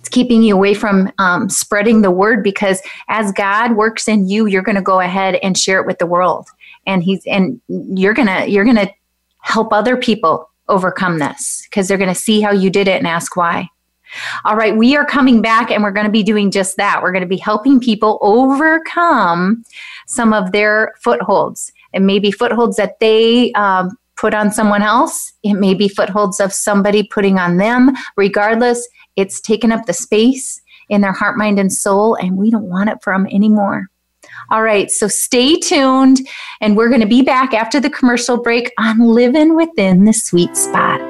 It's 0.00 0.08
keeping 0.08 0.42
you 0.42 0.54
away 0.54 0.74
from 0.74 1.12
um, 1.18 1.48
spreading 1.48 2.02
the 2.02 2.10
word 2.10 2.42
because 2.42 2.82
as 3.08 3.32
God 3.32 3.76
works 3.76 4.08
in 4.08 4.28
you, 4.28 4.46
you're 4.46 4.62
going 4.62 4.76
to 4.76 4.82
go 4.82 5.00
ahead 5.00 5.36
and 5.36 5.56
share 5.56 5.80
it 5.80 5.86
with 5.86 5.98
the 5.98 6.06
world, 6.06 6.48
and 6.86 7.02
He's 7.02 7.24
and 7.26 7.60
you're 7.68 8.14
gonna 8.14 8.46
you're 8.46 8.64
gonna 8.64 8.90
help 9.42 9.72
other 9.72 9.96
people 9.96 10.50
overcome 10.68 11.18
this 11.18 11.66
because 11.68 11.88
they're 11.88 11.98
going 11.98 12.08
to 12.08 12.14
see 12.14 12.40
how 12.40 12.52
you 12.52 12.70
did 12.70 12.88
it 12.88 12.98
and 12.98 13.06
ask 13.06 13.36
why. 13.36 13.68
All 14.44 14.56
right, 14.56 14.76
we 14.76 14.96
are 14.96 15.04
coming 15.04 15.42
back 15.42 15.70
and 15.70 15.82
we're 15.82 15.92
going 15.92 16.06
to 16.06 16.12
be 16.12 16.22
doing 16.22 16.50
just 16.50 16.76
that. 16.76 17.02
We're 17.02 17.12
going 17.12 17.22
to 17.22 17.28
be 17.28 17.36
helping 17.36 17.78
people 17.78 18.18
overcome 18.22 19.64
some 20.06 20.32
of 20.32 20.52
their 20.52 20.92
footholds. 21.02 21.72
and 21.92 22.06
maybe 22.06 22.30
footholds 22.30 22.76
that 22.76 22.98
they 23.00 23.52
um, 23.52 23.96
put 24.20 24.34
on 24.34 24.52
someone 24.52 24.82
else. 24.82 25.32
It 25.42 25.54
may 25.54 25.72
be 25.72 25.88
footholds 25.88 26.40
of 26.40 26.52
somebody 26.52 27.02
putting 27.02 27.38
on 27.38 27.56
them. 27.56 27.92
Regardless, 28.16 28.86
it's 29.16 29.40
taken 29.40 29.72
up 29.72 29.86
the 29.86 29.94
space 29.94 30.60
in 30.90 31.00
their 31.00 31.12
heart, 31.12 31.38
mind, 31.38 31.58
and 31.58 31.72
soul, 31.72 32.16
and 32.16 32.36
we 32.36 32.50
don't 32.50 32.68
want 32.68 32.90
it 32.90 33.02
from 33.02 33.26
anymore. 33.28 33.88
All 34.50 34.62
right, 34.62 34.90
so 34.90 35.08
stay 35.08 35.56
tuned, 35.56 36.20
and 36.60 36.76
we're 36.76 36.88
going 36.88 37.00
to 37.00 37.06
be 37.06 37.22
back 37.22 37.54
after 37.54 37.80
the 37.80 37.90
commercial 37.90 38.36
break 38.36 38.72
on 38.78 38.98
Living 38.98 39.56
Within 39.56 40.04
the 40.04 40.12
Sweet 40.12 40.56
Spot. 40.56 41.09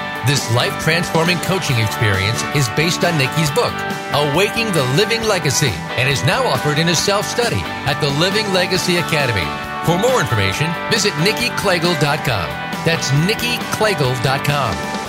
this 0.27 0.53
life 0.53 0.83
transforming 0.83 1.37
coaching 1.39 1.77
experience 1.77 2.41
is 2.55 2.69
based 2.69 3.03
on 3.03 3.17
Nikki's 3.17 3.51
book, 3.51 3.73
Awaking 4.13 4.71
the 4.71 4.83
Living 4.95 5.23
Legacy, 5.23 5.73
and 5.97 6.09
is 6.09 6.23
now 6.23 6.43
offered 6.45 6.77
in 6.77 6.89
a 6.89 6.95
self 6.95 7.25
study 7.25 7.61
at 7.89 7.99
the 8.01 8.09
Living 8.19 8.51
Legacy 8.53 8.97
Academy. 8.97 9.47
For 9.85 9.97
more 9.97 10.19
information, 10.21 10.71
visit 10.91 11.13
NikkiKlegel.com. 11.13 12.49
That's 12.85 13.09
NikkiKlegel.com. 13.09 15.01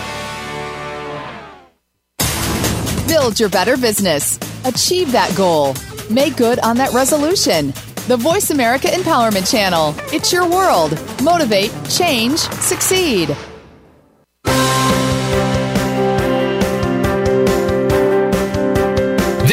Build 3.07 3.39
your 3.39 3.51
better 3.51 3.77
business. 3.77 4.39
Achieve 4.65 5.13
that 5.13 5.35
goal. 5.37 5.75
Make 6.11 6.37
good 6.37 6.59
on 6.61 6.77
that 6.79 6.93
resolution. 6.93 7.73
The 8.09 8.17
Voice 8.17 8.51
America 8.51 8.89
Empowerment 8.89 9.51
Channel. 9.51 9.95
It's 10.13 10.33
your 10.33 10.49
world. 10.49 10.93
Motivate, 11.23 11.71
change, 11.89 12.39
succeed. 12.39 13.37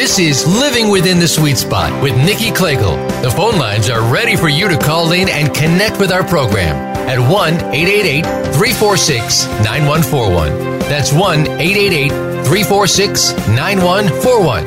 This 0.00 0.18
is 0.18 0.46
Living 0.46 0.88
Within 0.88 1.18
the 1.18 1.28
Sweet 1.28 1.58
Spot 1.58 2.02
with 2.02 2.16
Nikki 2.16 2.50
Klegel. 2.50 2.96
The 3.20 3.30
phone 3.30 3.58
lines 3.58 3.90
are 3.90 4.00
ready 4.10 4.34
for 4.34 4.48
you 4.48 4.66
to 4.66 4.78
call 4.78 5.12
in 5.12 5.28
and 5.28 5.54
connect 5.54 6.00
with 6.00 6.10
our 6.10 6.24
program. 6.24 6.74
at 7.06 7.18
1 7.18 7.28
888 7.28 8.24
346 8.54 9.44
9141. 9.62 10.78
That's 10.88 11.12
1 11.12 11.40
888 11.40 12.08
346 12.46 13.32
9141. 13.48 14.64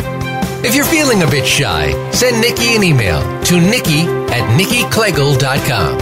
If 0.63 0.75
you're 0.75 0.85
feeling 0.85 1.23
a 1.23 1.27
bit 1.27 1.47
shy, 1.47 1.89
send 2.11 2.39
Nikki 2.39 2.75
an 2.75 2.83
email 2.83 3.23
to 3.45 3.59
nikki 3.59 4.05
at 4.29 4.45
nikkiklegel.com. 4.55 5.97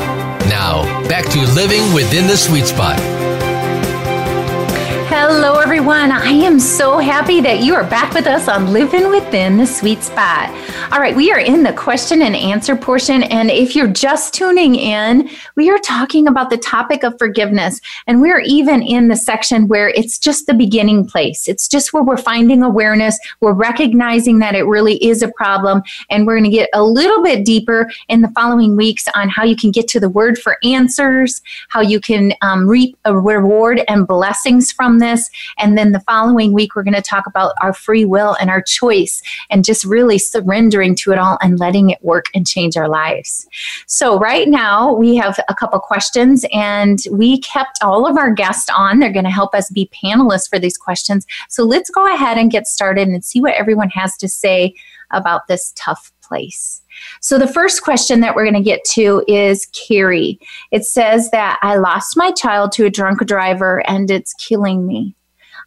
Now, 0.49 0.83
back 1.07 1.23
to 1.29 1.39
living 1.55 1.93
within 1.93 2.27
the 2.27 2.35
sweet 2.35 2.65
spot. 2.65 2.99
Hello, 5.23 5.59
everyone. 5.59 6.11
I 6.11 6.31
am 6.31 6.59
so 6.59 6.97
happy 6.97 7.41
that 7.41 7.59
you 7.59 7.75
are 7.75 7.83
back 7.83 8.15
with 8.15 8.25
us 8.25 8.47
on 8.47 8.73
Living 8.73 9.07
Within 9.07 9.55
the 9.55 9.67
Sweet 9.67 10.01
Spot. 10.01 10.49
All 10.91 10.99
right, 10.99 11.15
we 11.15 11.31
are 11.31 11.39
in 11.39 11.61
the 11.61 11.73
question 11.73 12.23
and 12.23 12.35
answer 12.35 12.75
portion. 12.75 13.21
And 13.23 13.51
if 13.51 13.75
you're 13.75 13.87
just 13.87 14.33
tuning 14.33 14.73
in, 14.73 15.29
we 15.55 15.69
are 15.69 15.77
talking 15.77 16.27
about 16.27 16.49
the 16.49 16.57
topic 16.57 17.03
of 17.03 17.19
forgiveness. 17.19 17.79
And 18.07 18.19
we're 18.19 18.39
even 18.39 18.81
in 18.81 19.09
the 19.09 19.15
section 19.15 19.67
where 19.67 19.89
it's 19.89 20.17
just 20.17 20.47
the 20.47 20.55
beginning 20.55 21.05
place. 21.05 21.47
It's 21.47 21.67
just 21.67 21.93
where 21.93 22.01
we're 22.01 22.17
finding 22.17 22.63
awareness, 22.63 23.19
we're 23.41 23.53
recognizing 23.53 24.39
that 24.39 24.55
it 24.55 24.63
really 24.63 24.95
is 25.05 25.21
a 25.21 25.31
problem. 25.33 25.83
And 26.09 26.25
we're 26.25 26.39
going 26.39 26.49
to 26.49 26.57
get 26.57 26.71
a 26.73 26.83
little 26.83 27.21
bit 27.21 27.45
deeper 27.45 27.91
in 28.09 28.21
the 28.21 28.29
following 28.29 28.75
weeks 28.75 29.05
on 29.13 29.29
how 29.29 29.43
you 29.43 29.55
can 29.55 29.69
get 29.69 29.87
to 29.89 29.99
the 29.99 30.09
word 30.09 30.39
for 30.39 30.57
answers, 30.63 31.43
how 31.69 31.81
you 31.81 31.99
can 31.99 32.33
um, 32.41 32.67
reap 32.67 32.97
a 33.05 33.15
reward 33.15 33.83
and 33.87 34.07
blessings 34.07 34.71
from 34.71 34.97
this. 34.97 35.10
And 35.57 35.77
then 35.77 35.91
the 35.91 35.99
following 36.01 36.53
week, 36.53 36.75
we're 36.75 36.83
going 36.83 36.93
to 36.93 37.01
talk 37.01 37.27
about 37.27 37.53
our 37.61 37.73
free 37.73 38.05
will 38.05 38.35
and 38.39 38.49
our 38.49 38.61
choice 38.61 39.21
and 39.49 39.65
just 39.65 39.85
really 39.85 40.17
surrendering 40.17 40.95
to 40.95 41.11
it 41.11 41.17
all 41.17 41.37
and 41.41 41.59
letting 41.59 41.89
it 41.89 42.03
work 42.03 42.25
and 42.33 42.47
change 42.47 42.77
our 42.77 42.89
lives. 42.89 43.47
So, 43.87 44.19
right 44.19 44.47
now, 44.47 44.93
we 44.93 45.15
have 45.15 45.39
a 45.49 45.55
couple 45.55 45.79
questions 45.79 46.45
and 46.53 46.99
we 47.11 47.39
kept 47.39 47.79
all 47.81 48.07
of 48.07 48.17
our 48.17 48.31
guests 48.31 48.69
on. 48.75 48.99
They're 48.99 49.11
going 49.11 49.25
to 49.25 49.31
help 49.31 49.53
us 49.55 49.69
be 49.69 49.89
panelists 50.03 50.49
for 50.49 50.59
these 50.59 50.77
questions. 50.77 51.25
So, 51.49 51.63
let's 51.63 51.89
go 51.89 52.13
ahead 52.13 52.37
and 52.37 52.51
get 52.51 52.67
started 52.67 53.07
and 53.07 53.23
see 53.23 53.41
what 53.41 53.55
everyone 53.55 53.89
has 53.89 54.17
to 54.17 54.27
say 54.27 54.73
about 55.11 55.47
this 55.47 55.73
tough 55.75 56.11
place. 56.21 56.80
So, 57.19 57.37
the 57.37 57.47
first 57.47 57.81
question 57.83 58.19
that 58.21 58.35
we're 58.35 58.43
going 58.43 58.55
to 58.55 58.61
get 58.61 58.83
to 58.93 59.23
is 59.27 59.67
Carrie. 59.67 60.39
It 60.71 60.85
says 60.85 61.31
that 61.31 61.59
I 61.61 61.77
lost 61.77 62.17
my 62.17 62.31
child 62.31 62.71
to 62.73 62.85
a 62.85 62.89
drunk 62.89 63.25
driver 63.25 63.87
and 63.87 64.09
it's 64.09 64.33
killing 64.35 64.87
me. 64.87 65.15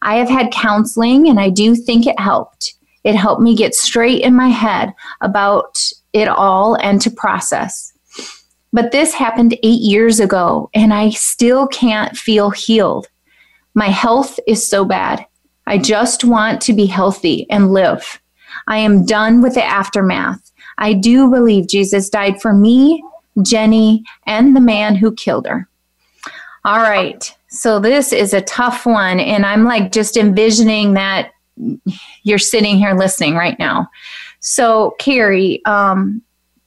I 0.03 0.16
have 0.16 0.28
had 0.28 0.53
counseling 0.53 1.28
and 1.28 1.41
I 1.41 1.51
do 1.51 1.74
think 1.74 2.07
it 2.07 2.18
helped. 2.18 2.74
It 3.05 3.14
helped 3.14 3.43
me 3.43 3.55
get 3.55 3.74
straight 3.74 4.22
in 4.22 4.35
my 4.35 4.49
head 4.49 4.93
about 5.20 5.80
it 6.12 6.28
all 6.28 6.74
and 6.76 7.01
to 7.03 7.11
process. 7.11 7.93
But 8.72 8.93
this 8.93 9.14
happened 9.14 9.55
eight 9.62 9.80
years 9.80 10.20
ago 10.20 10.68
and 10.74 10.93
I 10.93 11.11
still 11.11 11.66
can't 11.68 12.16
feel 12.16 12.51
healed. 12.51 13.09
My 13.74 13.89
health 13.89 14.39
is 14.47 14.68
so 14.68 14.85
bad. 14.85 15.24
I 15.66 15.78
just 15.78 16.24
want 16.24 16.61
to 16.62 16.72
be 16.72 16.87
healthy 16.87 17.47
and 17.51 17.72
live. 17.72 18.20
I 18.66 18.78
am 18.78 19.05
done 19.05 19.43
with 19.43 19.55
the 19.55 19.64
aftermath. 19.64 20.51
I 20.78 20.92
do 20.92 21.30
believe 21.30 21.68
Jesus 21.68 22.08
died 22.10 22.40
for 22.40 22.52
me, 22.52 23.02
Jenny, 23.42 24.04
and 24.26 24.56
the 24.56 24.60
man 24.60 24.94
who 24.94 25.14
killed 25.14 25.46
her. 25.46 25.68
All 26.64 26.78
right. 26.78 27.36
So 27.48 27.78
this 27.78 28.12
is 28.12 28.32
a 28.32 28.40
tough 28.40 28.86
one. 28.86 29.20
And 29.20 29.44
I'm 29.44 29.64
like 29.64 29.92
just 29.92 30.16
envisioning 30.16 30.94
that 30.94 31.30
you're 32.22 32.38
sitting 32.38 32.78
here 32.78 32.94
listening 32.94 33.34
right 33.34 33.58
now. 33.58 33.88
So, 34.40 34.94
Carrie, 34.98 35.64
um, 35.64 36.20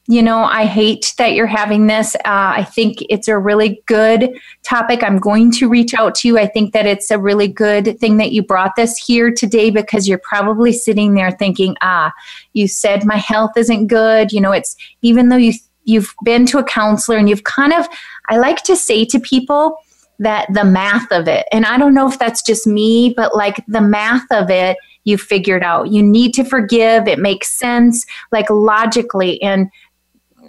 you 0.09 0.23
know, 0.23 0.43
I 0.43 0.65
hate 0.65 1.13
that 1.17 1.33
you're 1.33 1.47
having 1.47 1.87
this. 1.87 2.15
Uh, 2.15 2.55
I 2.55 2.63
think 2.63 3.03
it's 3.09 3.27
a 3.27 3.37
really 3.37 3.83
good 3.87 4.39
topic. 4.63 5.03
I'm 5.03 5.19
going 5.19 5.51
to 5.53 5.67
reach 5.67 5.93
out 5.93 6.15
to 6.15 6.29
you. 6.29 6.39
I 6.39 6.47
think 6.47 6.71
that 6.71 6.85
it's 6.85 7.11
a 7.11 7.19
really 7.19 7.49
good 7.49 7.99
thing 7.99 8.15
that 8.17 8.31
you 8.31 8.41
brought 8.41 8.77
this 8.77 8.97
here 8.97 9.31
today 9.31 9.69
because 9.69 10.07
you're 10.07 10.17
probably 10.17 10.71
sitting 10.71 11.13
there 11.13 11.31
thinking, 11.31 11.75
ah, 11.81 12.13
you 12.53 12.69
said 12.69 13.03
my 13.03 13.17
health 13.17 13.57
isn't 13.57 13.87
good. 13.87 14.31
You 14.31 14.39
know, 14.39 14.53
it's 14.53 14.77
even 15.01 15.27
though 15.27 15.35
you 15.37 15.53
you've 15.83 16.13
been 16.23 16.45
to 16.45 16.57
a 16.57 16.63
counselor 16.63 17.17
and 17.17 17.29
you've 17.29 17.43
kind 17.43 17.73
of 17.73 17.87
I 18.29 18.37
like 18.37 18.63
to 18.63 18.75
say 18.75 19.03
to 19.05 19.19
people 19.19 19.77
that 20.19 20.47
the 20.53 20.63
math 20.63 21.11
of 21.11 21.27
it, 21.27 21.45
and 21.51 21.65
I 21.65 21.77
don't 21.77 21.93
know 21.93 22.07
if 22.07 22.17
that's 22.17 22.41
just 22.41 22.65
me, 22.65 23.13
but 23.15 23.35
like 23.35 23.61
the 23.67 23.81
math 23.81 24.25
of 24.31 24.49
it, 24.49 24.77
you 25.03 25.17
figured 25.17 25.63
out. 25.63 25.89
You 25.89 26.03
need 26.03 26.33
to 26.33 26.43
forgive. 26.43 27.07
It 27.07 27.19
makes 27.19 27.53
sense, 27.53 28.05
like 28.31 28.49
logically 28.49 29.41
and 29.41 29.69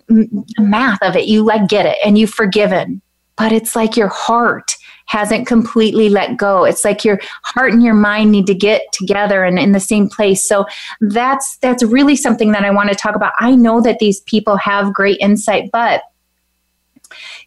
math 0.08 1.02
of 1.02 1.16
it. 1.16 1.26
You 1.26 1.42
like 1.42 1.68
get 1.68 1.86
it 1.86 1.98
and 2.04 2.18
you've 2.18 2.30
forgiven, 2.30 3.02
but 3.36 3.52
it's 3.52 3.76
like 3.76 3.96
your 3.96 4.08
heart 4.08 4.76
hasn't 5.06 5.46
completely 5.46 6.10
let 6.10 6.36
go. 6.36 6.64
It's 6.64 6.84
like 6.84 7.04
your 7.04 7.18
heart 7.42 7.72
and 7.72 7.82
your 7.82 7.94
mind 7.94 8.30
need 8.30 8.46
to 8.46 8.54
get 8.54 8.82
together 8.92 9.42
and 9.42 9.58
in 9.58 9.72
the 9.72 9.80
same 9.80 10.08
place. 10.08 10.46
So 10.46 10.66
that's 11.00 11.56
that's 11.58 11.82
really 11.82 12.14
something 12.14 12.52
that 12.52 12.64
I 12.64 12.70
want 12.70 12.90
to 12.90 12.94
talk 12.94 13.16
about. 13.16 13.32
I 13.38 13.54
know 13.54 13.80
that 13.80 13.98
these 14.00 14.20
people 14.20 14.56
have 14.56 14.92
great 14.92 15.18
insight, 15.20 15.70
but 15.72 16.02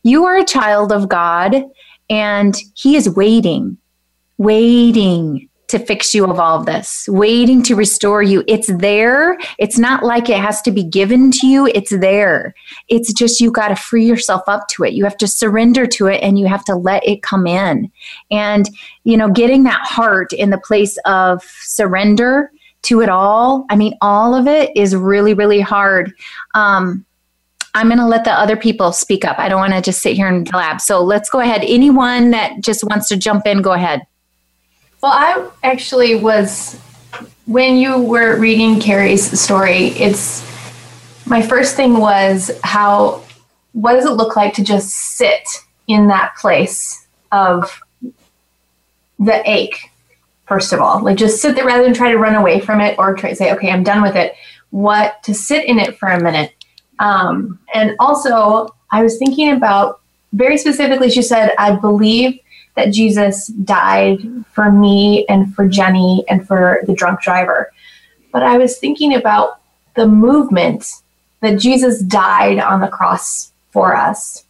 you 0.04 0.26
are 0.26 0.38
a 0.38 0.46
child 0.46 0.92
of 0.92 1.08
God 1.08 1.56
and 2.10 2.58
he 2.74 2.96
is 2.96 3.08
waiting, 3.10 3.78
waiting 4.38 5.48
to 5.72 5.80
fix 5.80 6.14
you 6.14 6.26
of 6.26 6.40
all 6.40 6.60
of 6.60 6.66
this, 6.66 7.08
waiting 7.10 7.64
to 7.64 7.76
restore 7.76 8.22
you. 8.22 8.44
It's 8.48 8.68
there. 8.68 9.38
It's 9.58 9.80
not 9.80 10.04
like 10.04 10.30
it 10.30 10.38
has 10.38 10.62
to 10.64 10.72
be 10.72 10.84
given 10.84 11.32
to 11.32 11.48
you. 11.48 11.68
It's 11.68 11.92
there. 11.92 12.54
It's 12.90 13.14
just 13.14 13.40
you 13.40 13.52
got 13.52 13.70
to 13.70 13.76
free 13.76 14.06
yourself 14.06 14.44
up 14.48 14.68
to 14.70 14.84
it. 14.84 14.94
You 14.94 15.06
have 15.06 15.18
to 15.18 15.28
surrender 15.28 15.88
to 15.88 16.08
it 16.08 16.22
and 16.22 16.38
you 16.38 16.46
have 16.48 16.66
to 16.66 16.76
let 16.76 17.08
it 17.08 17.24
come 17.24 17.48
in. 17.48 17.90
And, 18.30 18.70
you 19.06 19.16
know, 19.16 19.30
getting 19.30 19.64
that 19.64 19.82
heart 19.84 20.34
in 20.34 20.50
the 20.50 20.58
place 20.58 20.98
of 21.06 21.42
surrender 21.62 22.52
to 22.84 23.02
it 23.02 23.10
all, 23.10 23.66
I 23.70 23.76
mean, 23.78 23.96
all 24.02 24.36
of 24.36 24.48
it 24.48 24.72
is 24.76 24.96
really, 24.96 25.34
really 25.34 25.62
hard. 25.62 26.14
Um, 26.54 27.06
I'm 27.74 27.88
going 27.88 28.00
to 28.00 28.08
let 28.08 28.26
the 28.26 28.34
other 28.34 28.58
people 28.58 28.92
speak 28.92 29.24
up. 29.24 29.40
I 29.40 29.48
don't 29.48 29.62
want 29.62 29.74
to 29.74 29.82
just 29.82 30.02
sit 30.02 30.18
here 30.18 30.28
and 30.28 30.50
blab. 30.52 30.82
So 30.82 31.02
let's 31.02 31.30
go 31.30 31.40
ahead. 31.40 31.64
Anyone 31.64 32.32
that 32.32 32.62
just 32.62 32.84
wants 32.84 33.08
to 33.08 33.16
jump 33.16 33.48
in, 33.48 33.62
go 33.62 33.72
ahead. 33.72 34.02
Well, 35.02 35.14
I 35.14 35.50
actually 35.64 36.14
was, 36.14 36.80
when 37.48 37.78
you 37.78 38.00
were 38.00 38.40
reading 38.40 38.80
Carrie's 38.80 39.40
story, 39.40 39.88
it's 39.88 40.46
my 41.26 41.42
first 41.42 41.76
thing 41.76 41.98
was 41.98 42.52
how, 42.64 43.24
what 43.74 43.94
does 43.94 44.06
it 44.06 44.12
look 44.12 44.36
like 44.36 44.54
to 44.56 44.64
just 44.64 44.90
sit 44.92 45.48
in 45.88 46.08
that 46.10 46.36
place 46.36 47.08
of 47.32 47.82
the 49.18 49.42
ache, 49.50 49.90
first 50.46 50.72
of 50.72 50.80
all? 50.80 51.04
Like 51.04 51.18
just 51.18 51.42
sit 51.42 51.56
there 51.56 51.66
rather 51.66 51.84
than 51.84 51.96
try 51.96 52.12
to 52.12 52.20
run 52.20 52.36
away 52.36 52.60
from 52.60 52.80
it 52.80 53.00
or 53.00 53.16
try 53.16 53.32
to 53.32 53.36
say, 53.36 53.52
okay, 53.54 53.72
I'm 53.72 53.84
done 53.84 54.04
with 54.04 54.16
it. 54.16 54.36
What 54.70 55.24
to 55.24 55.34
sit 55.34 55.66
in 55.66 55.80
it 55.80 55.98
for 55.98 56.10
a 56.10 56.22
minute. 56.22 56.54
Um, 57.00 57.58
and 57.74 57.96
also, 58.00 58.76
I 58.92 59.02
was 59.02 59.18
thinking 59.18 59.52
about 59.54 60.02
very 60.34 60.60
specifically, 60.60 61.10
she 61.10 61.24
said, 61.24 61.54
I 61.58 61.76
believe 61.76 62.40
that 62.76 62.92
Jesus 62.92 63.48
died 63.48 64.20
for 64.52 64.72
me 64.72 65.26
and 65.28 65.54
for 65.54 65.68
Jenny 65.68 66.24
and 66.30 66.48
for 66.48 66.80
the 66.88 66.94
drunk 66.94 67.22
driver. 67.22 67.72
But 68.32 68.44
I 68.44 68.58
was 68.58 68.78
thinking 68.78 69.16
about 69.16 69.60
the 69.96 70.08
movement 70.08 70.90
that 71.42 71.60
Jesus 71.60 72.02
died 72.02 72.60
on 72.60 72.82
the 72.82 72.88
cross 72.88 73.52
for 73.72 73.96
us. 73.96 74.46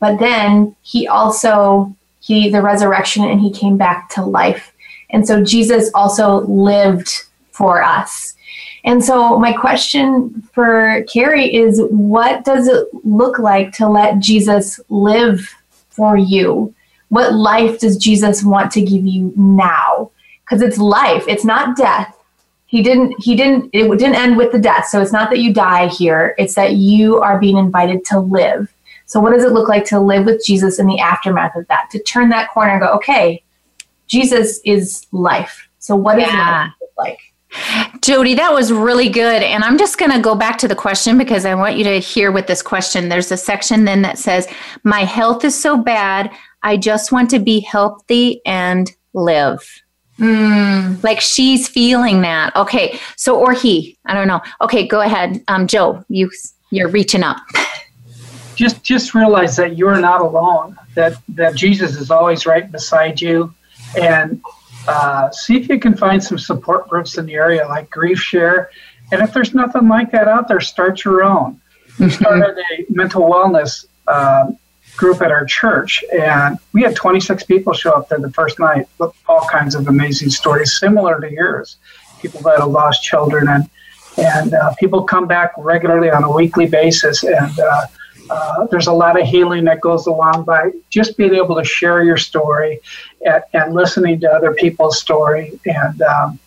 But 0.00 0.18
then 0.18 0.74
he 0.82 1.06
also 1.06 1.94
he 2.20 2.50
the 2.50 2.62
resurrection 2.62 3.24
and 3.24 3.40
he 3.40 3.50
came 3.50 3.76
back 3.76 4.08
to 4.10 4.24
life. 4.24 4.72
And 5.10 5.26
so 5.26 5.42
Jesus 5.42 5.90
also 5.94 6.40
lived 6.42 7.24
for 7.50 7.82
us. 7.82 8.34
And 8.84 9.04
so 9.04 9.38
my 9.38 9.52
question 9.52 10.42
for 10.52 11.04
Carrie 11.12 11.54
is 11.54 11.82
what 11.90 12.44
does 12.44 12.66
it 12.66 12.88
look 13.04 13.38
like 13.38 13.72
to 13.74 13.88
let 13.88 14.20
Jesus 14.20 14.80
live 14.88 15.54
for 15.90 16.16
you? 16.16 16.74
What 17.10 17.34
life 17.34 17.78
does 17.78 17.96
Jesus 17.96 18.42
want 18.42 18.72
to 18.72 18.80
give 18.80 19.06
you 19.06 19.32
now? 19.36 20.10
Because 20.44 20.62
it's 20.62 20.78
life, 20.78 21.24
it's 21.28 21.44
not 21.44 21.76
death. 21.76 22.16
He 22.66 22.82
didn't 22.82 23.16
he 23.22 23.36
didn't 23.36 23.70
it 23.72 23.88
didn't 23.98 24.14
end 24.14 24.36
with 24.36 24.52
the 24.52 24.58
death. 24.58 24.86
So 24.86 25.02
it's 25.02 25.12
not 25.12 25.28
that 25.30 25.40
you 25.40 25.52
die 25.52 25.88
here, 25.88 26.34
it's 26.38 26.54
that 26.54 26.74
you 26.74 27.18
are 27.18 27.38
being 27.38 27.58
invited 27.58 28.04
to 28.06 28.20
live. 28.20 28.72
So 29.06 29.18
what 29.18 29.32
does 29.32 29.42
it 29.42 29.50
look 29.50 29.68
like 29.68 29.84
to 29.86 29.98
live 29.98 30.24
with 30.24 30.44
Jesus 30.44 30.78
in 30.78 30.86
the 30.86 31.00
aftermath 31.00 31.56
of 31.56 31.66
that? 31.66 31.88
To 31.90 31.98
turn 32.04 32.28
that 32.28 32.48
corner 32.50 32.72
and 32.72 32.80
go, 32.80 32.92
okay, 32.94 33.42
Jesus 34.06 34.60
is 34.64 35.04
life. 35.10 35.68
So 35.80 35.96
what 35.96 36.14
does 36.14 36.28
yeah. 36.28 36.62
life 36.62 36.72
look 36.80 36.90
like? 36.96 37.18
Jodie, 37.98 38.36
that 38.36 38.52
was 38.52 38.72
really 38.72 39.08
good. 39.08 39.42
And 39.42 39.64
I'm 39.64 39.78
just 39.78 39.98
going 39.98 40.12
to 40.12 40.20
go 40.20 40.36
back 40.36 40.58
to 40.58 40.68
the 40.68 40.76
question 40.76 41.18
because 41.18 41.44
I 41.44 41.56
want 41.56 41.76
you 41.76 41.82
to 41.82 41.98
hear 41.98 42.30
with 42.30 42.46
this 42.46 42.62
question. 42.62 43.08
There's 43.08 43.32
a 43.32 43.36
section 43.36 43.84
then 43.84 44.02
that 44.02 44.18
says, 44.18 44.46
My 44.84 45.00
health 45.00 45.44
is 45.44 45.60
so 45.60 45.76
bad, 45.76 46.30
I 46.62 46.76
just 46.76 47.12
want 47.12 47.30
to 47.30 47.38
be 47.38 47.60
healthy 47.60 48.40
and 48.44 48.90
live. 49.12 49.82
Mm, 50.18 51.02
like 51.02 51.20
she's 51.20 51.66
feeling 51.66 52.20
that. 52.22 52.54
Okay. 52.54 52.98
So, 53.16 53.38
or 53.38 53.52
he, 53.52 53.96
I 54.04 54.14
don't 54.14 54.28
know. 54.28 54.40
Okay, 54.60 54.86
go 54.86 55.00
ahead. 55.00 55.42
Um, 55.48 55.66
Joe, 55.66 56.04
you, 56.08 56.30
you're 56.70 56.88
reaching 56.88 57.22
up. 57.22 57.38
just 58.60 58.84
just 58.84 59.14
realize 59.14 59.56
that 59.56 59.78
you're 59.78 59.98
not 59.98 60.20
alone. 60.20 60.76
That 60.94 61.14
that 61.30 61.54
Jesus 61.54 61.96
is 61.96 62.10
always 62.10 62.44
right 62.44 62.70
beside 62.70 63.18
you, 63.20 63.54
and 63.98 64.42
uh, 64.86 65.30
see 65.30 65.56
if 65.56 65.68
you 65.68 65.80
can 65.80 65.96
find 65.96 66.22
some 66.22 66.38
support 66.38 66.86
groups 66.88 67.16
in 67.16 67.24
the 67.24 67.34
area 67.34 67.66
like 67.66 67.88
Grief 67.88 68.18
Share. 68.18 68.70
And 69.12 69.22
if 69.22 69.32
there's 69.32 69.54
nothing 69.54 69.88
like 69.88 70.12
that 70.12 70.28
out 70.28 70.46
there, 70.46 70.60
start 70.60 71.04
your 71.04 71.24
own. 71.24 71.60
We 71.98 72.06
mm-hmm. 72.06 72.22
started 72.22 72.56
a 72.58 72.86
mental 72.90 73.22
wellness 73.22 73.86
uh, 74.06 74.50
group 75.00 75.22
at 75.22 75.32
our 75.32 75.46
church, 75.46 76.04
and 76.12 76.58
we 76.74 76.82
had 76.82 76.94
26 76.94 77.44
people 77.44 77.72
show 77.72 77.92
up 77.92 78.08
there 78.10 78.20
the 78.20 78.30
first 78.30 78.58
night. 78.58 78.86
With 78.98 79.12
all 79.26 79.46
kinds 79.50 79.74
of 79.74 79.88
amazing 79.88 80.30
stories, 80.30 80.78
similar 80.78 81.18
to 81.20 81.32
yours. 81.32 81.78
People 82.20 82.42
that 82.42 82.60
have 82.60 82.70
lost 82.70 83.02
children, 83.02 83.48
and 83.48 83.68
and 84.18 84.52
uh, 84.52 84.74
people 84.74 85.04
come 85.04 85.26
back 85.26 85.52
regularly 85.56 86.10
on 86.10 86.22
a 86.22 86.30
weekly 86.30 86.66
basis, 86.66 87.24
and 87.24 87.58
uh, 87.58 87.86
uh, 88.28 88.66
there's 88.66 88.86
a 88.86 88.92
lot 88.92 89.20
of 89.20 89.26
healing 89.26 89.64
that 89.64 89.80
goes 89.80 90.06
along 90.06 90.44
by 90.44 90.70
just 90.90 91.16
being 91.16 91.34
able 91.34 91.56
to 91.56 91.64
share 91.64 92.04
your 92.04 92.18
story 92.18 92.78
and, 93.26 93.42
and 93.54 93.74
listening 93.74 94.20
to 94.20 94.30
other 94.30 94.54
people's 94.54 95.00
story. 95.00 95.58
And, 95.64 96.00
um, 96.02 96.38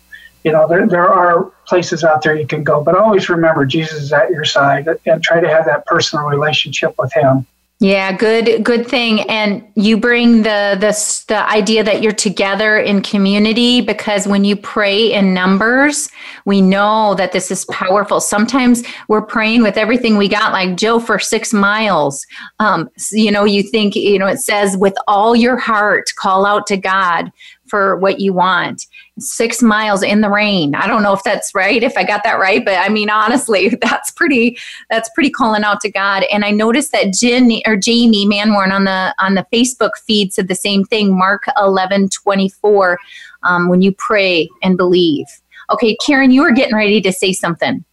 you 0.44 0.52
know, 0.52 0.66
there, 0.66 0.86
there 0.86 1.08
are 1.08 1.52
places 1.66 2.04
out 2.04 2.22
there 2.22 2.36
you 2.36 2.46
can 2.46 2.64
go, 2.64 2.82
but 2.82 2.96
always 2.96 3.28
remember 3.28 3.66
Jesus 3.66 4.04
is 4.04 4.12
at 4.12 4.30
your 4.30 4.44
side 4.44 4.88
and 5.04 5.22
try 5.22 5.40
to 5.40 5.48
have 5.48 5.66
that 5.66 5.84
personal 5.84 6.24
relationship 6.26 6.94
with 6.98 7.12
Him. 7.12 7.46
Yeah, 7.80 8.16
good 8.16 8.64
good 8.64 8.86
thing 8.86 9.22
and 9.28 9.66
you 9.74 9.96
bring 9.96 10.38
the 10.38 10.76
the 10.80 11.24
the 11.26 11.50
idea 11.50 11.82
that 11.82 12.02
you're 12.02 12.12
together 12.12 12.78
in 12.78 13.02
community 13.02 13.80
because 13.80 14.28
when 14.28 14.44
you 14.44 14.54
pray 14.54 15.12
in 15.12 15.34
numbers, 15.34 16.08
we 16.44 16.60
know 16.60 17.14
that 17.16 17.32
this 17.32 17.50
is 17.50 17.64
powerful. 17.66 18.20
Sometimes 18.20 18.84
we're 19.08 19.26
praying 19.26 19.62
with 19.62 19.76
everything 19.76 20.16
we 20.16 20.28
got 20.28 20.52
like 20.52 20.76
Joe 20.76 21.00
for 21.00 21.18
6 21.18 21.52
miles. 21.52 22.24
Um, 22.60 22.88
you 23.10 23.32
know, 23.32 23.44
you 23.44 23.62
think, 23.64 23.96
you 23.96 24.20
know, 24.20 24.28
it 24.28 24.38
says 24.38 24.76
with 24.76 24.94
all 25.08 25.34
your 25.34 25.56
heart 25.56 26.12
call 26.16 26.46
out 26.46 26.68
to 26.68 26.76
God 26.76 27.32
for 27.66 27.96
what 27.96 28.20
you 28.20 28.32
want 28.32 28.86
six 29.18 29.62
miles 29.62 30.02
in 30.02 30.20
the 30.20 30.30
rain. 30.30 30.74
I 30.74 30.86
don't 30.86 31.02
know 31.02 31.12
if 31.12 31.22
that's 31.22 31.54
right, 31.54 31.82
if 31.82 31.96
I 31.96 32.04
got 32.04 32.22
that 32.24 32.38
right, 32.38 32.64
but 32.64 32.74
I 32.74 32.88
mean, 32.88 33.10
honestly, 33.10 33.68
that's 33.80 34.10
pretty, 34.10 34.58
that's 34.90 35.08
pretty 35.10 35.30
calling 35.30 35.64
out 35.64 35.80
to 35.82 35.90
God. 35.90 36.24
And 36.30 36.44
I 36.44 36.50
noticed 36.50 36.92
that 36.92 37.12
Jen 37.12 37.60
or 37.66 37.76
Jamie 37.76 38.26
Manwarn 38.26 38.72
on 38.72 38.84
the, 38.84 39.14
on 39.18 39.34
the 39.34 39.46
Facebook 39.52 39.92
feed 40.06 40.32
said 40.32 40.48
the 40.48 40.54
same 40.54 40.84
thing, 40.84 41.16
Mark 41.16 41.44
11, 41.58 42.08
24, 42.10 42.98
um, 43.44 43.68
when 43.68 43.82
you 43.82 43.92
pray 43.92 44.48
and 44.62 44.76
believe. 44.76 45.26
Okay, 45.70 45.96
Karen, 46.04 46.30
you 46.30 46.42
were 46.42 46.52
getting 46.52 46.74
ready 46.74 47.00
to 47.00 47.12
say 47.12 47.32
something. 47.32 47.84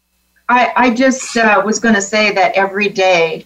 I, 0.49 0.74
I 0.76 0.93
just 0.93 1.38
uh, 1.38 1.61
was 1.63 1.80
going 1.80 1.95
to 1.95 2.01
say 2.01 2.32
that 2.34 2.53
every 2.55 2.89
day, 2.89 3.45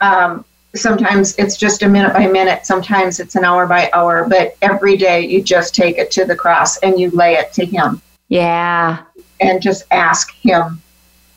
um, 0.00 0.44
sometimes 0.76 1.34
it's 1.36 1.56
just 1.56 1.82
a 1.82 1.88
minute 1.88 2.12
by 2.12 2.26
minute 2.26 2.66
sometimes 2.66 3.20
it's 3.20 3.34
an 3.36 3.44
hour 3.44 3.66
by 3.66 3.90
hour 3.92 4.26
but 4.28 4.56
every 4.62 4.96
day 4.96 5.20
you 5.20 5.42
just 5.42 5.74
take 5.74 5.98
it 5.98 6.10
to 6.10 6.24
the 6.24 6.36
cross 6.36 6.78
and 6.78 6.98
you 6.98 7.10
lay 7.10 7.34
it 7.34 7.52
to 7.52 7.64
him. 7.64 8.00
Yeah. 8.28 9.02
And 9.40 9.62
just 9.62 9.84
ask 9.90 10.32
him 10.34 10.82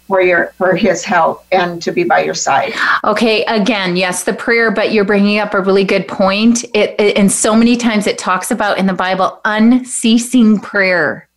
for 0.08 0.22
your 0.22 0.48
for 0.58 0.76
his 0.76 1.04
help 1.04 1.46
and 1.52 1.82
to 1.84 1.92
be 1.92 2.04
by 2.04 2.24
your 2.24 2.34
side. 2.34 2.74
Okay 3.04 3.46
again 3.46 3.96
yes 3.96 4.24
the 4.24 4.34
prayer 4.34 4.72
but 4.72 4.92
you're 4.92 5.06
bringing 5.06 5.40
up 5.40 5.54
a 5.54 5.62
really 5.62 5.84
good 5.84 6.08
point. 6.08 6.64
It, 6.74 7.00
it 7.00 7.18
and 7.18 7.32
so 7.32 7.56
many 7.56 7.78
times 7.78 8.08
it 8.08 8.18
talks 8.18 8.52
about 8.52 8.78
in 8.78 8.88
the 8.88 8.94
bible 8.94 9.40
unceasing 9.46 10.60
prayer 10.60 11.29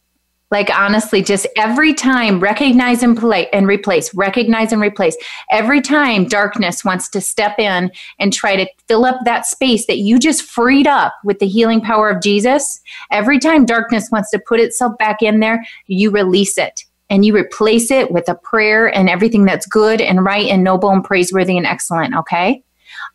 like 0.52 0.68
honestly, 0.70 1.22
just 1.22 1.46
every 1.56 1.94
time 1.94 2.38
recognize 2.38 3.02
and 3.02 3.18
play 3.18 3.48
and 3.54 3.66
replace, 3.66 4.14
recognize 4.14 4.70
and 4.70 4.82
replace. 4.82 5.16
Every 5.50 5.80
time 5.80 6.26
darkness 6.26 6.84
wants 6.84 7.08
to 7.08 7.22
step 7.22 7.58
in 7.58 7.90
and 8.18 8.32
try 8.34 8.56
to 8.56 8.68
fill 8.86 9.06
up 9.06 9.16
that 9.24 9.46
space 9.46 9.86
that 9.86 9.96
you 9.96 10.18
just 10.18 10.42
freed 10.42 10.86
up 10.86 11.14
with 11.24 11.38
the 11.38 11.48
healing 11.48 11.80
power 11.80 12.10
of 12.10 12.22
Jesus, 12.22 12.82
every 13.10 13.38
time 13.38 13.64
darkness 13.64 14.10
wants 14.12 14.30
to 14.30 14.38
put 14.46 14.60
itself 14.60 14.96
back 14.98 15.22
in 15.22 15.40
there, 15.40 15.64
you 15.86 16.10
release 16.10 16.58
it 16.58 16.84
and 17.08 17.24
you 17.24 17.34
replace 17.34 17.90
it 17.90 18.12
with 18.12 18.28
a 18.28 18.34
prayer 18.34 18.94
and 18.94 19.08
everything 19.08 19.46
that's 19.46 19.64
good 19.64 20.02
and 20.02 20.22
right 20.22 20.48
and 20.48 20.62
noble 20.62 20.90
and 20.90 21.02
praiseworthy 21.02 21.56
and 21.56 21.66
excellent. 21.66 22.14
Okay. 22.14 22.62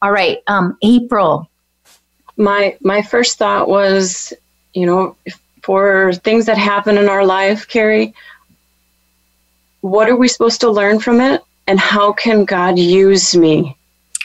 All 0.02 0.12
right. 0.12 0.40
Um, 0.48 0.76
April. 0.82 1.48
My 2.36 2.76
my 2.82 3.04
first 3.04 3.38
thought 3.38 3.68
was, 3.68 4.34
you 4.74 4.88
know, 4.88 5.16
if 5.26 5.40
for 5.68 6.14
things 6.14 6.46
that 6.46 6.58
happen 6.58 6.98
in 6.98 7.10
our 7.10 7.26
life, 7.26 7.68
Carrie, 7.68 8.14
what 9.82 10.08
are 10.08 10.16
we 10.16 10.30
supposed 10.30 10.62
to 10.62 10.72
learn 10.72 10.98
from 10.98 11.20
it? 11.20 11.44
And 11.68 11.78
how 11.78 12.14
can 12.14 12.46
God 12.46 12.80
use 12.80 13.36
me? 13.36 13.76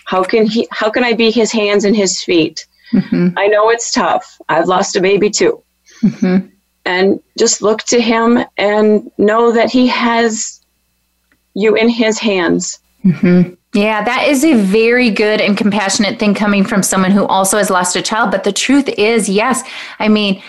How 0.04 0.22
can 0.22 0.46
he 0.46 0.68
how 0.70 0.88
can 0.88 1.02
I 1.02 1.14
be 1.14 1.32
his 1.32 1.50
hands 1.50 1.84
and 1.84 1.96
his 1.96 2.22
feet? 2.22 2.64
Mm-hmm. 2.92 3.36
I 3.36 3.48
know 3.48 3.70
it's 3.70 3.90
tough. 3.90 4.40
I've 4.48 4.68
lost 4.68 4.94
a 4.94 5.00
baby 5.00 5.30
too. 5.30 5.60
Mm-hmm. 6.04 6.46
And 6.84 7.20
just 7.36 7.60
look 7.60 7.82
to 7.94 8.00
him 8.00 8.44
and 8.56 9.10
know 9.18 9.50
that 9.50 9.68
he 9.68 9.88
has 9.88 10.60
you 11.54 11.74
in 11.74 11.88
his 11.88 12.20
hands. 12.20 12.78
Mm-hmm. 13.04 13.54
Yeah, 13.74 14.04
that 14.04 14.28
is 14.28 14.44
a 14.44 14.54
very 14.54 15.10
good 15.10 15.40
and 15.40 15.56
compassionate 15.56 16.20
thing 16.20 16.34
coming 16.34 16.62
from 16.62 16.82
someone 16.84 17.10
who 17.10 17.26
also 17.26 17.56
has 17.56 17.70
lost 17.70 17.96
a 17.96 18.02
child. 18.02 18.30
But 18.30 18.44
the 18.44 18.52
truth 18.52 18.88
is, 18.90 19.28
yes, 19.28 19.62
I 19.98 20.08
mean, 20.08 20.42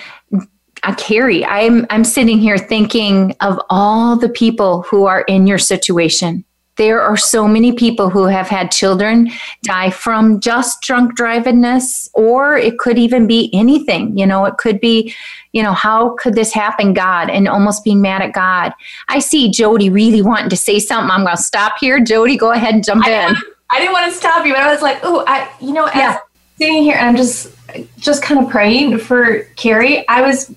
uh, 0.83 0.95
Carrie, 0.95 1.45
I'm 1.45 1.85
I'm 1.89 2.03
sitting 2.03 2.39
here 2.39 2.57
thinking 2.57 3.35
of 3.39 3.59
all 3.69 4.17
the 4.17 4.29
people 4.29 4.83
who 4.83 5.05
are 5.05 5.21
in 5.21 5.47
your 5.47 5.57
situation. 5.57 6.43
There 6.75 7.01
are 7.01 7.15
so 7.15 7.47
many 7.47 7.71
people 7.73 8.09
who 8.09 8.25
have 8.25 8.47
had 8.47 8.71
children 8.71 9.29
die 9.61 9.91
from 9.91 10.39
just 10.39 10.81
drunk 10.81 11.15
drivingness, 11.17 12.09
or 12.15 12.57
it 12.57 12.79
could 12.79 12.97
even 12.97 13.27
be 13.27 13.51
anything. 13.53 14.17
You 14.17 14.25
know, 14.25 14.45
it 14.45 14.57
could 14.57 14.79
be, 14.79 15.13
you 15.51 15.61
know, 15.61 15.73
how 15.73 16.15
could 16.15 16.33
this 16.33 16.51
happen, 16.51 16.93
God, 16.93 17.29
and 17.29 17.47
almost 17.47 17.83
being 17.83 18.01
mad 18.01 18.23
at 18.23 18.33
God. 18.33 18.73
I 19.07 19.19
see 19.19 19.51
Jodie 19.51 19.93
really 19.93 20.23
wanting 20.23 20.49
to 20.49 20.57
say 20.57 20.79
something. 20.79 21.11
I'm 21.11 21.23
going 21.23 21.37
to 21.37 21.43
stop 21.43 21.73
here. 21.79 21.99
Jodie, 21.99 22.39
go 22.39 22.51
ahead 22.51 22.73
and 22.73 22.83
jump 22.83 23.05
I 23.05 23.27
in. 23.27 23.35
I 23.69 23.79
didn't 23.79 23.93
want 23.93 24.11
to 24.11 24.17
stop 24.17 24.43
you, 24.43 24.53
but 24.53 24.63
I 24.63 24.73
was 24.73 24.81
like, 24.81 24.99
oh, 25.03 25.23
I, 25.27 25.51
you 25.61 25.73
know, 25.73 25.85
yeah. 25.93 26.17
sitting 26.57 26.81
here 26.81 26.95
and 26.95 27.09
I'm 27.09 27.15
just, 27.15 27.51
just 27.97 28.23
kind 28.23 28.43
of 28.43 28.49
praying 28.49 28.97
for 28.97 29.43
Carrie. 29.57 30.07
I 30.07 30.23
was 30.23 30.55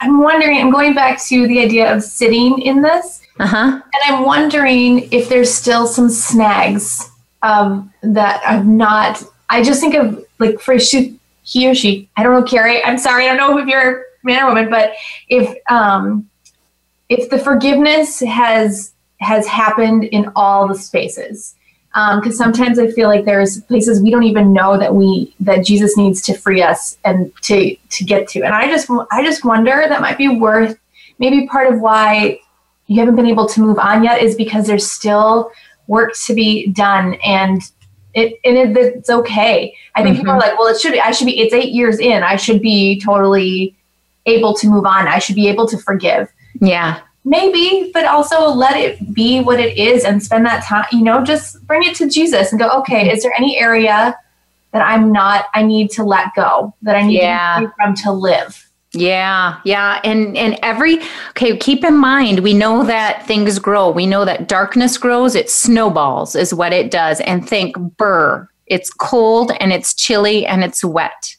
I'm 0.00 0.20
wondering, 0.20 0.58
I'm 0.58 0.70
going 0.70 0.94
back 0.94 1.22
to 1.24 1.46
the 1.46 1.60
idea 1.60 1.94
of 1.94 2.02
sitting 2.02 2.60
in 2.60 2.82
this. 2.82 3.22
Uh-huh. 3.40 3.56
And 3.56 3.82
I'm 4.04 4.24
wondering 4.24 5.08
if 5.12 5.28
there's 5.28 5.52
still 5.52 5.86
some 5.86 6.08
snags 6.08 7.10
um, 7.42 7.92
that 8.02 8.42
I'm 8.46 8.76
not, 8.76 9.22
I 9.50 9.62
just 9.62 9.80
think 9.80 9.94
of 9.94 10.24
like 10.38 10.60
for 10.60 10.78
she, 10.78 11.18
he 11.42 11.68
or 11.68 11.74
she, 11.74 12.08
I 12.16 12.22
don't 12.22 12.38
know, 12.38 12.46
Carrie, 12.46 12.82
I'm 12.84 12.98
sorry, 12.98 13.28
I 13.28 13.36
don't 13.36 13.56
know 13.56 13.58
if 13.58 13.66
you're 13.66 14.04
man 14.22 14.42
or 14.42 14.48
woman, 14.48 14.70
but 14.70 14.92
if, 15.28 15.56
um, 15.70 16.28
if 17.08 17.28
the 17.28 17.38
forgiveness 17.38 18.20
has, 18.20 18.92
has 19.20 19.46
happened 19.46 20.04
in 20.04 20.30
all 20.34 20.68
the 20.68 20.74
spaces, 20.74 21.54
because 21.94 22.40
um, 22.40 22.52
sometimes 22.52 22.80
I 22.80 22.90
feel 22.90 23.08
like 23.08 23.24
there's 23.24 23.60
places 23.62 24.02
we 24.02 24.10
don't 24.10 24.24
even 24.24 24.52
know 24.52 24.76
that 24.76 24.96
we 24.96 25.32
that 25.38 25.64
Jesus 25.64 25.96
needs 25.96 26.20
to 26.22 26.34
free 26.36 26.60
us 26.60 26.98
and 27.04 27.32
to 27.42 27.76
to 27.76 28.04
get 28.04 28.26
to. 28.30 28.42
And 28.42 28.52
I 28.52 28.68
just 28.68 28.90
I 29.12 29.22
just 29.22 29.44
wonder 29.44 29.84
that 29.88 30.00
might 30.00 30.18
be 30.18 30.28
worth 30.28 30.76
maybe 31.20 31.46
part 31.46 31.72
of 31.72 31.80
why 31.80 32.40
you 32.88 32.98
haven't 32.98 33.14
been 33.14 33.26
able 33.26 33.46
to 33.46 33.60
move 33.60 33.78
on 33.78 34.02
yet 34.02 34.20
is 34.20 34.34
because 34.34 34.66
there's 34.66 34.90
still 34.90 35.52
work 35.86 36.14
to 36.26 36.34
be 36.34 36.66
done 36.72 37.14
and 37.24 37.62
it 38.12 38.40
and 38.44 38.56
it, 38.56 38.76
it's 38.76 39.10
okay. 39.10 39.72
I 39.94 40.02
think 40.02 40.16
mm-hmm. 40.16 40.22
people 40.22 40.34
are 40.34 40.40
like, 40.40 40.58
well, 40.58 40.66
it 40.66 40.80
should 40.80 40.92
be. 40.92 41.00
I 41.00 41.12
should 41.12 41.26
be. 41.26 41.38
It's 41.38 41.54
eight 41.54 41.72
years 41.72 42.00
in. 42.00 42.24
I 42.24 42.34
should 42.34 42.60
be 42.60 43.00
totally 43.00 43.76
able 44.26 44.52
to 44.54 44.68
move 44.68 44.84
on. 44.84 45.06
I 45.06 45.20
should 45.20 45.36
be 45.36 45.46
able 45.48 45.68
to 45.68 45.78
forgive. 45.78 46.28
Yeah 46.60 47.02
maybe 47.24 47.90
but 47.92 48.04
also 48.04 48.48
let 48.48 48.76
it 48.76 49.14
be 49.14 49.40
what 49.40 49.58
it 49.58 49.76
is 49.78 50.04
and 50.04 50.22
spend 50.22 50.44
that 50.44 50.62
time 50.64 50.84
you 50.92 51.02
know 51.02 51.24
just 51.24 51.64
bring 51.66 51.82
it 51.82 51.94
to 51.94 52.08
jesus 52.08 52.52
and 52.52 52.60
go 52.60 52.68
okay 52.68 53.10
is 53.10 53.22
there 53.22 53.32
any 53.36 53.58
area 53.58 54.16
that 54.72 54.82
i'm 54.82 55.10
not 55.10 55.46
i 55.54 55.62
need 55.62 55.90
to 55.90 56.04
let 56.04 56.34
go 56.34 56.74
that 56.82 56.96
i 56.96 57.02
need 57.02 57.16
yeah. 57.16 57.60
to 57.60 57.72
from 57.76 57.94
to 57.94 58.12
live 58.12 58.60
yeah, 58.96 59.60
yeah. 59.64 60.00
And 60.04 60.36
and 60.36 60.58
every 60.62 61.00
okay, 61.30 61.56
keep 61.56 61.84
in 61.84 61.96
mind 61.96 62.40
we 62.40 62.54
know 62.54 62.84
that 62.84 63.26
things 63.26 63.58
grow. 63.58 63.90
We 63.90 64.06
know 64.06 64.24
that 64.24 64.46
darkness 64.46 64.96
grows, 64.96 65.34
it 65.34 65.50
snowballs 65.50 66.36
is 66.36 66.54
what 66.54 66.72
it 66.72 66.90
does. 66.90 67.20
And 67.22 67.48
think 67.48 67.76
burr. 67.76 68.48
It's 68.66 68.90
cold 68.90 69.52
and 69.60 69.72
it's 69.72 69.94
chilly 69.94 70.46
and 70.46 70.64
it's 70.64 70.84
wet. 70.84 71.36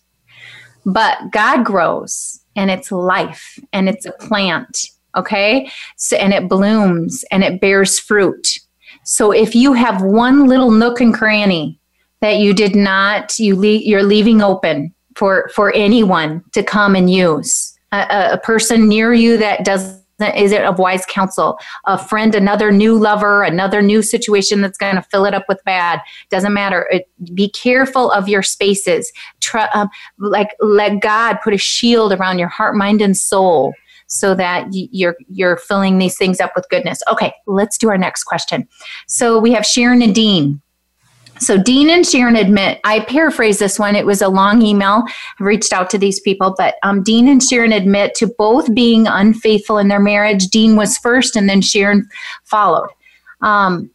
But 0.85 1.31
God 1.31 1.65
grows 1.65 2.41
and 2.55 2.69
it's 2.69 2.91
life 2.91 3.57
and 3.73 3.89
it's 3.89 4.05
a 4.05 4.11
plant 4.11 4.89
okay? 5.15 5.69
So, 5.97 6.15
and 6.17 6.33
it 6.33 6.49
blooms 6.49 7.23
and 7.31 7.43
it 7.43 7.61
bears 7.61 7.99
fruit. 7.99 8.59
So 9.03 9.31
if 9.31 9.55
you 9.55 9.73
have 9.73 10.01
one 10.01 10.47
little 10.47 10.71
nook 10.71 10.99
and 10.99 11.13
cranny 11.13 11.79
that 12.21 12.37
you 12.37 12.53
did 12.53 12.75
not, 12.75 13.37
you 13.37 13.55
le- 13.55 13.67
you're 13.67 14.03
leaving 14.03 14.41
open 14.41 14.93
for 15.15 15.49
for 15.53 15.71
anyone 15.73 16.43
to 16.53 16.63
come 16.63 16.95
and 16.95 17.09
use, 17.09 17.77
a, 17.91 18.29
a 18.33 18.37
person 18.39 18.87
near 18.87 19.13
you 19.13 19.37
that 19.37 19.63
doesn't 19.63 20.03
is 20.35 20.53
it 20.53 20.63
of 20.63 20.79
wise 20.79 21.05
counsel? 21.05 21.59
A 21.85 21.97
friend 21.97 22.33
another 22.35 22.71
new 22.71 22.97
lover 22.97 23.43
another 23.43 23.81
new 23.81 24.01
situation 24.01 24.61
that's 24.61 24.77
going 24.77 24.95
to 24.95 25.01
fill 25.01 25.25
it 25.25 25.33
up 25.33 25.43
with 25.49 25.61
bad. 25.65 25.99
Doesn't 26.29 26.53
matter. 26.53 26.87
It, 26.89 27.09
be 27.33 27.49
careful 27.49 28.11
of 28.11 28.29
your 28.29 28.41
spaces. 28.41 29.11
Try, 29.41 29.67
um, 29.73 29.89
like 30.17 30.55
let 30.59 31.01
god 31.01 31.39
put 31.43 31.53
a 31.53 31.57
shield 31.57 32.13
around 32.13 32.39
your 32.39 32.47
heart 32.47 32.75
mind 32.75 33.01
and 33.01 33.17
soul 33.17 33.73
so 34.07 34.35
that 34.35 34.67
you're 34.71 35.15
you're 35.29 35.57
filling 35.57 35.97
these 35.97 36.17
things 36.17 36.39
up 36.39 36.51
with 36.55 36.67
goodness 36.69 37.01
okay 37.11 37.33
let's 37.47 37.77
do 37.77 37.89
our 37.89 37.97
next 37.97 38.23
question 38.23 38.67
so 39.07 39.39
we 39.39 39.51
have 39.51 39.65
sharon 39.65 40.01
and 40.01 40.15
dean 40.15 40.61
so 41.39 41.61
Dean 41.61 41.89
and 41.89 42.05
Sharon 42.05 42.35
admit, 42.35 42.79
I 42.83 43.01
paraphrase 43.01 43.59
this 43.59 43.77
one. 43.77 43.95
It 43.95 44.05
was 44.05 44.21
a 44.21 44.29
long 44.29 44.61
email. 44.61 45.03
I 45.39 45.43
reached 45.43 45.73
out 45.73 45.89
to 45.89 45.97
these 45.97 46.19
people, 46.19 46.55
but 46.57 46.75
um, 46.83 47.03
Dean 47.03 47.27
and 47.27 47.43
Sharon 47.43 47.73
admit 47.73 48.15
to 48.15 48.27
both 48.37 48.73
being 48.73 49.05
unfaithful 49.07 49.77
in 49.77 49.89
their 49.89 49.99
marriage. 49.99 50.47
Dean 50.47 50.75
was 50.75 50.97
first, 50.97 51.35
and 51.35 51.49
then 51.49 51.61
Sharon 51.61 52.07
followed. 52.45 52.89
Um, 53.41 53.91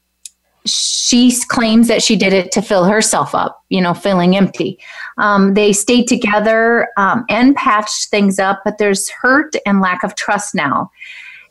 she 0.70 1.32
claims 1.48 1.88
that 1.88 2.02
she 2.02 2.16
did 2.16 2.32
it 2.32 2.52
to 2.52 2.62
fill 2.62 2.84
herself 2.84 3.34
up, 3.34 3.64
you 3.68 3.80
know, 3.80 3.94
feeling 3.94 4.36
empty. 4.36 4.78
Um, 5.18 5.54
they 5.54 5.72
stayed 5.72 6.06
together 6.06 6.88
um, 6.96 7.24
and 7.28 7.56
patched 7.56 8.08
things 8.08 8.38
up, 8.38 8.62
but 8.64 8.78
there's 8.78 9.08
hurt 9.10 9.54
and 9.66 9.80
lack 9.80 10.02
of 10.02 10.14
trust 10.14 10.54
now. 10.54 10.90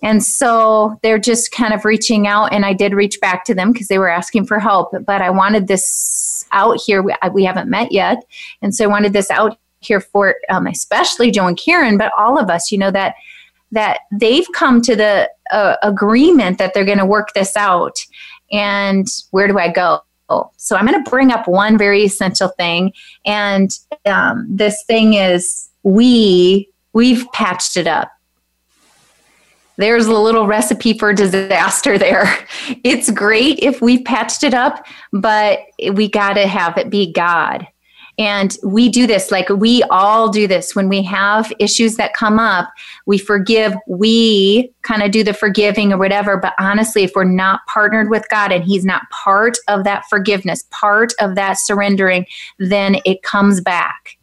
And 0.02 0.24
so 0.24 0.98
they're 1.04 1.20
just 1.20 1.52
kind 1.52 1.74
of 1.74 1.84
reaching 1.84 2.26
out, 2.26 2.54
and 2.54 2.66
I 2.66 2.74
did 2.74 2.94
reach 2.94 3.20
back 3.20 3.44
to 3.46 3.54
them 3.54 3.74
because 3.74 3.90
they 3.90 4.00
were 4.00 4.10
asking 4.10 4.46
for 4.46 4.58
help. 4.58 4.94
But 5.06 5.22
I 5.22 5.30
wanted 5.30 5.68
this 5.68 6.46
out 6.52 6.80
here. 6.80 7.02
We, 7.02 7.14
we 7.34 7.44
haven't 7.44 7.70
met 7.70 7.92
yet, 7.92 8.24
and 8.62 8.74
so 8.74 8.86
I 8.86 8.88
wanted 8.88 9.12
this 9.12 9.30
out 9.30 9.58
here 9.82 10.00
for 10.00 10.36
um, 10.50 10.68
especially 10.68 11.32
Joe 11.32 11.48
and 11.48 11.58
Karen, 11.58 11.98
but 11.98 12.14
all 12.18 12.40
of 12.40 12.50
us. 12.50 12.72
You 12.72 12.78
know 12.78 12.92
that 12.92 13.16
that 13.72 14.00
they've 14.12 14.48
come 14.54 14.82
to 14.82 14.96
the 14.96 15.30
uh, 15.52 15.76
agreement 15.84 16.58
that 16.58 16.74
they're 16.74 16.86
going 16.86 16.98
to 16.98 17.06
work 17.06 17.34
this 17.34 17.56
out. 17.56 17.98
And 18.52 19.08
where 19.32 19.48
do 19.48 19.58
I 19.58 19.72
go? 19.72 20.02
So 20.58 20.76
I'm 20.76 20.86
going 20.86 21.04
to 21.04 21.10
bring 21.10 21.32
up 21.32 21.48
one 21.48 21.76
very 21.78 22.04
essential 22.04 22.50
thing, 22.50 22.94
and 23.26 23.72
um, 24.06 24.46
this 24.48 24.84
thing 24.86 25.16
is 25.16 25.70
we 25.82 26.70
we've 26.94 27.26
patched 27.32 27.78
it 27.78 27.88
up 27.88 28.12
there's 29.80 30.08
a 30.08 30.14
little 30.14 30.46
recipe 30.46 30.98
for 30.98 31.14
disaster 31.14 31.98
there. 31.98 32.38
It's 32.84 33.10
great 33.10 33.60
if 33.60 33.82
we've 33.82 34.06
patched 34.06 34.44
it 34.44 34.54
up, 34.54 34.86
but 35.12 35.60
we 35.94 36.08
got 36.08 36.34
to 36.34 36.46
have 36.46 36.78
it 36.78 36.90
be 36.90 37.12
God. 37.12 37.68
And 38.20 38.56
we 38.64 38.90
do 38.90 39.08
this, 39.08 39.32
like 39.32 39.48
we 39.48 39.82
all 39.84 40.28
do 40.28 40.46
this 40.46 40.76
when 40.76 40.90
we 40.90 41.02
have 41.04 41.52
issues 41.58 41.96
that 41.96 42.14
come 42.14 42.38
up, 42.38 42.70
we 43.06 43.18
forgive, 43.18 43.74
we 43.88 44.74
kind 44.82 45.02
of 45.02 45.12
do 45.12 45.24
the 45.24 45.34
forgiving 45.34 45.94
or 45.94 45.98
whatever. 45.98 46.36
But 46.36 46.54
honestly, 46.60 47.04
if 47.04 47.14
we're 47.16 47.24
not 47.24 47.62
partnered 47.68 48.10
with 48.10 48.28
God 48.30 48.52
and 48.52 48.62
He's 48.64 48.84
not 48.84 49.10
part 49.10 49.58
of 49.70 49.86
that 49.86 50.04
forgiveness, 50.10 50.66
part 50.70 51.14
of 51.22 51.36
that 51.36 51.54
surrendering, 51.54 52.26
then 52.60 52.98
it 53.06 53.24
comes 53.24 53.62
back 53.62 54.18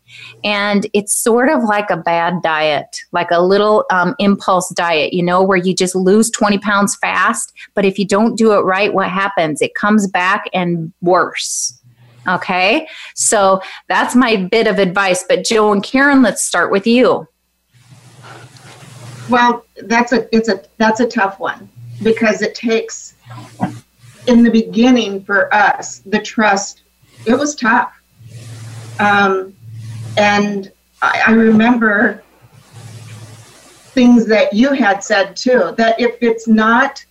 and 0.44 0.86
it's 0.92 1.16
sort 1.16 1.48
of 1.48 1.64
like 1.64 1.90
a 1.90 1.96
bad 1.96 2.42
diet, 2.42 2.98
like 3.12 3.30
a 3.30 3.42
little 3.42 3.86
um, 3.90 4.14
impulse 4.18 4.68
diet, 4.70 5.14
you 5.14 5.22
know, 5.22 5.42
where 5.42 5.56
you 5.56 5.74
just 5.74 5.94
lose 5.94 6.30
20 6.30 6.58
pounds 6.58 6.96
fast. 6.96 7.52
But 7.74 7.86
if 7.86 7.98
you 7.98 8.06
don't 8.06 8.36
do 8.36 8.52
it 8.52 8.60
right, 8.60 8.92
what 8.92 9.08
happens? 9.08 9.62
It 9.62 9.74
comes 9.74 10.06
back 10.06 10.44
and 10.52 10.92
worse. 11.00 11.80
Okay. 12.28 12.88
So 13.14 13.60
that's 13.88 14.14
my 14.14 14.36
bit 14.36 14.66
of 14.66 14.78
advice. 14.78 15.24
But 15.28 15.44
Joe 15.44 15.72
and 15.72 15.82
Karen, 15.82 16.22
let's 16.22 16.42
start 16.42 16.70
with 16.70 16.86
you. 16.86 17.28
Well, 19.28 19.64
that's 19.82 20.12
a 20.12 20.34
it's 20.34 20.48
a 20.48 20.62
that's 20.78 21.00
a 21.00 21.06
tough 21.06 21.40
one 21.40 21.68
because 22.02 22.42
it 22.42 22.54
takes 22.54 23.14
in 24.26 24.42
the 24.42 24.50
beginning 24.50 25.24
for 25.24 25.52
us 25.52 25.98
the 26.06 26.20
trust. 26.20 26.82
It 27.26 27.34
was 27.34 27.54
tough. 27.54 27.92
Um, 29.00 29.54
and 30.16 30.72
I, 31.02 31.22
I 31.26 31.30
remember 31.32 32.22
things 33.96 34.26
that 34.26 34.52
you 34.52 34.72
had 34.72 35.02
said 35.02 35.36
too 35.36 35.74
that 35.76 35.98
if 35.98 36.22
it's 36.22 36.46
not 36.46 37.04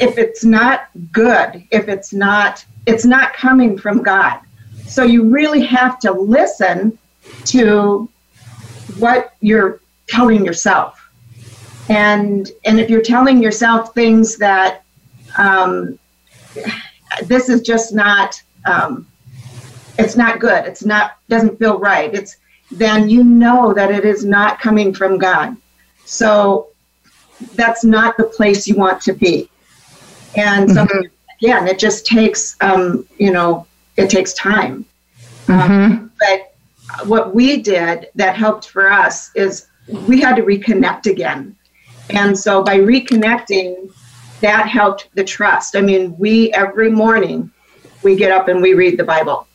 if 0.00 0.16
it's 0.18 0.44
not 0.44 0.88
good 1.12 1.62
if 1.70 1.88
it's 1.88 2.12
not 2.12 2.64
it's 2.86 3.04
not 3.04 3.34
coming 3.34 3.78
from 3.78 4.02
god. 4.02 4.40
So 4.86 5.04
you 5.04 5.28
really 5.28 5.62
have 5.66 6.00
to 6.00 6.12
listen 6.12 6.98
to 7.44 8.08
what 8.98 9.34
you're 9.40 9.80
telling 10.08 10.44
yourself. 10.44 11.08
And 11.88 12.50
and 12.64 12.80
if 12.80 12.88
you're 12.88 13.02
telling 13.02 13.42
yourself 13.42 13.94
things 13.94 14.36
that 14.38 14.82
um, 15.36 15.98
this 17.24 17.48
is 17.48 17.60
just 17.60 17.94
not 17.94 18.42
um, 18.64 19.06
it's 19.98 20.16
not 20.16 20.40
good 20.40 20.64
it's 20.64 20.84
not 20.84 21.18
doesn't 21.28 21.58
feel 21.58 21.78
right 21.78 22.14
it's 22.14 22.36
then 22.70 23.08
you 23.08 23.22
know 23.22 23.74
that 23.74 23.90
it 23.90 24.04
is 24.04 24.24
not 24.24 24.60
coming 24.60 24.94
from 24.94 25.18
god. 25.18 25.56
So 26.06 26.68
that's 27.54 27.84
not 27.84 28.16
the 28.16 28.24
place 28.24 28.66
you 28.66 28.76
want 28.76 29.00
to 29.02 29.12
be 29.12 29.50
and 30.36 30.68
mm-hmm. 30.68 30.88
so 30.88 31.08
again 31.40 31.66
it 31.66 31.78
just 31.78 32.06
takes 32.06 32.56
um, 32.60 33.06
you 33.18 33.32
know 33.32 33.66
it 33.96 34.08
takes 34.10 34.32
time 34.34 34.84
um, 35.48 35.58
mm-hmm. 35.60 35.72
um, 35.72 36.12
but 36.18 36.54
what 37.08 37.34
we 37.34 37.62
did 37.62 38.08
that 38.14 38.36
helped 38.36 38.68
for 38.68 38.90
us 38.90 39.30
is 39.34 39.66
we 40.06 40.20
had 40.20 40.36
to 40.36 40.42
reconnect 40.42 41.06
again 41.06 41.56
and 42.10 42.36
so 42.38 42.62
by 42.62 42.78
reconnecting 42.78 43.92
that 44.40 44.68
helped 44.68 45.08
the 45.14 45.24
trust 45.24 45.76
i 45.76 45.80
mean 45.80 46.16
we 46.18 46.52
every 46.52 46.90
morning 46.90 47.50
we 48.02 48.16
get 48.16 48.30
up 48.30 48.48
and 48.48 48.60
we 48.60 48.74
read 48.74 48.98
the 48.98 49.04
bible 49.04 49.46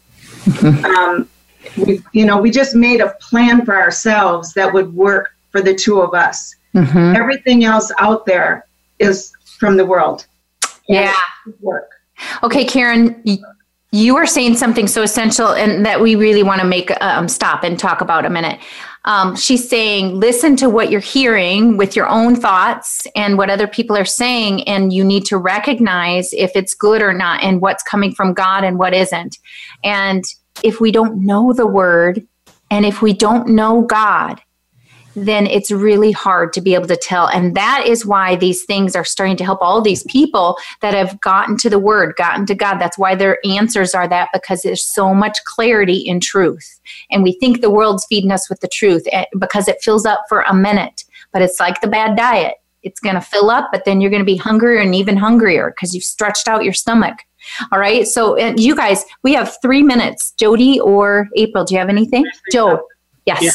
um, 0.86 1.28
we, 1.78 2.01
you 2.13 2.26
know, 2.26 2.38
we 2.38 2.51
just 2.51 2.76
made 2.76 3.01
a 3.01 3.15
plan 3.19 3.65
for 3.65 3.76
ourselves 3.76 4.53
that 4.53 4.73
would 4.73 4.93
work 4.93 5.36
for 5.51 5.61
the 5.61 5.73
two 5.73 6.01
of 6.01 6.13
us. 6.13 6.55
Mm-hmm. 6.73 7.15
Everything 7.15 7.63
else 7.63 7.91
out 7.99 8.26
there 8.26 8.65
is 8.99 9.32
from 9.59 9.78
the 9.78 9.86
world. 9.86 10.28
Yeah. 10.88 11.15
Work. 11.61 11.91
Okay, 12.43 12.65
Karen, 12.65 13.23
you 13.91 14.17
are 14.17 14.25
saying 14.25 14.57
something 14.57 14.88
so 14.88 15.03
essential 15.03 15.49
and 15.49 15.86
that 15.86 16.01
we 16.01 16.15
really 16.15 16.43
want 16.43 16.61
to 16.61 16.67
make 16.67 16.91
um, 17.01 17.27
stop 17.27 17.63
and 17.63 17.79
talk 17.79 18.01
about 18.01 18.25
a 18.25 18.29
minute. 18.29 18.59
Um, 19.05 19.36
she's 19.36 19.69
saying, 19.69 20.19
listen 20.19 20.55
to 20.57 20.69
what 20.69 20.89
you're 20.89 20.99
hearing 20.99 21.77
with 21.77 21.95
your 21.95 22.07
own 22.07 22.36
thoughts 22.36 23.05
and 23.15 23.38
what 23.38 23.49
other 23.49 23.67
people 23.67 23.95
are 23.95 24.05
saying, 24.05 24.67
and 24.67 24.91
you 24.91 25.03
need 25.03 25.25
to 25.25 25.38
recognize 25.38 26.33
if 26.33 26.51
it's 26.55 26.73
good 26.73 27.01
or 27.01 27.13
not 27.13 27.43
and 27.43 27.61
what's 27.61 27.83
coming 27.83 28.13
from 28.13 28.33
God 28.33 28.63
and 28.63 28.79
what 28.79 28.93
isn't. 28.93 29.38
And 29.83 30.23
if 30.63 30.81
we 30.81 30.91
don't 30.91 31.23
know 31.23 31.53
the 31.53 31.67
word 31.67 32.25
and 32.71 32.86
if 32.86 33.01
we 33.01 33.13
don't 33.13 33.49
know 33.49 33.83
God, 33.83 34.41
then 35.16 35.47
it's 35.47 35.72
really 35.72 36.11
hard 36.11 36.53
to 36.53 36.61
be 36.61 36.76
able 36.76 36.88
to 36.88 36.97
tell. 36.97 37.28
And 37.28 37.55
that 37.55 37.86
is 37.88 38.05
why 38.05 38.36
these 38.36 38.63
things 38.63 38.95
are 38.95 39.05
starting 39.05 39.38
to 39.38 39.45
help 39.45 39.59
all 39.61 39.82
these 39.82 40.03
people 40.03 40.57
that 40.82 40.93
have 40.93 41.20
gotten 41.22 41.57
to 41.57 41.70
the 41.70 41.80
word, 41.80 42.16
gotten 42.18 42.45
to 42.47 42.55
God. 42.55 42.80
That's 42.80 42.97
why 42.97 43.16
their 43.16 43.39
answers 43.45 43.95
are 43.95 44.07
that 44.07 44.30
because 44.34 44.61
there's 44.61 44.84
so 44.84 45.13
much 45.13 45.38
clarity 45.45 45.97
in 45.97 46.20
truth. 46.20 46.80
And 47.09 47.24
we 47.24 47.34
think 47.34 47.61
the 47.61 47.70
world's 47.70 48.05
feeding 48.05 48.32
us 48.32 48.49
with 48.49 48.59
the 48.59 48.68
truth 48.68 49.03
eh, 49.11 49.26
because 49.39 49.68
it 49.68 49.82
fills 49.82 50.05
up 50.05 50.24
for 50.28 50.41
a 50.41 50.53
minute, 50.53 51.05
but 51.32 51.41
it's 51.41 51.59
like 51.59 51.82
the 51.82 51.88
bad 51.88 52.18
diet. 52.18 52.55
It's 52.84 52.99
going 52.99 53.16
to 53.16 53.22
fill 53.22 53.49
up, 53.49 53.70
but 53.72 53.84
then 53.86 53.99
you're 53.99 54.11
going 54.11 54.22
to 54.22 54.26
be 54.26 54.38
hungrier 54.38 54.80
and 54.80 54.93
even 54.93 55.18
hungrier 55.18 55.72
because 55.72 55.95
you've 55.95 56.03
stretched 56.03 56.47
out 56.47 56.63
your 56.63 56.74
stomach. 56.74 57.18
All 57.72 57.80
right. 57.80 58.07
So, 58.07 58.38
you 58.38 58.76
guys, 58.76 59.03
we 59.24 59.34
have 59.34 59.57
three 59.61 59.82
minutes. 59.82 60.34
Jodie 60.39 60.80
or 60.80 61.28
April, 61.36 61.63
do 61.63 61.74
you 61.74 61.80
have 61.80 61.89
anything? 61.89 62.26
Joe. 62.51 62.88
Yes. 63.26 63.41
Yeah. 63.41 63.51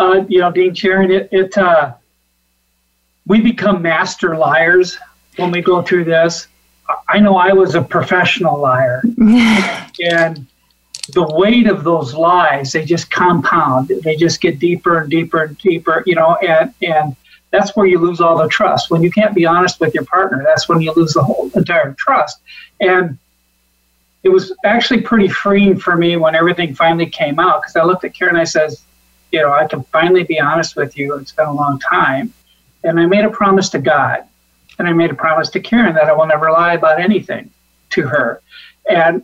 Uh, 0.00 0.24
you 0.28 0.40
know, 0.40 0.50
Dean 0.50 0.74
Sharon, 0.74 1.10
it, 1.10 1.28
it 1.30 1.58
uh, 1.58 1.92
we 3.26 3.42
become 3.42 3.82
master 3.82 4.34
liars 4.34 4.98
when 5.36 5.50
we 5.50 5.60
go 5.60 5.82
through 5.82 6.04
this. 6.04 6.48
I 7.06 7.20
know 7.20 7.36
I 7.36 7.52
was 7.52 7.74
a 7.74 7.82
professional 7.82 8.58
liar, 8.58 9.02
and 9.18 10.46
the 11.12 11.28
weight 11.36 11.66
of 11.66 11.84
those 11.84 12.14
lies 12.14 12.72
they 12.72 12.86
just 12.86 13.10
compound. 13.10 13.92
They 14.02 14.16
just 14.16 14.40
get 14.40 14.58
deeper 14.58 15.00
and 15.00 15.10
deeper 15.10 15.44
and 15.44 15.58
deeper. 15.58 16.02
You 16.06 16.14
know, 16.14 16.36
and 16.36 16.72
and 16.80 17.14
that's 17.50 17.76
where 17.76 17.84
you 17.84 17.98
lose 17.98 18.22
all 18.22 18.38
the 18.38 18.48
trust. 18.48 18.90
When 18.90 19.02
you 19.02 19.10
can't 19.10 19.34
be 19.34 19.44
honest 19.44 19.80
with 19.80 19.92
your 19.92 20.06
partner, 20.06 20.42
that's 20.46 20.66
when 20.66 20.80
you 20.80 20.94
lose 20.94 21.12
the 21.12 21.22
whole 21.22 21.50
entire 21.54 21.92
trust. 21.98 22.40
And 22.80 23.18
it 24.22 24.30
was 24.30 24.54
actually 24.64 25.02
pretty 25.02 25.28
freeing 25.28 25.78
for 25.78 25.94
me 25.94 26.16
when 26.16 26.34
everything 26.34 26.74
finally 26.74 27.06
came 27.06 27.38
out 27.38 27.60
because 27.60 27.76
I 27.76 27.84
looked 27.84 28.04
at 28.04 28.14
Karen 28.14 28.36
and 28.36 28.40
I 28.40 28.44
says, 28.44 28.82
you 29.32 29.40
know, 29.40 29.52
I 29.52 29.66
can 29.66 29.82
finally 29.84 30.24
be 30.24 30.40
honest 30.40 30.76
with 30.76 30.96
you. 30.96 31.14
It's 31.16 31.32
been 31.32 31.46
a 31.46 31.52
long 31.52 31.78
time. 31.78 32.32
And 32.82 32.98
I 32.98 33.06
made 33.06 33.24
a 33.24 33.30
promise 33.30 33.68
to 33.70 33.78
God 33.78 34.24
and 34.78 34.88
I 34.88 34.92
made 34.92 35.10
a 35.10 35.14
promise 35.14 35.50
to 35.50 35.60
Karen 35.60 35.94
that 35.94 36.04
I 36.04 36.12
will 36.12 36.26
never 36.26 36.50
lie 36.50 36.74
about 36.74 37.00
anything 37.00 37.50
to 37.90 38.02
her. 38.02 38.40
And 38.88 39.22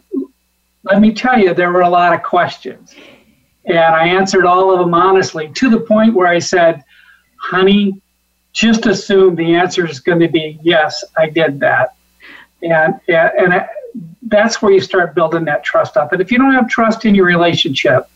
let 0.84 1.00
me 1.00 1.12
tell 1.12 1.38
you, 1.38 1.54
there 1.54 1.72
were 1.72 1.80
a 1.80 1.88
lot 1.88 2.12
of 2.12 2.22
questions. 2.22 2.94
And 3.64 3.78
I 3.78 4.06
answered 4.06 4.44
all 4.44 4.72
of 4.72 4.78
them 4.78 4.94
honestly 4.94 5.50
to 5.54 5.70
the 5.70 5.80
point 5.80 6.14
where 6.14 6.28
I 6.28 6.38
said, 6.38 6.84
honey, 7.36 8.00
just 8.52 8.86
assume 8.86 9.34
the 9.34 9.54
answer 9.54 9.86
is 9.86 10.00
going 10.00 10.20
to 10.20 10.28
be 10.28 10.58
yes, 10.62 11.04
I 11.16 11.28
did 11.28 11.60
that, 11.60 11.94
and 12.62 12.98
and, 13.08 13.52
and 13.52 13.66
that's 14.22 14.62
where 14.62 14.72
you 14.72 14.80
start 14.80 15.14
building 15.14 15.44
that 15.44 15.62
trust 15.62 15.96
up. 15.96 16.12
And 16.12 16.22
if 16.22 16.32
you 16.32 16.38
don't 16.38 16.52
have 16.52 16.68
trust 16.68 17.04
in 17.04 17.14
your 17.14 17.26
relationship, 17.26 18.08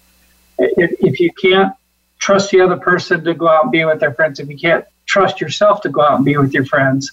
if, 0.58 0.92
if 1.00 1.20
you 1.20 1.30
can't 1.32 1.74
trust 2.20 2.50
the 2.50 2.60
other 2.60 2.76
person 2.76 3.24
to 3.24 3.34
go 3.34 3.48
out 3.48 3.64
and 3.64 3.72
be 3.72 3.84
with 3.84 3.98
their 3.98 4.14
friends, 4.14 4.38
if 4.38 4.48
you 4.48 4.56
can't 4.56 4.84
trust 5.06 5.40
yourself 5.40 5.80
to 5.80 5.88
go 5.88 6.02
out 6.02 6.16
and 6.16 6.24
be 6.24 6.36
with 6.36 6.54
your 6.54 6.64
friends, 6.64 7.10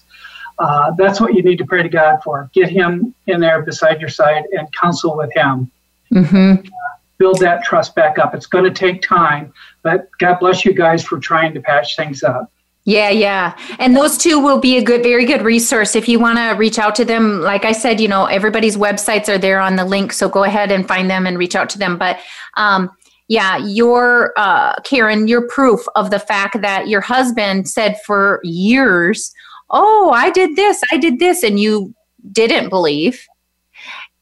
uh, 0.60 0.92
that's 0.98 1.20
what 1.20 1.34
you 1.34 1.42
need 1.42 1.58
to 1.58 1.66
pray 1.66 1.82
to 1.82 1.90
God 1.90 2.20
for. 2.24 2.50
Get 2.54 2.70
Him 2.70 3.16
in 3.26 3.40
there 3.40 3.62
beside 3.62 4.00
your 4.00 4.10
side 4.10 4.44
and 4.52 4.68
counsel 4.74 5.18
with 5.18 5.34
Him. 5.34 5.72
Mm-hmm. 6.14 6.68
Uh, 6.68 6.98
build 7.18 7.40
that 7.40 7.64
trust 7.64 7.96
back 7.96 8.20
up. 8.20 8.36
It's 8.36 8.46
going 8.46 8.64
to 8.64 8.72
take 8.72 9.02
time, 9.02 9.54
but 9.82 10.08
God 10.20 10.40
bless 10.40 10.66
you 10.66 10.74
guys 10.74 11.04
for 11.04 11.20
trying 11.20 11.54
to 11.54 11.62
patch 11.62 11.96
things 11.96 12.24
up. 12.24 12.52
Yeah, 12.88 13.10
yeah. 13.10 13.58
And 13.80 13.98
those 13.98 14.18
two 14.18 14.40
will 14.40 14.60
be 14.60 14.78
a 14.78 14.82
good, 14.82 15.04
very 15.04 15.26
good 15.26 15.42
resource 15.42 15.94
if 15.94 16.08
you 16.08 16.20
want 16.20 16.38
to 16.38 16.52
reach 16.52 16.80
out 16.80 16.96
to 16.96 17.04
them. 17.04 17.42
Like 17.42 17.66
I 17.66 17.74
said, 17.74 18.00
you 18.00 18.08
know, 18.08 18.28
everybody's 18.28 18.78
websites 18.78 19.28
are 19.28 19.38
there 19.38 19.60
on 19.60 19.76
the 19.76 19.84
link. 19.84 20.14
So 20.14 20.30
go 20.30 20.46
ahead 20.46 20.72
and 20.72 20.88
find 20.88 21.10
them 21.10 21.28
and 21.28 21.38
reach 21.38 21.54
out 21.54 21.70
to 21.72 21.78
them. 21.78 21.98
But 21.98 22.20
um, 22.56 22.90
yeah, 23.28 23.58
your, 23.58 24.34
uh, 24.38 24.76
Karen, 24.84 25.28
your 25.28 25.48
proof 25.48 25.82
of 25.96 26.12
the 26.12 26.20
fact 26.20 26.62
that 26.62 26.88
your 26.88 27.02
husband 27.02 27.68
said 27.68 27.98
for 28.06 28.40
years, 28.44 29.34
Oh, 29.70 30.12
I 30.16 30.30
did 30.30 30.56
this, 30.56 30.82
I 30.92 30.98
did 30.98 31.20
this, 31.20 31.44
and 31.44 31.60
you 31.60 31.94
didn't 32.32 32.70
believe. 32.70 33.28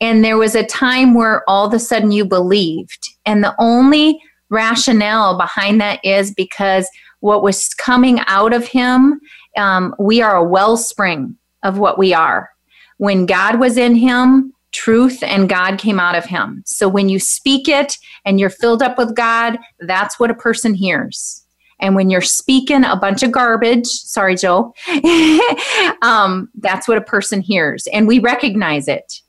And 0.01 0.26
there 0.26 0.38
was 0.38 0.56
a 0.56 0.66
time 0.66 1.14
where 1.14 1.47
all 1.47 1.68
of 1.68 1.74
a 1.74 1.80
sudden 1.80 2.12
you 2.12 2.26
believed. 2.26 3.10
And 3.26 3.43
the 3.43 3.56
only 3.60 4.20
rationale 4.49 5.38
behind 5.38 5.80
that 5.82 6.03
is 6.03 6.34
because 6.34 6.88
what 7.20 7.43
was 7.43 7.74
coming 7.76 8.20
out 8.28 8.53
of 8.53 8.68
him, 8.68 9.20
um, 9.58 9.95
we 9.99 10.22
are 10.22 10.36
a 10.36 10.43
wellspring 10.43 11.36
of 11.64 11.78
what 11.78 11.97
we 11.97 12.14
are. 12.14 12.49
When 12.97 13.26
God 13.26 13.60
was 13.60 13.78
in 13.78 13.95
him, 13.95 14.53
truth 14.76 15.23
and 15.23 15.49
God 15.49 15.80
came 15.80 15.99
out 15.99 16.15
of 16.15 16.26
him. 16.26 16.61
So 16.65 16.88
when 16.88 17.09
you 17.09 17.19
speak 17.19 17.67
it 17.67 17.97
and 18.26 18.39
you're 18.39 18.49
filled 18.49 18.84
up 18.84 18.97
with 18.97 19.15
God, 19.15 19.57
that's 19.80 20.19
what 20.19 20.30
a 20.30 20.36
person 20.36 20.73
hears. 20.73 21.45
And 21.80 21.95
when 21.95 22.09
you're 22.09 22.21
speaking 22.21 22.84
a 22.84 22.95
bunch 22.95 23.23
of 23.23 23.32
garbage, 23.32 23.88
sorry, 23.88 24.36
Joe, 24.36 24.73
um, 26.01 26.49
that's 26.55 26.88
what 26.88 26.97
a 26.97 27.01
person 27.01 27.41
hears. 27.41 27.88
And 27.88 28.07
we 28.07 28.19
recognize 28.19 28.88
it. 28.88 29.21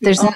There's 0.00 0.22
no, 0.22 0.30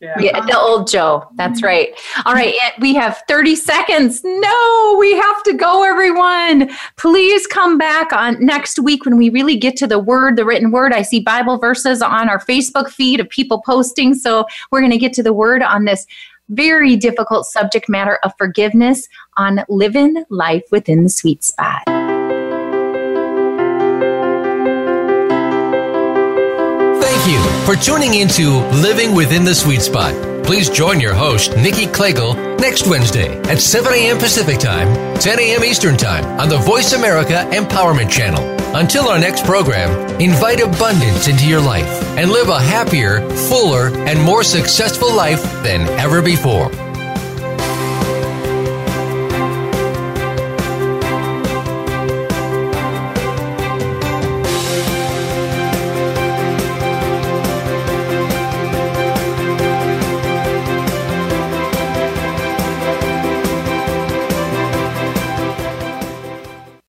yeah. 0.00 0.18
yeah. 0.18 0.40
the 0.40 0.58
old 0.58 0.88
Joe. 0.88 1.26
That's 1.36 1.60
mm-hmm. 1.60 1.66
right. 1.66 2.00
All 2.26 2.34
right. 2.34 2.54
We 2.80 2.94
have 2.94 3.22
30 3.28 3.56
seconds. 3.56 4.20
No, 4.24 4.96
we 4.98 5.14
have 5.14 5.42
to 5.44 5.54
go, 5.54 5.82
everyone. 5.84 6.70
Please 6.96 7.46
come 7.46 7.78
back 7.78 8.12
on 8.12 8.44
next 8.44 8.78
week 8.78 9.04
when 9.04 9.16
we 9.16 9.30
really 9.30 9.56
get 9.56 9.76
to 9.78 9.86
the 9.86 9.98
word, 9.98 10.36
the 10.36 10.44
written 10.44 10.70
word. 10.70 10.92
I 10.92 11.02
see 11.02 11.20
Bible 11.20 11.58
verses 11.58 12.02
on 12.02 12.28
our 12.28 12.38
Facebook 12.38 12.90
feed 12.90 13.20
of 13.20 13.28
people 13.28 13.62
posting. 13.64 14.14
So 14.14 14.46
we're 14.70 14.80
going 14.80 14.92
to 14.92 14.98
get 14.98 15.12
to 15.14 15.22
the 15.22 15.32
word 15.32 15.62
on 15.62 15.84
this 15.84 16.06
very 16.50 16.96
difficult 16.96 17.46
subject 17.46 17.88
matter 17.88 18.18
of 18.22 18.32
forgiveness 18.36 19.08
on 19.36 19.64
living 19.68 20.24
life 20.28 20.64
within 20.70 21.04
the 21.04 21.08
sweet 21.08 21.42
spot. 21.42 21.82
You 27.26 27.40
for 27.64 27.74
tuning 27.74 28.14
into 28.14 28.58
Living 28.82 29.14
Within 29.14 29.44
the 29.44 29.54
Sweet 29.54 29.80
Spot. 29.80 30.12
Please 30.44 30.68
join 30.68 31.00
your 31.00 31.14
host, 31.14 31.56
Nikki 31.56 31.86
Klegel, 31.86 32.34
next 32.56 32.86
Wednesday 32.86 33.40
at 33.44 33.62
7 33.62 33.94
a.m. 33.94 34.18
Pacific 34.18 34.58
Time, 34.58 35.18
10 35.20 35.40
a.m. 35.40 35.64
Eastern 35.64 35.96
Time 35.96 36.24
on 36.38 36.50
the 36.50 36.58
Voice 36.58 36.92
America 36.92 37.48
Empowerment 37.50 38.10
Channel. 38.10 38.44
Until 38.76 39.08
our 39.08 39.18
next 39.18 39.46
program, 39.46 39.90
invite 40.20 40.60
abundance 40.60 41.26
into 41.26 41.46
your 41.46 41.62
life 41.62 41.88
and 42.18 42.30
live 42.30 42.50
a 42.50 42.60
happier, 42.60 43.26
fuller, 43.48 43.88
and 44.06 44.22
more 44.22 44.42
successful 44.42 45.10
life 45.10 45.42
than 45.62 45.88
ever 45.98 46.20
before. 46.20 46.70